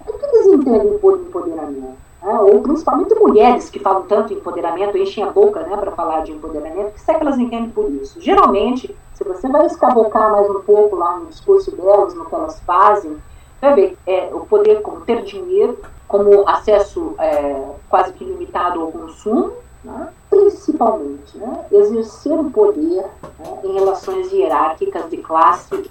O 0.08 0.14
que 0.14 0.26
eles 0.26 0.48
entendem 0.48 0.98
por 1.00 1.20
empoderamento? 1.20 2.09
Né? 2.22 2.40
Ou 2.40 2.62
principalmente 2.62 3.16
mulheres 3.16 3.70
que 3.70 3.80
falam 3.80 4.04
tanto 4.04 4.34
em 4.34 4.38
empoderamento, 4.38 4.98
enchem 4.98 5.24
a 5.24 5.32
boca 5.32 5.62
né, 5.62 5.76
para 5.78 5.92
falar 5.92 6.22
de 6.24 6.32
empoderamento, 6.32 6.94
que, 6.94 7.12
é 7.12 7.14
que 7.14 7.22
elas 7.22 7.40
entendem 7.40 7.70
por 7.70 7.90
isso? 7.92 8.20
Geralmente, 8.22 8.96
se 9.14 9.24
você 9.24 9.48
vai 9.48 9.66
escabocar 9.66 10.32
mais 10.32 10.50
um 10.50 10.62
pouco 10.62 10.96
lá 10.96 11.18
no 11.18 11.28
discurso 11.28 11.76
delas, 11.76 12.14
no 12.14 12.26
que 12.26 12.36
elas 12.36 12.60
fazem, 12.62 13.18
vai 13.62 13.76
ver 13.76 13.98
é, 14.06 14.30
o 14.34 14.42
poder 14.42 14.82
como 14.82 15.02
ter 15.02 15.24
dinheiro, 15.24 15.78
como 16.08 16.48
acesso 16.48 17.16
é, 17.20 17.72
quase 17.90 18.14
que 18.14 18.24
limitado 18.24 18.82
ao 18.82 18.92
consumo, 18.92 19.54
né? 19.84 20.10
principalmente 20.30 21.38
né? 21.38 21.66
exercer 21.72 22.34
o 22.34 22.50
poder 22.50 23.06
né, 23.40 23.60
em 23.64 23.74
relações 23.74 24.32
hierárquicas 24.32 25.10
de 25.10 25.18
classe, 25.18 25.90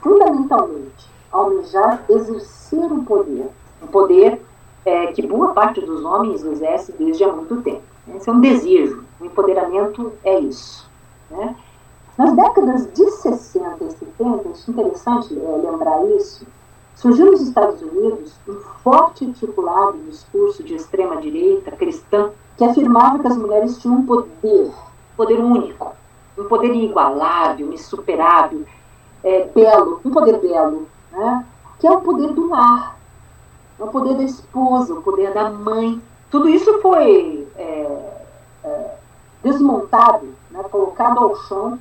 fundamentalmente 0.00 1.08
almejar 1.30 2.02
exercer 2.08 2.92
o 2.92 3.04
poder, 3.04 3.48
um 3.82 3.86
poder 3.86 4.40
é, 4.88 5.12
que 5.12 5.26
boa 5.26 5.52
parte 5.52 5.80
dos 5.80 6.02
homens 6.02 6.42
exerce 6.42 6.92
desde 6.92 7.22
há 7.22 7.32
muito 7.32 7.60
tempo. 7.60 7.82
Esse 8.14 8.30
é 8.30 8.32
um 8.32 8.40
desejo, 8.40 9.04
o 9.20 9.26
empoderamento 9.26 10.12
é 10.24 10.40
isso. 10.40 10.88
Né? 11.30 11.54
Nas 12.16 12.32
décadas 12.34 12.90
de 12.94 13.10
60 13.10 13.84
e 13.84 13.90
70, 13.90 14.48
é 14.48 14.70
interessante 14.70 15.38
é, 15.38 15.56
lembrar 15.56 16.04
isso, 16.16 16.46
surgiu 16.96 17.26
nos 17.26 17.42
Estados 17.42 17.82
Unidos 17.82 18.32
um 18.48 18.54
forte 18.82 19.24
e 19.24 19.28
articulado 19.28 19.98
discurso 20.08 20.62
de 20.64 20.74
extrema-direita 20.74 21.70
cristã 21.72 22.30
que 22.56 22.64
afirmava 22.64 23.18
que 23.18 23.28
as 23.28 23.36
mulheres 23.36 23.78
tinham 23.78 23.98
um 23.98 24.06
poder, 24.06 24.72
poder 25.16 25.38
único, 25.38 25.92
um 26.36 26.44
poder 26.44 26.74
inigualável, 26.74 27.72
insuperável, 27.72 28.64
é, 29.22 29.44
belo, 29.54 30.00
um 30.04 30.10
poder 30.10 30.40
belo, 30.40 30.88
né? 31.12 31.46
que 31.78 31.86
é 31.86 31.90
o 31.90 32.00
poder 32.00 32.32
do 32.32 32.48
lar, 32.48 32.97
é 33.78 33.84
o 33.84 33.88
poder 33.88 34.16
da 34.16 34.24
esposa, 34.24 34.94
o 34.94 35.02
poder 35.02 35.32
da 35.32 35.50
mãe. 35.50 36.00
Tudo 36.30 36.48
isso 36.48 36.80
foi 36.80 37.46
é, 37.56 38.10
é, 38.64 38.90
desmontado, 39.42 40.28
né? 40.50 40.62
colocado 40.70 41.18
ao 41.18 41.36
chão, 41.36 41.78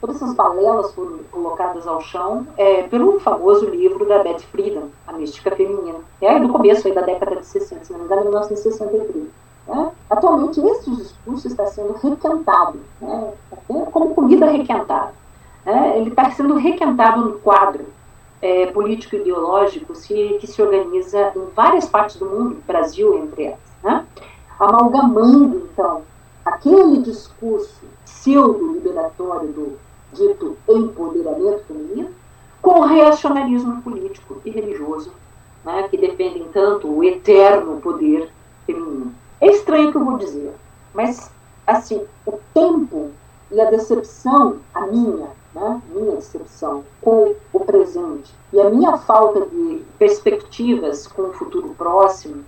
todas 0.00 0.16
essas 0.16 0.34
balelas 0.34 0.92
foram 0.94 1.18
colocadas 1.30 1.86
ao 1.86 2.00
chão 2.00 2.46
é, 2.56 2.82
pelo 2.84 3.20
famoso 3.20 3.66
livro 3.66 4.06
da 4.06 4.22
Beth 4.22 4.40
Friedan, 4.50 4.88
A 5.06 5.12
Mística 5.12 5.54
Feminina, 5.54 5.98
é 6.20 6.38
do 6.38 6.48
começo 6.48 6.92
da 6.92 7.02
década 7.02 7.36
de 7.36 7.46
60, 7.46 7.84
se 7.84 7.92
não 7.92 8.00
me 8.00 8.04
engano, 8.06 8.22
1963. 8.24 9.26
Né? 9.66 9.92
Atualmente, 10.10 10.60
esse 10.60 10.90
discurso 10.90 11.46
está 11.46 11.66
sendo 11.66 11.94
requentado, 11.94 12.80
né? 13.00 13.32
como 13.68 14.14
comida 14.14 14.46
requentada. 14.46 15.14
Né? 15.64 15.98
Ele 15.98 16.10
está 16.10 16.30
sendo 16.30 16.56
requentado 16.56 17.24
no 17.24 17.38
quadro 17.38 17.86
é, 18.44 18.66
político-ideológico 18.66 19.94
se, 19.94 20.36
que 20.38 20.46
se 20.46 20.60
organiza 20.60 21.32
em 21.34 21.46
várias 21.56 21.86
partes 21.86 22.16
do 22.16 22.26
mundo, 22.26 22.62
Brasil 22.66 23.16
entre 23.16 23.44
elas. 23.44 23.58
Né? 23.82 24.06
Amalgamando, 24.60 25.66
então, 25.72 26.02
aquele 26.44 26.98
discurso 27.00 27.80
pseudo-liberatório 28.04 29.48
do 29.48 29.78
dito 30.12 30.58
empoderamento 30.68 31.64
feminino 31.64 32.10
com 32.60 32.80
o 32.80 32.86
reacionarismo 32.86 33.80
político 33.80 34.40
e 34.44 34.50
religioso, 34.50 35.12
né, 35.64 35.88
que 35.88 35.96
defendem 35.96 36.46
tanto 36.52 36.86
o 36.86 37.02
eterno 37.02 37.80
poder 37.80 38.30
feminino. 38.66 39.12
É 39.40 39.48
estranho 39.48 39.88
o 39.88 39.92
que 39.92 39.96
eu 39.96 40.04
vou 40.04 40.18
dizer, 40.18 40.52
mas, 40.92 41.30
assim, 41.66 42.04
o 42.26 42.38
tempo 42.52 43.10
e 43.50 43.60
a 43.60 43.70
decepção, 43.70 44.58
a 44.74 44.86
minha, 44.86 45.28
né, 45.54 45.82
minha 45.94 46.16
decepção 46.16 46.84
com 47.00 47.34
presente. 47.84 48.32
E 48.52 48.60
a 48.60 48.70
minha 48.70 48.96
falta 48.96 49.46
de 49.46 49.82
perspectivas 49.98 51.06
com 51.06 51.22
o 51.22 51.32
futuro 51.34 51.74
próximo, 51.76 52.44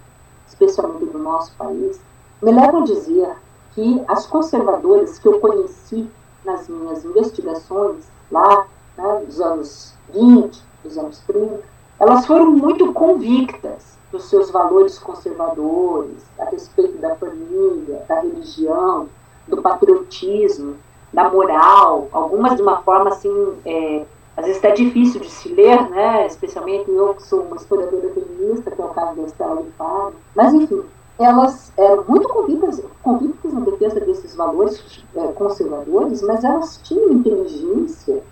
especialmente 0.49 1.05
do 1.07 1.19
nosso 1.19 1.53
país, 1.57 2.01
me 2.43 2.53
levam 2.53 2.83
a 2.83 2.85
dizer 2.85 3.37
que 3.75 4.03
as 4.09 4.27
conservadoras 4.27 5.19
que 5.19 5.29
eu 5.29 5.39
conheci 5.39 6.09
nas 6.45 6.69
minhas 6.69 7.05
investigações 7.05 8.05
lá 8.31 8.67
né, 8.97 9.23
dos 9.27 9.41
anos 9.41 9.93
20, 10.15 10.63
dos 10.83 10.97
anos 10.97 11.19
30, 11.27 11.61
elas 12.01 12.27
foram 12.27 12.51
muito 12.51 12.93
convictas 12.93 13.97
dos 14.11 14.25
seus 14.25 14.51
valores 14.51 14.99
conservadores, 14.99 16.25
a 16.39 16.45
respeito 16.45 16.97
da 16.99 17.15
família, 17.17 18.05
da 18.09 18.21
religião, 18.21 19.09
do 19.49 19.61
patriotismo, 19.61 20.77
da 21.13 21.29
moral, 21.29 22.09
algumas 22.13 22.57
de 22.57 22.63
uma 22.63 22.79
forma 22.83 23.11
assim, 23.11 23.55
é, 23.65 24.05
às 24.37 24.45
vezes 24.45 24.59
até 24.59 24.73
difícil 24.73 25.21
de 25.21 25.31
se 25.31 25.49
ler, 25.49 25.89
né? 25.91 26.27
especialmente 26.27 26.91
eu 26.91 27.15
que 27.15 27.23
sou 27.23 27.43
uma 27.43 27.57
historiadora 27.57 28.11
feminista, 28.11 28.71
que 28.71 28.81
é 28.81 28.85
o 28.85 28.89
caso 28.89 29.17
da 29.17 29.23
Estela 29.23 29.65
Fábio. 29.79 30.19
Mas 30.35 30.53
enfim, 30.53 30.83
elas 31.19 31.73
eram 31.77 32.05
muito 32.07 32.29
convictas, 32.29 32.83
convictas 33.03 33.53
na 33.55 33.61
defesa 33.61 34.01
desses 34.01 34.35
valores 34.35 35.03
é, 35.15 35.27
conservadores, 35.29 36.21
mas 36.23 36.45
elas 36.45 36.79
tinham 36.83 37.13
inteligência 37.13 38.23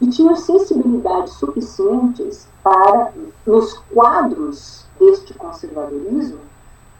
e 0.00 0.08
tinham 0.08 0.34
sensibilidade 0.34 1.30
suficientes 1.30 2.48
para, 2.62 3.12
nos 3.46 3.74
quadros 3.94 4.84
deste 4.98 5.32
conservadorismo 5.34 6.38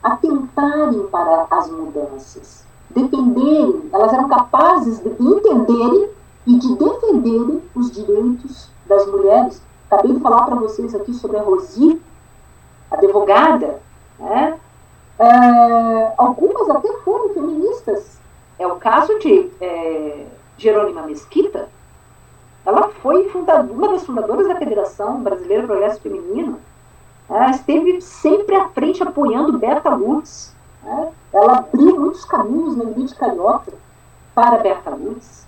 atentarem 0.03 1.07
para 1.09 1.47
as 1.51 1.69
mudanças, 1.69 2.65
defenderem, 2.91 3.89
elas 3.93 4.13
eram 4.13 4.29
capazes 4.29 5.01
de 5.01 5.11
entenderem 5.21 6.11
e 6.47 6.59
de 6.59 6.77
defenderem 6.77 7.63
os 7.75 7.91
direitos 7.91 8.69
das 8.87 9.07
mulheres. 9.07 9.63
Acabei 9.91 10.15
de 10.15 10.21
falar 10.21 10.45
para 10.45 10.57
vocês 10.57 10.95
aqui 10.95 11.13
sobre 11.15 11.39
a 11.39 11.43
Rosi, 11.43 12.01
advogada, 12.91 13.81
né? 14.19 14.59
É, 15.19 16.13
algumas 16.17 16.69
até 16.71 16.93
foram 17.05 17.31
feministas. 17.31 18.19
É 18.59 18.67
o 18.67 18.77
caso 18.77 19.19
de 19.19 19.51
é, 19.61 20.27
Jerônima 20.59 21.03
Mesquita. 21.03 21.69
Ela 22.65 22.89
foi 23.03 23.31
uma 23.35 23.89
das 23.89 24.05
fundadoras 24.05 24.49
da 24.49 24.57
Federação 24.57 25.23
Brasileira 25.23 25.63
do 25.63 25.69
Progresso 25.69 26.01
Feminino 26.01 26.59
ela 27.29 27.51
esteve 27.51 28.01
sempre 28.01 28.55
à 28.55 28.69
frente 28.69 29.03
apoiando 29.03 29.59
Berta 29.59 29.91
Lutz. 29.91 30.55
Né? 30.83 31.13
Ela 31.33 31.59
abriu 31.59 31.99
muitos 31.99 32.25
caminhos 32.25 32.77
na 32.77 32.85
elite 32.85 33.15
carioca 33.15 33.73
para 34.35 34.59
Berta 34.59 34.91
Lutz. 34.91 35.46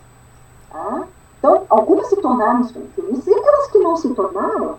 Tá? 0.71 1.07
Então, 1.39 1.65
algumas 1.69 2.09
se 2.09 2.17
tornaram 2.17 2.65
feministas 2.65 3.27
e 3.27 3.35
aquelas 3.35 3.71
que 3.71 3.79
não 3.79 3.97
se 3.97 4.13
tornaram 4.15 4.77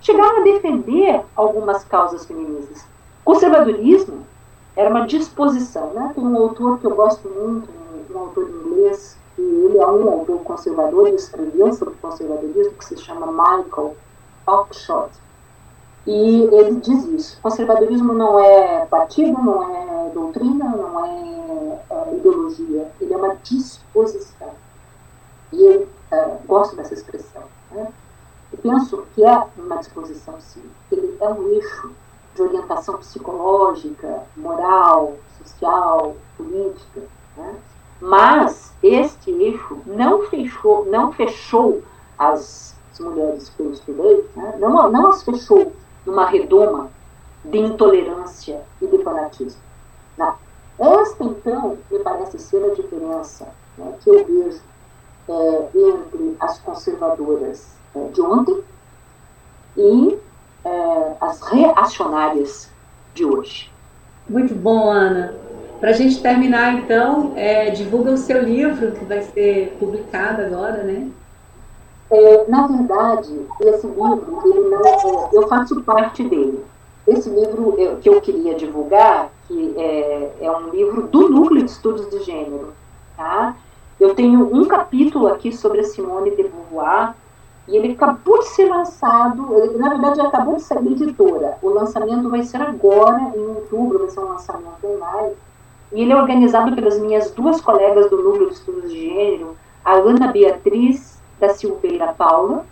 chegaram 0.00 0.40
a 0.40 0.44
defender 0.44 1.22
algumas 1.34 1.84
causas 1.84 2.24
feministas. 2.24 2.84
Conservadorismo 3.24 4.24
era 4.76 4.90
uma 4.90 5.06
disposição. 5.06 5.92
Né? 5.92 6.12
Tem 6.14 6.24
um 6.24 6.36
autor 6.36 6.78
que 6.78 6.86
eu 6.86 6.94
gosto 6.94 7.28
muito, 7.28 7.68
um, 8.14 8.18
autor 8.18 8.48
inglês, 8.48 9.16
que 9.34 9.42
ele 9.42 9.78
é 9.78 9.86
um 9.86 10.08
autor 10.10 10.38
conservador, 10.40 11.08
ele 11.08 11.16
escreveu 11.16 11.72
sobre 11.72 11.94
conservadorismo, 12.00 12.72
que 12.74 12.84
se 12.84 12.96
chama 12.98 13.26
Michael 13.26 13.96
Oakeshott. 14.46 15.10
E 16.06 16.42
ele 16.52 16.76
diz 16.76 17.04
isso: 17.06 17.38
conservadorismo 17.42 18.12
não 18.12 18.38
é 18.38 18.86
partido, 18.86 19.42
não 19.42 19.62
é 19.62 20.10
doutrina, 20.14 20.64
não 20.64 21.04
é, 21.04 21.80
é 21.90 22.16
ideologia, 22.16 22.88
ele 23.00 23.12
é 23.12 23.16
uma 23.16 23.34
disposição. 23.42 24.50
E 25.52 25.62
eu 25.62 25.88
é, 26.10 26.38
gosto 26.46 26.76
dessa 26.76 26.94
expressão. 26.94 27.42
Né? 27.70 27.88
E 28.52 28.56
penso 28.56 29.04
que 29.14 29.24
é 29.24 29.42
uma 29.56 29.76
disposição, 29.76 30.34
sim, 30.40 30.62
ele 30.90 31.16
é 31.20 31.28
um 31.28 31.48
eixo 31.48 31.90
de 32.34 32.42
orientação 32.42 32.98
psicológica, 32.98 34.22
moral, 34.36 35.16
social, 35.42 36.16
política. 36.36 37.02
Né? 37.36 37.54
Mas 38.00 38.72
este 38.82 39.30
eixo 39.30 39.80
não 39.86 40.22
fechou, 40.26 40.84
não 40.86 41.12
fechou 41.12 41.82
as, 42.18 42.74
as 42.92 43.00
mulheres 43.00 43.48
que 43.50 43.60
eu 43.60 43.72
estudei, 43.72 44.28
né? 44.36 44.56
não, 44.58 44.90
não 44.90 45.08
as 45.08 45.22
fechou 45.22 45.72
numa 46.04 46.26
redoma 46.26 46.90
de 47.44 47.58
intolerância 47.58 48.62
e 48.80 48.86
de 48.86 49.02
fanatismo. 49.02 49.60
Não. 50.16 50.34
Esta, 50.78 51.24
então, 51.24 51.78
me 51.90 51.98
parece 52.00 52.38
ser 52.38 52.62
a 52.64 52.74
diferença 52.74 53.48
né, 53.78 53.94
que 54.02 54.10
eu 54.10 54.24
vejo 54.24 54.60
é, 55.28 55.68
entre 55.74 56.36
as 56.40 56.58
conservadoras 56.58 57.66
é, 57.94 58.08
de 58.08 58.20
ontem 58.20 58.62
e 59.76 60.18
é, 60.64 61.12
as 61.20 61.40
reacionárias 61.42 62.70
de 63.14 63.24
hoje. 63.24 63.70
Muito 64.28 64.54
bom, 64.54 64.90
Ana. 64.90 65.34
Para 65.80 65.90
a 65.90 65.92
gente 65.92 66.20
terminar, 66.22 66.74
então, 66.74 67.32
é, 67.36 67.70
divulga 67.70 68.12
o 68.12 68.16
seu 68.16 68.42
livro, 68.42 68.92
que 68.92 69.04
vai 69.04 69.22
ser 69.22 69.76
publicado 69.78 70.42
agora, 70.42 70.82
né? 70.82 71.08
É, 72.10 72.48
na 72.48 72.66
verdade, 72.66 73.46
esse 73.60 73.86
livro, 73.86 74.42
ele 74.44 74.68
não, 74.68 75.30
eu 75.32 75.48
faço 75.48 75.82
parte 75.82 76.22
dele. 76.24 76.64
Esse 77.06 77.28
livro 77.28 77.76
que 78.00 78.08
eu 78.08 78.20
queria 78.20 78.54
divulgar, 78.54 79.30
que 79.46 79.74
é, 79.76 80.32
é 80.40 80.50
um 80.50 80.70
livro 80.70 81.02
do 81.08 81.28
Núcleo 81.28 81.62
de 81.64 81.70
Estudos 81.70 82.08
de 82.10 82.20
Gênero, 82.24 82.72
tá? 83.16 83.56
Eu 83.98 84.14
tenho 84.14 84.54
um 84.54 84.66
capítulo 84.66 85.28
aqui 85.28 85.52
sobre 85.52 85.80
a 85.80 85.84
Simone 85.84 86.30
de 86.30 86.42
Beauvoir, 86.42 87.14
e 87.68 87.76
ele 87.76 87.92
acabou 87.92 88.38
de 88.38 88.48
ser 88.48 88.68
lançado, 88.68 89.58
ele, 89.58 89.76
na 89.78 89.88
verdade 89.88 90.18
já 90.18 90.28
acabou 90.28 90.56
de 90.56 90.62
sair 90.62 90.84
da 90.84 90.90
editora. 90.90 91.58
O 91.62 91.70
lançamento 91.70 92.28
vai 92.30 92.42
ser 92.44 92.62
agora, 92.62 93.32
em 93.34 93.40
outubro, 93.40 94.00
vai 94.00 94.10
ser 94.10 94.20
um 94.20 94.28
lançamento 94.28 94.84
online. 94.84 95.34
E 95.92 96.02
ele 96.02 96.12
é 96.12 96.16
organizado 96.16 96.74
pelas 96.74 96.98
minhas 96.98 97.30
duas 97.32 97.60
colegas 97.60 98.08
do 98.10 98.22
Núcleo 98.22 98.48
de 98.48 98.54
Estudos 98.54 98.90
de 98.90 99.08
Gênero, 99.08 99.56
a 99.84 99.94
Ana 99.94 100.28
Beatriz 100.28 101.20
da 101.40 101.48
Silveira 101.50 102.12
Paula 102.12 102.64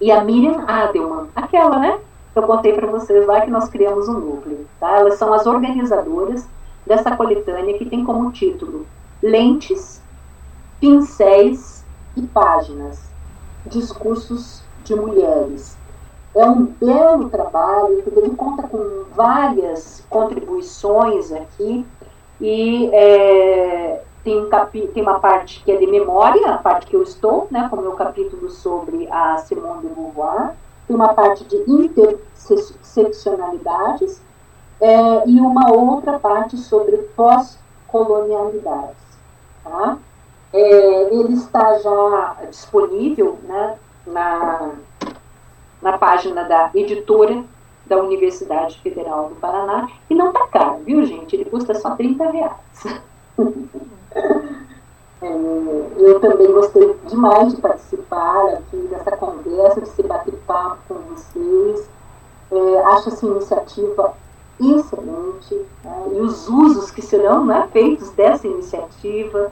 e 0.00 0.10
a 0.10 0.22
Miriam 0.24 0.64
Adelman, 0.66 1.28
aquela, 1.34 1.78
né? 1.78 1.98
Eu 2.34 2.42
contei 2.42 2.72
para 2.72 2.86
vocês 2.86 3.26
lá 3.26 3.42
que 3.42 3.50
nós 3.50 3.68
criamos 3.68 4.08
um 4.08 4.18
núcleo. 4.18 4.66
Tá? 4.80 4.98
Elas 4.98 5.18
são 5.18 5.32
as 5.32 5.46
organizadoras 5.46 6.46
dessa 6.84 7.16
coletânea 7.16 7.78
que 7.78 7.84
tem 7.84 8.04
como 8.04 8.32
título 8.32 8.86
Lentes, 9.22 10.02
Pincéis 10.84 11.82
e 12.14 12.20
Páginas 12.20 13.08
Discursos 13.64 14.62
de 14.84 14.94
Mulheres. 14.94 15.78
É 16.36 16.44
um 16.44 16.64
belo 16.64 17.30
trabalho, 17.30 18.02
que 18.02 18.10
ele 18.18 18.36
conta 18.36 18.64
com 18.64 19.04
várias 19.16 20.04
contribuições 20.10 21.32
aqui, 21.32 21.86
e 22.38 22.90
é, 22.92 24.02
tem, 24.22 24.44
um 24.44 24.50
capi, 24.50 24.86
tem 24.88 25.02
uma 25.02 25.20
parte 25.20 25.64
que 25.64 25.72
é 25.72 25.78
de 25.78 25.86
memória, 25.86 26.52
a 26.52 26.58
parte 26.58 26.88
que 26.88 26.96
eu 26.96 27.02
estou, 27.02 27.48
né, 27.50 27.66
como 27.70 27.86
é 27.86 27.88
o 27.88 27.96
capítulo 27.96 28.50
sobre 28.50 29.08
a 29.10 29.38
Simone 29.38 29.88
de 29.88 29.94
Beauvoir, 29.94 30.52
tem 30.86 30.94
uma 30.94 31.14
parte 31.14 31.44
de 31.44 31.64
interseccionalidades 31.66 34.20
é, 34.82 35.26
e 35.26 35.40
uma 35.40 35.72
outra 35.72 36.18
parte 36.18 36.58
sobre 36.58 36.98
pós-colonialidades. 37.16 39.02
Tá? 39.64 39.96
É, 40.54 41.12
ele 41.12 41.34
está 41.34 41.78
já 41.78 42.36
disponível 42.48 43.40
né, 43.42 43.76
na, 44.06 44.70
na 45.82 45.98
página 45.98 46.44
da 46.44 46.70
editora 46.72 47.42
da 47.84 47.96
Universidade 47.96 48.80
Federal 48.80 49.30
do 49.30 49.34
Paraná 49.34 49.88
e 50.08 50.14
não 50.14 50.28
está 50.28 50.46
caro, 50.46 50.78
viu 50.84 51.04
gente? 51.04 51.34
Ele 51.34 51.44
custa 51.44 51.74
só 51.74 51.96
30 51.96 52.30
reais. 52.30 53.00
É, 55.22 55.26
eu 55.96 56.20
também 56.20 56.52
gostei 56.52 56.94
demais 57.08 57.54
de 57.54 57.60
participar 57.60 58.46
aqui 58.56 58.76
dessa 58.90 59.16
conversa, 59.16 59.80
de 59.80 59.88
se 59.88 60.02
bater 60.02 60.34
papo 60.46 60.76
com 60.86 60.94
vocês. 61.14 61.88
É, 62.52 62.84
acho 62.88 63.08
essa 63.08 63.24
iniciativa 63.24 64.14
excelente 64.60 65.54
né, 65.82 66.06
e 66.12 66.20
os 66.20 66.46
usos 66.46 66.90
que 66.90 67.00
serão 67.00 67.46
né, 67.46 67.66
feitos 67.72 68.10
dessa 68.10 68.46
iniciativa. 68.46 69.50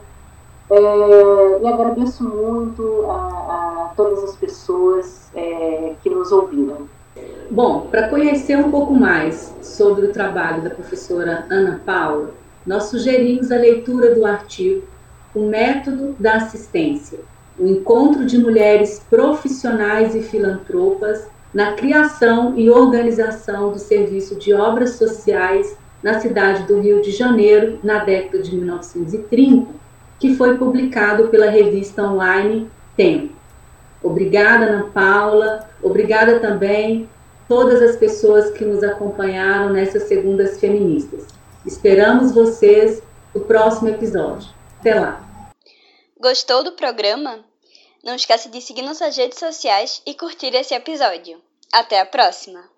É, 0.69 1.59
e 1.61 1.67
agradeço 1.67 2.23
muito 2.23 3.05
a, 3.09 3.15
a 3.15 3.93
todas 3.95 4.23
as 4.23 4.35
pessoas 4.35 5.29
é, 5.35 5.93
que 6.01 6.09
nos 6.09 6.31
ouviram. 6.31 6.87
Bom, 7.51 7.87
para 7.91 8.07
conhecer 8.07 8.57
um 8.57 8.71
pouco 8.71 8.93
mais 8.93 9.53
sobre 9.61 10.07
o 10.07 10.11
trabalho 10.11 10.63
da 10.63 10.69
professora 10.69 11.45
Ana 11.49 11.81
Paula, 11.85 12.31
nós 12.65 12.85
sugerimos 12.85 13.51
a 13.51 13.57
leitura 13.57 14.15
do 14.15 14.25
artigo 14.25 14.83
O 15.35 15.41
Método 15.47 16.15
da 16.19 16.37
Assistência, 16.37 17.19
o 17.59 17.67
encontro 17.67 18.25
de 18.25 18.37
mulheres 18.37 19.05
profissionais 19.09 20.15
e 20.15 20.23
filantropas 20.23 21.27
na 21.53 21.73
criação 21.73 22.57
e 22.57 22.69
organização 22.69 23.71
do 23.71 23.77
serviço 23.77 24.35
de 24.35 24.53
obras 24.53 24.91
sociais 24.91 25.77
na 26.01 26.19
cidade 26.19 26.63
do 26.63 26.79
Rio 26.79 27.01
de 27.01 27.11
Janeiro, 27.11 27.79
na 27.83 28.03
década 28.03 28.41
de 28.41 28.55
1930, 28.55 29.82
que 30.19 30.35
foi 30.35 30.57
publicado 30.57 31.27
pela 31.27 31.49
revista 31.49 32.03
online 32.03 32.69
Tempo. 32.95 33.33
Obrigada, 34.01 34.65
Ana 34.65 34.89
Paula, 34.91 35.69
obrigada 35.81 36.39
também 36.39 37.09
todas 37.47 37.81
as 37.81 37.95
pessoas 37.95 38.51
que 38.51 38.65
nos 38.65 38.83
acompanharam 38.83 39.71
nessas 39.71 40.03
segundas 40.03 40.59
feministas. 40.59 41.25
Esperamos 41.65 42.33
vocês 42.33 43.01
no 43.33 43.41
próximo 43.41 43.89
episódio. 43.89 44.49
Até 44.79 44.99
lá! 44.99 45.23
Gostou 46.19 46.63
do 46.63 46.73
programa? 46.73 47.39
Não 48.03 48.15
esqueça 48.15 48.49
de 48.49 48.61
seguir 48.61 48.81
nossas 48.81 49.15
redes 49.15 49.39
sociais 49.39 50.01
e 50.05 50.13
curtir 50.13 50.53
esse 50.55 50.73
episódio. 50.73 51.39
Até 51.71 51.99
a 51.99 52.05
próxima! 52.05 52.72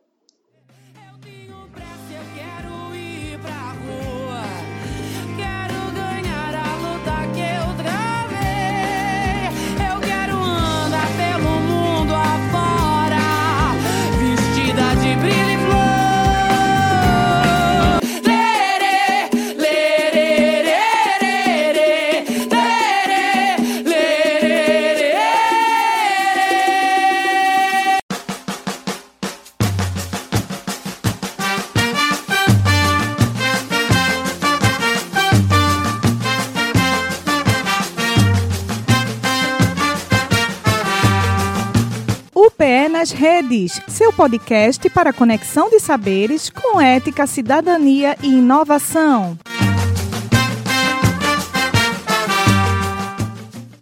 Nas 42.89 43.11
redes, 43.11 43.81
seu 43.87 44.11
podcast 44.11 44.89
para 44.89 45.13
conexão 45.13 45.69
de 45.69 45.79
saberes 45.79 46.49
com 46.49 46.79
ética, 46.79 47.25
cidadania 47.27 48.17
e 48.21 48.27
inovação. 48.27 49.37